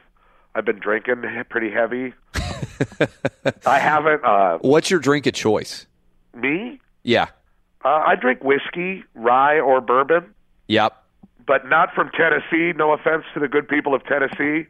I've 0.55 0.64
been 0.66 0.79
drinking 0.79 1.22
pretty 1.48 1.70
heavy. 1.70 2.12
I 3.66 3.79
haven't. 3.79 4.24
Uh, 4.24 4.59
What's 4.61 4.90
your 4.90 5.00
drink 5.00 5.26
of 5.26 5.33
choice? 5.35 5.87
me, 6.35 6.79
Yeah. 7.02 7.29
Uh, 7.87 8.03
I 8.07 8.14
drink 8.16 8.42
whiskey, 8.42 9.05
rye, 9.14 9.59
or 9.61 9.81
bourbon, 9.81 10.35
Yep. 10.68 10.96
but 11.46 11.68
not 11.68 11.94
from 11.94 12.11
Tennessee. 12.11 12.72
No 12.77 12.92
offense 12.92 13.25
to 13.35 13.40
the 13.40 13.49
good 13.49 13.68
people 13.68 13.94
of 13.94 14.05
Tennessee, 14.05 14.66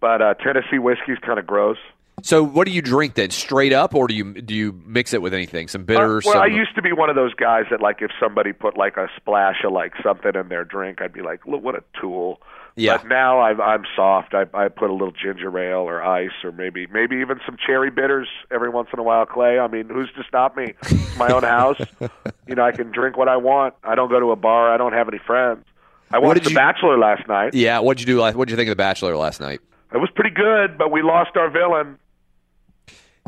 but 0.00 0.20
uh, 0.20 0.34
Tennessee 0.34 0.78
whiskey's 0.78 1.18
kind 1.18 1.38
of 1.38 1.46
gross. 1.46 1.78
So 2.24 2.42
what 2.44 2.66
do 2.66 2.72
you 2.72 2.82
drink 2.82 3.14
then? 3.14 3.30
Straight 3.30 3.72
up, 3.72 3.94
or 3.94 4.06
do 4.06 4.14
you 4.14 4.34
do 4.42 4.54
you 4.54 4.80
mix 4.86 5.12
it 5.12 5.22
with 5.22 5.34
anything? 5.34 5.66
Some 5.68 5.82
Uh, 5.82 5.84
bitters. 5.86 6.24
well, 6.24 6.34
some, 6.34 6.42
I 6.42 6.46
used 6.46 6.74
to 6.76 6.82
be 6.82 6.92
one 6.92 7.10
of 7.10 7.16
those 7.16 7.34
guys 7.34 7.64
that, 7.70 7.80
like, 7.80 8.00
if 8.00 8.10
somebody 8.20 8.52
put 8.52 8.76
like 8.76 8.96
a 8.96 9.08
splash 9.16 9.64
of 9.64 9.72
like 9.72 9.92
something 10.02 10.32
in 10.34 10.48
their 10.48 10.64
drink, 10.64 11.00
I'd 11.02 11.12
be 11.12 11.22
like, 11.22 11.46
"Look, 11.46 11.62
what 11.64 11.74
a 11.74 11.82
tool." 12.00 12.40
Yeah. 12.76 12.96
But 12.98 13.08
now 13.08 13.40
I'm 13.40 13.60
I'm 13.60 13.84
soft. 13.94 14.34
I 14.34 14.44
I 14.54 14.68
put 14.68 14.88
a 14.90 14.92
little 14.92 15.12
ginger 15.12 15.56
ale 15.58 15.80
or 15.80 16.02
ice 16.02 16.30
or 16.42 16.52
maybe 16.52 16.86
maybe 16.86 17.16
even 17.16 17.38
some 17.44 17.56
cherry 17.64 17.90
bitters 17.90 18.28
every 18.50 18.70
once 18.70 18.88
in 18.92 18.98
a 18.98 19.02
while. 19.02 19.26
Clay. 19.26 19.58
I 19.58 19.66
mean, 19.68 19.88
who's 19.88 20.10
to 20.16 20.24
stop 20.26 20.56
me? 20.56 20.72
It's 20.82 21.16
my 21.18 21.28
own 21.28 21.42
house. 21.42 21.80
you 22.46 22.54
know, 22.54 22.64
I 22.64 22.72
can 22.72 22.90
drink 22.90 23.16
what 23.16 23.28
I 23.28 23.36
want. 23.36 23.74
I 23.84 23.94
don't 23.94 24.08
go 24.08 24.18
to 24.20 24.30
a 24.30 24.36
bar. 24.36 24.72
I 24.72 24.76
don't 24.78 24.92
have 24.94 25.08
any 25.08 25.18
friends. 25.18 25.64
I 26.10 26.18
What 26.18 26.28
watched 26.28 26.44
The 26.44 26.50
you- 26.50 26.56
Bachelor 26.56 26.98
last 26.98 27.26
night. 27.28 27.54
yeah. 27.54 27.78
What'd 27.78 28.00
you 28.00 28.06
do? 28.06 28.20
last- 28.20 28.36
What'd 28.36 28.50
you 28.50 28.56
think 28.56 28.68
of 28.68 28.72
The 28.72 28.76
Bachelor 28.82 29.16
last 29.16 29.40
night? 29.40 29.60
It 29.94 29.98
was 29.98 30.10
pretty 30.14 30.30
good, 30.34 30.78
but 30.78 30.90
we 30.90 31.02
lost 31.02 31.36
our 31.36 31.50
villain. 31.50 31.98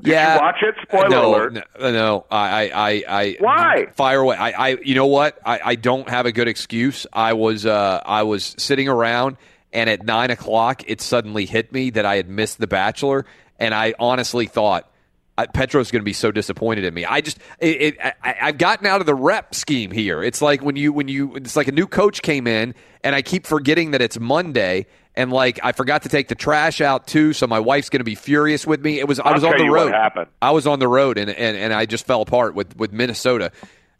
Did 0.01 0.11
yeah. 0.11 0.35
you 0.35 0.41
watch 0.41 0.63
it? 0.63 0.75
Spoiler 0.83 1.09
no, 1.09 1.35
alert. 1.35 1.55
No, 1.55 1.93
no, 1.93 2.27
I, 2.31 2.71
I, 2.71 2.71
I, 2.75 3.05
I. 3.09 3.37
Why? 3.39 3.87
Fire 3.95 4.21
away. 4.21 4.37
I, 4.37 4.51
I, 4.51 4.79
you 4.83 4.95
know 4.95 5.07
what? 5.07 5.39
I, 5.47 5.61
I 5.65 5.75
don't 5.77 6.09
have 6.09 6.27
a 6.27 6.33
good 6.33 6.49
excuse. 6.49 7.07
I 7.13 7.35
was, 7.35 7.65
uh, 7.65 8.03
I 8.05 8.25
was 8.25 8.57
sitting 8.59 8.89
around, 8.89 9.37
and 9.73 9.89
at 9.89 10.05
nine 10.05 10.31
o'clock, 10.31 10.83
it 10.89 11.01
suddenly 11.01 11.47
hit 11.47 11.73
me 11.73 11.91
that 11.91 12.05
I 12.05 12.17
had 12.17 12.29
missed 12.29 12.59
The 12.59 12.67
Bachelor, 12.67 13.25
and 13.59 13.73
I 13.73 13.95
honestly 13.99 14.47
thought. 14.47 14.91
I, 15.37 15.47
Petro's 15.47 15.91
going 15.91 16.01
to 16.01 16.05
be 16.05 16.13
so 16.13 16.31
disappointed 16.31 16.85
in 16.85 16.95
me. 16.95 17.05
I 17.05 17.21
just, 17.21 17.39
it, 17.59 17.83
it, 17.83 17.99
I, 18.01 18.37
I've 18.41 18.59
gotten 18.59 18.87
out 18.87 19.01
of 19.01 19.07
the 19.07 19.17
rep 19.17 19.53
scheme 19.53 19.91
here. 19.91 20.23
It's 20.23 20.41
like 20.41 20.63
when 20.63 20.77
you, 20.77 20.93
when 20.93 21.09
you, 21.09 21.35
it's 21.35 21.57
like 21.57 21.67
a 21.67 21.73
new 21.73 21.89
coach 21.89 22.23
came 22.23 22.47
in, 22.47 22.73
and 23.03 23.17
I 23.17 23.23
keep 23.23 23.45
forgetting 23.45 23.91
that 23.91 24.01
it's 24.01 24.17
Monday, 24.17 24.87
and 25.17 25.33
like 25.33 25.61
I 25.63 25.73
forgot 25.73 26.03
to 26.03 26.09
take 26.09 26.29
the 26.29 26.35
trash 26.35 26.81
out 26.81 27.07
too, 27.07 27.33
so 27.33 27.47
my 27.47 27.61
wife's 27.61 27.89
going 27.89 28.01
to 28.01 28.05
be 28.05 28.15
furious 28.15 28.67
with 28.67 28.83
me. 28.83 28.99
It 28.99 29.09
was, 29.09 29.21
I 29.21 29.29
I'll 29.29 29.35
was 29.35 29.45
on 29.45 29.57
the 29.57 29.69
road. 29.69 30.27
I 30.43 30.51
was 30.51 30.67
on 30.67 30.79
the 30.79 30.89
road 30.89 31.19
and, 31.19 31.31
and, 31.31 31.57
and 31.57 31.73
I 31.73 31.87
just 31.87 32.07
fell 32.07 32.23
apart 32.23 32.55
with, 32.55 32.77
with 32.77 32.93
Minnesota 32.93 33.53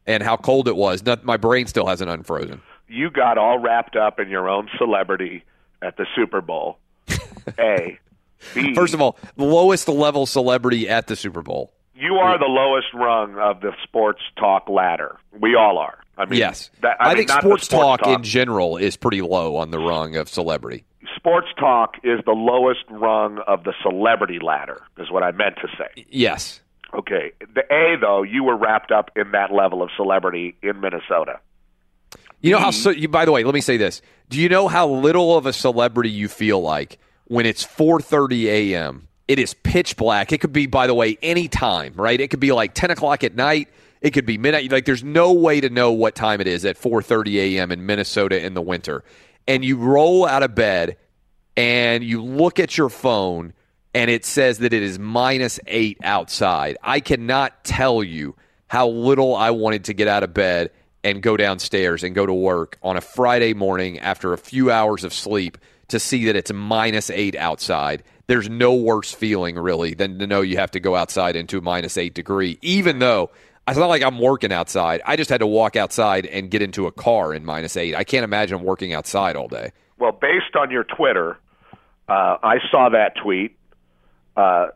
and 0.07 0.23
how 0.23 0.37
cold 0.37 0.69
it 0.69 0.77
was. 0.77 1.05
Not, 1.05 1.25
my 1.25 1.37
brain 1.37 1.67
still 1.67 1.87
hasn't 1.87 2.11
unfrozen. 2.11 2.63
you 2.89 3.11
got 3.11 3.39
all 3.39 3.59
wrapped 3.59 3.97
up 3.97 4.19
in 4.19 4.29
your 4.29 4.49
own 4.49 4.69
celebrity 4.79 5.45
at 5.83 5.97
the 5.97 6.07
Super 6.15 6.41
Bowl. 6.41 6.79
A. 7.59 7.99
B. 8.55 8.75
First 8.75 8.95
of 8.95 9.01
all, 9.01 9.17
the 9.37 9.45
lowest 9.45 9.89
level 9.89 10.27
celebrity 10.27 10.89
at 10.89 11.07
the 11.07 11.17
Super 11.17 11.43
Bowl. 11.43 11.73
You 11.95 12.17
are 12.17 12.39
the 12.39 12.47
lowest 12.47 12.89
rung 12.93 13.39
of 13.39 13.61
the 13.61 13.73
sports 13.85 14.21
talk 14.37 14.69
ladder. 14.69 15.17
We 15.33 15.55
all 15.55 15.79
are. 15.79 15.99
I 16.17 16.27
mean, 16.27 16.39
yes, 16.39 16.71
that, 16.83 16.97
I, 17.01 17.05
I, 17.05 17.09
mean, 17.09 17.27
think 17.27 17.31
sports, 17.31 17.67
sports 17.67 18.03
talk, 18.03 18.07
in 18.07 18.23
general 18.23 18.77
is 18.77 18.97
pretty 18.97 19.21
low 19.23 19.57
on 19.57 19.71
the 19.71 19.79
rung 19.79 20.17
of 20.17 20.29
celebrity. 20.29 20.85
Sports 21.17 21.49
talk 21.59 21.97
is 22.03 22.21
the 22.25 22.33
lowest 22.33 22.85
rung 22.91 23.39
of 23.47 23.65
the 23.65 23.75
celebrity 23.83 24.39
ladder. 24.41 24.83
Is 24.99 25.11
what 25.11 25.23
I 25.23 25.33
meant 25.33 25.57
to 25.57 25.69
say. 25.79 26.07
Yes, 26.11 26.61
Okay. 26.95 27.33
The 27.55 27.63
A 27.73 27.97
though, 28.01 28.23
you 28.23 28.45
were 28.45 28.57
wrapped 28.57 28.93
up 28.93 29.11
in 29.17 29.33
that 29.33 29.53
level 29.53 29.83
of 29.83 29.91
celebrity 29.97 30.57
in 30.63 30.81
Minnesota. 30.81 31.41
You 32.41 32.53
know 32.53 32.59
how? 32.59 32.71
So, 32.71 32.91
you, 32.91 33.09
by 33.09 33.25
the 33.25 33.33
way, 33.33 33.43
let 33.43 33.55
me 33.55 33.61
say 33.61 33.77
this: 33.77 34.01
Do 34.29 34.41
you 34.41 34.49
know 34.49 34.69
how 34.69 34.89
little 34.89 35.37
of 35.37 35.47
a 35.47 35.53
celebrity 35.53 36.11
you 36.11 36.29
feel 36.29 36.61
like 36.61 36.99
when 37.27 37.47
it's 37.47 37.65
4:30 37.65 38.45
a.m. 38.47 39.09
It 39.27 39.39
is 39.39 39.55
pitch 39.55 39.97
black. 39.97 40.33
It 40.33 40.43
could 40.43 40.53
be, 40.53 40.67
by 40.67 40.87
the 40.87 40.93
way, 40.93 41.17
any 41.23 41.49
time, 41.49 41.95
right? 41.97 42.21
It 42.21 42.29
could 42.29 42.41
be 42.41 42.53
like 42.53 42.75
10 42.75 42.91
o'clock 42.91 43.25
at 43.25 43.35
night. 43.35 43.71
It 44.03 44.11
could 44.11 44.27
be 44.27 44.37
midnight. 44.37 44.71
Like, 44.71 44.85
there's 44.85 45.03
no 45.03 45.33
way 45.33 45.63
to 45.63 45.71
know 45.71 45.93
what 45.93 46.15
time 46.15 46.43
it 46.43 46.47
is 46.47 46.67
at 46.67 46.77
4:30 46.77 47.57
a.m. 47.57 47.73
in 47.73 47.87
Minnesota 47.87 48.45
in 48.45 48.53
the 48.53 48.61
winter. 48.61 49.03
And 49.47 49.65
you 49.65 49.77
roll 49.77 50.27
out 50.27 50.43
of 50.43 50.55
bed 50.55 50.97
and 51.57 52.03
you 52.03 52.23
look 52.23 52.59
at 52.59 52.77
your 52.77 52.89
phone 52.89 53.53
and 53.95 54.11
it 54.11 54.25
says 54.25 54.59
that 54.59 54.73
it 54.73 54.83
is 54.83 54.99
minus 54.99 55.61
eight 55.67 55.99
outside. 56.03 56.77
I 56.83 57.01
cannot 57.01 57.65
tell 57.65 58.03
you 58.03 58.35
how 58.67 58.89
little 58.89 59.37
I 59.37 59.51
wanted 59.51 59.85
to 59.85 59.95
get 59.95 60.09
out 60.09 60.25
of 60.25 60.35
bed 60.35 60.71
and 61.05 61.23
go 61.23 61.37
downstairs 61.37 62.03
and 62.03 62.15
go 62.15 62.27
to 62.27 62.35
work 62.35 62.79
on 62.83 62.97
a 62.97 63.01
Friday 63.01 63.55
morning 63.55 63.99
after 64.01 64.33
a 64.33 64.39
few 64.39 64.71
hours 64.71 65.05
of 65.05 65.13
sleep 65.13 65.59
to 65.89 66.01
see 66.01 66.25
that 66.25 66.35
it's 66.35 66.53
minus 66.53 67.11
eight 67.11 67.37
outside. 67.37 68.03
There's 68.27 68.49
no 68.49 68.75
worse 68.75 69.13
feeling, 69.13 69.57
really, 69.57 69.95
than 69.95 70.19
to 70.19 70.27
know 70.27 70.41
you 70.41 70.57
have 70.57 70.71
to 70.73 70.81
go 70.81 70.97
outside 70.97 71.37
into 71.37 71.61
minus 71.61 71.99
eight 71.99 72.15
degree, 72.15 72.59
even 72.63 72.99
though 72.99 73.31
it's 73.69 73.79
not 73.79 73.89
like 73.89 74.03
I'm 74.03 74.19
working 74.19 74.53
outside. 74.53 75.01
I 75.05 75.17
just 75.17 75.31
had 75.31 75.41
to 75.41 75.47
walk 75.47 75.77
outside 75.77 76.27
and 76.27 76.51
get 76.51 76.63
into 76.63 76.87
a 76.87 76.93
car 76.93 77.33
in 77.33 77.45
minus 77.45 77.77
eight. 77.77 77.95
I 77.95 78.05
can't 78.05 78.25
imagine 78.25 78.63
working 78.63 78.93
outside 78.93 79.37
all 79.37 79.49
day. 79.49 79.73
Well, 79.99 80.13
based 80.13 80.57
on 80.57 80.71
your 80.71 80.85
Twitter, 80.85 81.39
uh, 82.09 82.37
I 82.43 82.59
saw 82.71 82.91
that 82.91 83.15
tweet, 83.23 83.57
uh, 84.37 84.69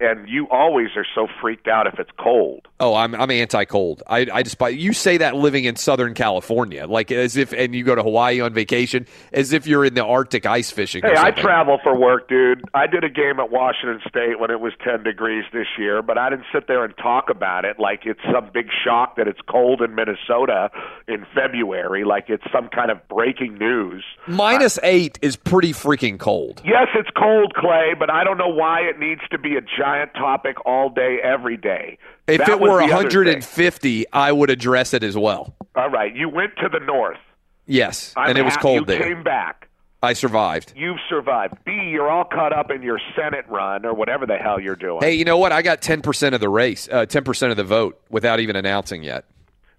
and 0.00 0.28
you 0.28 0.48
always 0.50 0.88
are 0.96 1.06
so 1.14 1.26
freaked 1.40 1.68
out 1.68 1.86
if 1.86 1.98
it's 1.98 2.10
cold. 2.18 2.68
Oh, 2.78 2.94
I'm 2.94 3.14
I'm 3.14 3.30
anti-cold. 3.30 4.02
I 4.06 4.26
I 4.32 4.42
despise 4.42 4.76
you 4.76 4.92
say 4.92 5.16
that 5.18 5.34
living 5.36 5.64
in 5.64 5.76
Southern 5.76 6.14
California, 6.14 6.86
like 6.86 7.10
as 7.10 7.36
if, 7.36 7.52
and 7.52 7.74
you 7.74 7.84
go 7.84 7.94
to 7.94 8.02
Hawaii 8.02 8.40
on 8.40 8.52
vacation, 8.52 9.06
as 9.32 9.52
if 9.52 9.66
you're 9.66 9.84
in 9.84 9.94
the 9.94 10.04
Arctic 10.04 10.44
ice 10.44 10.70
fishing. 10.70 11.04
or 11.04 11.08
Hey, 11.08 11.16
I 11.16 11.30
travel 11.30 11.78
for 11.82 11.98
work, 11.98 12.28
dude. 12.28 12.62
I 12.74 12.86
did 12.86 13.04
a 13.04 13.08
game 13.08 13.40
at 13.40 13.50
Washington 13.50 14.00
State 14.08 14.38
when 14.38 14.50
it 14.50 14.60
was 14.60 14.72
10 14.84 15.02
degrees 15.02 15.44
this 15.52 15.66
year, 15.78 16.02
but 16.02 16.18
I 16.18 16.28
didn't 16.30 16.46
sit 16.52 16.66
there 16.68 16.84
and 16.84 16.94
talk 16.98 17.30
about 17.30 17.64
it 17.64 17.78
like 17.78 18.02
it's 18.04 18.20
some 18.32 18.50
big 18.52 18.68
shock 18.84 19.16
that 19.16 19.26
it's 19.26 19.40
cold 19.48 19.80
in 19.80 19.94
Minnesota 19.94 20.70
in 21.08 21.24
February, 21.34 22.04
like 22.04 22.24
it's 22.28 22.44
some 22.52 22.68
kind 22.68 22.90
of 22.90 23.06
breaking 23.08 23.56
news. 23.58 24.04
Minus 24.26 24.78
eight 24.82 25.18
is 25.22 25.36
pretty 25.36 25.72
freaking 25.72 26.18
cold. 26.18 26.60
Yes, 26.64 26.88
it's 26.94 27.10
cold, 27.16 27.54
Clay, 27.54 27.94
but 27.98 28.10
I 28.10 28.24
don't 28.24 28.38
know 28.38 28.48
why 28.48 28.80
it 28.80 28.98
needs 28.98 29.22
to 29.30 29.38
be 29.38 29.56
a 29.56 29.60
giant 29.86 30.14
topic 30.14 30.56
all 30.66 30.90
day, 30.90 31.18
every 31.22 31.56
day. 31.56 31.98
If 32.26 32.38
That 32.38 32.48
it 32.48 32.60
were 32.60 32.80
150, 32.80 34.12
I 34.12 34.32
would 34.32 34.50
address 34.50 34.94
it 34.94 35.02
as 35.04 35.16
well. 35.16 35.54
All 35.76 35.90
right, 35.90 36.14
you 36.14 36.28
went 36.28 36.56
to 36.56 36.68
the 36.68 36.84
north. 36.84 37.18
Yes, 37.66 38.12
I'm 38.16 38.30
and 38.30 38.38
it 38.38 38.42
was 38.42 38.56
cold 38.56 38.80
you 38.80 38.84
there. 38.86 39.02
came 39.02 39.22
back. 39.22 39.68
I 40.02 40.12
survived. 40.12 40.72
You've 40.76 40.98
survived. 41.08 41.54
B, 41.64 41.72
you're 41.72 42.08
all 42.08 42.24
caught 42.24 42.52
up 42.52 42.70
in 42.70 42.82
your 42.82 43.00
Senate 43.16 43.44
run 43.48 43.84
or 43.84 43.94
whatever 43.94 44.26
the 44.26 44.36
hell 44.36 44.60
you're 44.60 44.76
doing. 44.76 45.00
Hey, 45.02 45.14
you 45.14 45.24
know 45.24 45.38
what? 45.38 45.52
I 45.52 45.62
got 45.62 45.80
10% 45.80 46.34
of 46.34 46.40
the 46.40 46.48
race, 46.48 46.88
uh, 46.92 47.06
10% 47.06 47.50
of 47.50 47.56
the 47.56 47.64
vote 47.64 48.00
without 48.10 48.38
even 48.38 48.56
announcing 48.56 49.02
yet. 49.02 49.24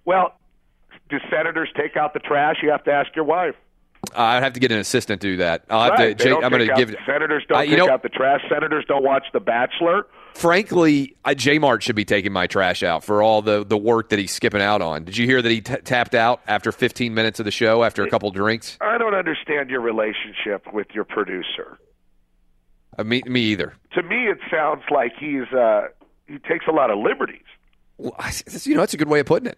Well, 0.06 0.34
do 1.10 1.18
senators 1.30 1.70
take 1.78 1.96
out 1.96 2.14
the 2.14 2.20
trash? 2.20 2.58
You 2.62 2.72
have 2.72 2.84
to 2.86 2.92
ask 2.92 3.16
your 3.16 3.26
wife. 3.26 3.56
I'd 4.16 4.44
have 4.44 4.54
to 4.54 4.60
get 4.60 4.72
an 4.72 4.80
assistant 4.80 5.22
to 5.22 5.28
do 5.28 5.38
that. 5.38 5.64
I'll 5.70 5.84
have 5.84 6.00
right. 6.00 6.18
to. 6.18 6.24
Jake, 6.24 6.34
I'm 6.44 6.52
going 6.52 6.68
to 6.68 6.74
give. 6.76 6.96
senators 7.06 7.44
don't 7.48 7.68
you 7.68 7.76
take 7.76 7.86
know- 7.86 7.94
out 7.94 8.04
the 8.04 8.10
trash. 8.10 8.42
Senators 8.50 8.86
don't 8.88 9.04
watch 9.04 9.26
The 9.34 9.40
Bachelor. 9.40 10.08
frankly, 10.34 11.16
J 11.36 11.60
Mart 11.60 11.84
should 11.84 11.96
be 11.96 12.06
taking 12.06 12.32
my 12.32 12.48
trash 12.48 12.84
out 12.84 13.04
for 13.04 13.22
all 13.22 13.42
the, 13.42 13.66
the 13.66 13.78
work 13.78 14.10
that 14.10 14.20
he's 14.20 14.32
skipping 14.32 14.62
out 14.62 14.82
on. 14.82 15.04
Did 15.04 15.18
you 15.18 15.26
hear 15.26 15.42
that 15.42 15.52
he 15.52 15.62
t- 15.62 15.76
tapped 15.78 16.16
out 16.16 16.42
after 16.48 16.72
15 16.72 17.14
minutes 17.14 17.40
of 17.40 17.46
the 17.46 17.52
show 17.52 17.84
after 17.84 18.04
a 18.04 18.10
couple 18.10 18.30
drinks? 18.32 18.78
I 18.82 18.98
don't 18.98 19.16
understand 19.16 19.70
your 19.70 19.82
relationship 19.82 20.72
with 20.74 20.88
your 20.94 21.04
producer. 21.04 21.78
Uh, 22.98 23.04
me, 23.04 23.22
me 23.26 23.42
either. 23.42 23.74
To 23.94 24.04
me, 24.04 24.28
it 24.28 24.40
sounds 24.52 24.84
like 24.90 25.14
he's 25.20 25.52
uh, 25.54 25.88
he 26.28 26.40
takes 26.40 26.66
a 26.68 26.72
lot 26.72 26.90
of 26.92 26.98
liberties. 27.00 27.42
Well, 27.98 28.16
I, 28.18 28.32
you 28.64 28.76
know, 28.76 28.82
that's 28.82 28.94
a 28.94 28.98
good 28.98 29.08
way 29.10 29.20
of 29.20 29.26
putting 29.26 29.48
it. 29.48 29.58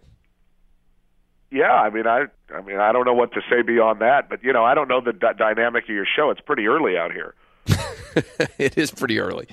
Yeah, 1.52 1.74
I 1.74 1.90
mean, 1.90 2.06
I, 2.06 2.26
I 2.54 2.62
mean, 2.62 2.78
I 2.78 2.92
don't 2.92 3.06
know 3.06 3.14
what 3.14 3.34
to 3.34 3.42
say 3.50 3.62
beyond 3.64 4.02
that, 4.02 4.30
but 4.30 4.44
you 4.44 4.54
know, 4.54 4.64
I 4.64 4.76
don't 4.76 4.88
know 4.88 5.02
the 5.02 5.14
d- 5.14 5.28
dynamic 5.38 5.86
of 5.86 5.90
your 5.90 6.06
show. 6.06 6.30
It's 6.30 6.42
pretty 6.42 6.68
early 6.68 6.98
out 6.98 7.12
here. 7.12 7.34
it 8.58 8.78
is 8.78 8.92
pretty 8.92 9.20
early. 9.20 9.48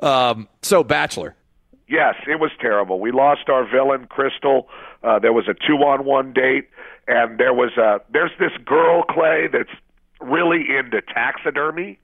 Um, 0.00 0.48
so, 0.62 0.82
Bachelor. 0.82 1.34
Yes, 1.88 2.14
it 2.26 2.40
was 2.40 2.50
terrible. 2.60 2.98
We 3.00 3.12
lost 3.12 3.48
our 3.48 3.64
villain, 3.70 4.06
Crystal. 4.06 4.68
Uh, 5.04 5.18
there 5.18 5.32
was 5.32 5.46
a 5.46 5.54
two-on-one 5.54 6.32
date, 6.32 6.68
and 7.06 7.38
there 7.38 7.52
was 7.54 7.76
a 7.76 8.00
there's 8.10 8.32
this 8.40 8.50
girl 8.64 9.04
Clay 9.04 9.46
that's 9.52 9.70
really 10.20 10.64
into 10.76 11.00
taxidermy. 11.02 11.98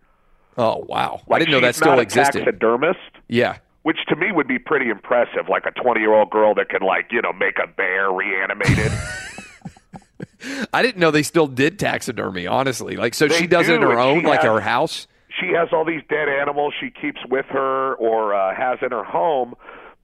Oh, 0.56 0.84
wow. 0.86 1.22
I 1.30 1.38
didn't 1.38 1.52
know 1.52 1.60
that 1.60 1.74
still 1.74 1.98
existed. 1.98 2.44
Taxidermist, 2.44 2.98
Yeah. 3.28 3.56
Which 3.82 3.98
to 4.08 4.16
me 4.16 4.32
would 4.32 4.48
be 4.48 4.58
pretty 4.58 4.88
impressive. 4.90 5.48
Like 5.48 5.64
a 5.66 5.70
twenty-year-old 5.72 6.30
girl 6.30 6.54
that 6.54 6.68
can 6.68 6.82
like 6.82 7.06
you 7.10 7.22
know 7.22 7.32
make 7.32 7.58
a 7.58 7.66
bear 7.66 8.10
reanimated. 8.10 8.92
I 10.72 10.82
didn't 10.82 10.98
know 11.00 11.10
they 11.10 11.22
still 11.22 11.46
did 11.46 11.78
taxidermy, 11.78 12.46
honestly. 12.46 12.96
Like, 12.96 13.14
so 13.14 13.28
They 13.28 13.38
she 13.38 13.46
does 13.46 13.68
it 13.68 13.74
in 13.76 13.82
her 13.82 13.98
own, 13.98 14.22
like 14.24 14.40
has- 14.42 14.50
her 14.50 14.60
house? 14.60 15.06
she 15.40 15.48
has 15.54 15.68
all 15.72 15.84
these 15.84 16.02
dead 16.10 16.28
animals 16.28 16.74
she 16.78 16.90
keeps 16.90 17.20
with 17.30 17.46
her 17.46 17.94
or 17.94 18.34
uh, 18.34 18.54
has 18.54 18.78
in 18.82 18.90
her 18.90 19.02
home, 19.04 19.54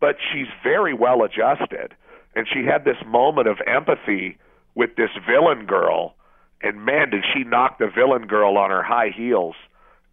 but 0.01 0.17
she's 0.33 0.47
very 0.63 0.95
well 0.95 1.23
adjusted. 1.23 1.95
And 2.35 2.47
she 2.53 2.65
had 2.65 2.85
this 2.85 2.97
moment 3.07 3.47
of 3.49 3.59
empathy 3.67 4.39
with 4.75 4.97
this 4.97 5.11
villain 5.29 5.67
girl, 5.67 6.15
and 6.63 6.85
man, 6.85 7.11
did 7.11 7.25
she 7.35 7.45
knock 7.45 7.79
the 7.79 7.89
villain 7.89 8.27
girl 8.27 8.57
on 8.57 8.71
her 8.71 8.83
high 8.83 9.11
heels. 9.15 9.55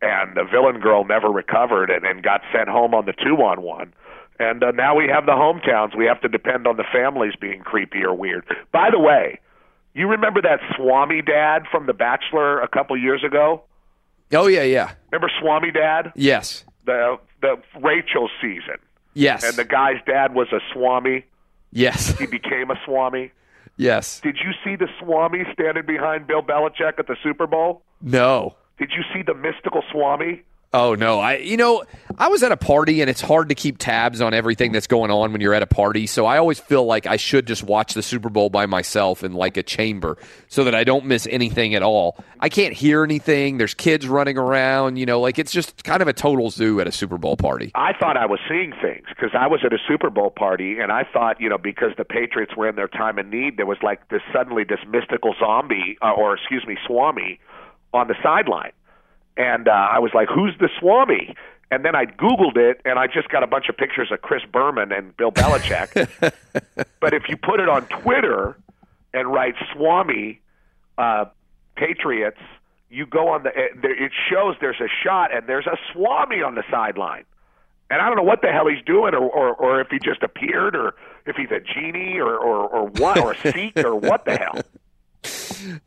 And 0.06 0.36
the 0.36 0.43
villain 0.43 0.80
girl 0.80 1.03
never 1.06 1.30
recovered 1.30 1.89
and, 1.89 2.06
and 2.06 2.22
got 2.22 2.41
sent 2.53 2.70
home 2.70 2.93
on 2.93 3.06
the 3.06 3.14
two 3.14 3.38
on 3.41 3.62
one. 3.64 3.93
And 4.39 4.64
uh, 4.64 4.72
now 4.72 4.95
we 4.95 5.08
have 5.08 5.26
the 5.26 5.32
hometowns. 5.32 5.97
We 5.97 6.06
have 6.06 6.22
to 6.22 6.28
depend 6.28 6.68
on 6.68 6.78
the 6.78 6.84
families 6.91 7.34
being 7.39 7.62
creepy 7.62 8.03
or 8.03 8.14
weird. 8.14 8.45
By 8.72 8.89
the 8.91 8.99
way, 8.99 9.39
you 9.93 10.08
remember 10.08 10.41
that 10.41 10.60
Swami 10.76 11.22
dad 11.22 11.64
from 11.72 11.86
The 11.88 11.93
Bachelor 11.93 12.62
a 12.62 12.68
couple 12.68 12.97
years 12.97 13.24
ago? 13.24 13.64
Oh, 14.34 14.47
yeah, 14.47 14.64
yeah. 14.64 14.91
Remember 15.12 15.32
Swami 15.39 15.72
Dad? 15.72 16.12
Yes. 16.16 16.66
The 16.86 17.18
the 17.41 17.56
Rachel 17.82 18.28
season. 18.41 18.78
Yes. 19.14 19.43
And 19.43 19.56
the 19.56 19.64
guy's 19.64 19.97
dad 20.06 20.34
was 20.36 20.47
a 20.51 20.60
Swami. 20.74 21.26
yes. 21.72 22.18
He 22.20 22.26
became 22.26 22.72
a 22.72 22.76
Swami. 22.86 23.32
yes. 23.78 24.20
Did 24.22 24.38
you 24.43 24.51
see 24.64 24.76
the 24.76 24.88
Swami 24.99 25.43
standing 25.53 25.86
behind 25.86 26.28
Bill 26.28 26.41
Belichick 26.41 26.97
at 26.99 27.08
the 27.08 27.16
Super 27.24 27.47
Bowl? 27.47 27.84
No. 28.01 28.56
Did 28.78 28.91
you 28.95 29.03
see 29.13 29.21
the 29.21 29.34
mystical 29.34 29.84
Swami? 29.91 30.43
Oh 30.76 30.93
no, 30.93 31.19
I 31.19 31.38
you 31.38 31.55
know, 31.55 31.86
I 32.17 32.28
was 32.28 32.43
at 32.43 32.51
a 32.51 32.57
party 32.57 32.99
and 32.99 33.09
it's 33.09 33.21
hard 33.21 33.47
to 33.47 33.55
keep 33.55 33.78
tabs 33.78 34.19
on 34.19 34.34
everything 34.34 34.73
that's 34.73 34.88
going 34.88 35.09
on 35.09 35.32
when 35.32 35.39
you're 35.39 35.53
at 35.53 35.63
a 35.63 35.67
party. 35.67 36.05
So 36.05 36.26
I 36.26 36.38
always 36.38 36.59
feel 36.59 36.86
like 36.86 37.05
I 37.05 37.15
should 37.15 37.47
just 37.47 37.63
watch 37.63 37.93
the 37.93 38.03
Super 38.03 38.28
Bowl 38.28 38.49
by 38.49 38.65
myself 38.65 39.23
in 39.23 39.32
like 39.32 39.55
a 39.55 39.63
chamber 39.63 40.17
so 40.49 40.65
that 40.65 40.76
I 40.76 40.84
don't 40.84 41.05
miss 41.05 41.28
anything 41.32 41.76
at 41.76 41.82
all. 41.82 42.21
I 42.41 42.49
can't 42.49 42.73
hear 42.73 43.05
anything. 43.05 43.57
There's 43.57 43.73
kids 43.73 44.05
running 44.05 44.38
around, 44.38 44.97
you 44.97 45.05
know, 45.05 45.21
like 45.21 45.39
it's 45.39 45.53
just 45.53 45.86
kind 45.86 46.01
of 46.01 46.09
a 46.09 46.13
total 46.13 46.49
zoo 46.49 46.82
at 46.82 46.88
a 46.88 46.91
Super 46.91 47.17
Bowl 47.17 47.38
party. 47.38 47.71
I 47.73 47.93
thought 47.97 48.17
I 48.17 48.26
was 48.26 48.41
seeing 48.49 48.73
things 48.82 49.05
because 49.07 49.32
I 49.34 49.47
was 49.47 49.61
at 49.63 49.71
a 49.71 49.80
Super 49.88 50.09
Bowl 50.09 50.30
party 50.30 50.80
and 50.80 50.91
I 50.91 51.05
thought, 51.13 51.39
you 51.39 51.47
know, 51.47 51.57
because 51.57 51.91
the 51.97 52.03
Patriots 52.03 52.53
were 52.57 52.67
in 52.67 52.76
their 52.76 52.89
time 52.89 53.17
of 53.17 53.28
need, 53.28 53.55
there 53.55 53.65
was 53.65 53.78
like 53.82 54.09
this 54.09 54.23
suddenly 54.34 54.65
this 54.65 54.80
mystical 54.89 55.36
zombie, 55.39 55.97
uh, 56.01 56.11
or 56.11 56.34
excuse 56.34 56.67
me, 56.67 56.78
Swami, 56.86 57.39
on 57.96 58.08
the 58.08 58.16
sideline. 58.22 58.72
And 59.38 59.68
uh, 59.68 59.72
I 59.72 60.00
was 60.00 60.12
like, 60.14 60.28
who's 60.30 60.54
the 60.60 60.70
Swami? 60.80 61.36
And 61.72 61.84
then 61.84 61.96
I 61.96 62.06
Googled 62.06 62.58
it 62.58 62.80
and 62.86 63.00
I 63.00 63.08
just 63.08 63.30
got 63.30 63.43
a 63.43 63.48
bunch 63.48 63.70
of 63.70 63.78
pictures 63.78 64.12
of 64.12 64.22
Chris 64.22 64.43
Berman 64.52 64.91
and 64.91 65.16
Bill 65.18 65.32
Belichick. 65.32 66.10
but 67.00 67.14
if 67.14 67.24
you 67.28 67.38
put 67.38 67.60
it 67.60 67.68
on 67.68 67.86
Twitter 67.88 68.58
and 69.14 69.32
write 69.32 69.56
Swami 69.74 70.41
uh, 70.98 71.26
Patriots, 71.76 72.39
you 72.89 73.06
go 73.06 73.30
on 73.30 73.43
the, 73.43 73.50
it 73.56 74.12
shows 74.30 74.56
there's 74.62 74.80
a 74.80 74.88
shot 75.04 75.36
and 75.36 75.48
there's 75.48 75.66
a 75.66 75.78
Swami 75.91 76.41
on 76.41 76.56
the 76.56 76.64
sideline. 76.70 77.26
And 77.89 78.02
I 78.02 78.08
don't 78.08 78.16
know 78.16 78.24
what 78.24 78.41
the 78.41 78.52
hell 78.52 78.68
he's 78.68 78.84
doing, 78.84 79.14
or, 79.14 79.30
or, 79.30 79.54
or 79.54 79.82
if 79.82 79.89
he 79.89 80.00
just 80.00 80.24
appeared, 80.24 80.76
or 80.76 80.96
if 81.28 81.36
he's 81.36 81.52
a 81.52 81.60
genie, 81.60 82.20
or, 82.20 82.36
or, 82.36 82.68
or 82.68 82.88
what, 82.88 83.20
or 83.20 83.34
a 83.34 83.52
Sikh, 83.52 83.78
or 83.78 83.96
what 83.96 84.26
the 84.26 84.38
hell. 84.38 84.60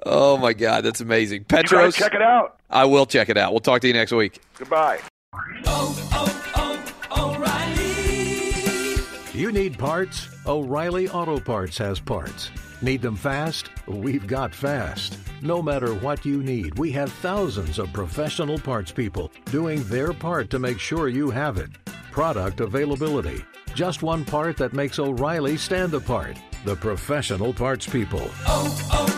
Oh 0.04 0.36
my 0.36 0.52
god, 0.52 0.84
that's 0.84 1.00
amazing. 1.00 1.40
You 1.40 1.44
Petros, 1.44 1.96
check 1.96 2.14
it 2.14 2.22
out. 2.22 2.58
I 2.70 2.84
will 2.84 3.06
check 3.06 3.28
it 3.28 3.36
out. 3.36 3.52
We'll 3.52 3.60
talk 3.60 3.80
to 3.82 3.86
you 3.88 3.94
next 3.94 4.12
week. 4.12 4.40
Goodbye. 4.58 5.00
oh, 5.66 6.34
oh, 7.10 7.34
O'Reilly. 7.36 9.02
You 9.38 9.52
need 9.52 9.78
parts? 9.78 10.28
O'Reilly 10.46 11.08
Auto 11.08 11.38
Parts 11.40 11.78
has 11.78 12.00
parts. 12.00 12.50
Need 12.80 13.02
them 13.02 13.16
fast? 13.16 13.70
We've 13.86 14.26
got 14.26 14.54
fast. 14.54 15.18
No 15.42 15.60
matter 15.60 15.94
what 15.94 16.24
you 16.24 16.42
need, 16.42 16.78
we 16.78 16.92
have 16.92 17.12
thousands 17.14 17.78
of 17.78 17.92
professional 17.92 18.58
parts 18.58 18.92
people 18.92 19.32
doing 19.46 19.82
their 19.84 20.12
part 20.12 20.48
to 20.50 20.58
make 20.58 20.78
sure 20.78 21.08
you 21.08 21.30
have 21.30 21.58
it. 21.58 21.70
Product 22.12 22.60
availability. 22.60 23.44
Just 23.74 24.02
one 24.02 24.24
part 24.24 24.56
that 24.56 24.72
makes 24.72 24.98
O'Reilly 24.98 25.56
stand 25.56 25.94
apart. 25.94 26.36
The 26.64 26.76
professional 26.76 27.52
parts 27.52 27.86
people. 27.86 28.28
Oh, 28.46 28.88
oh, 28.92 28.92
oh, 28.92 29.17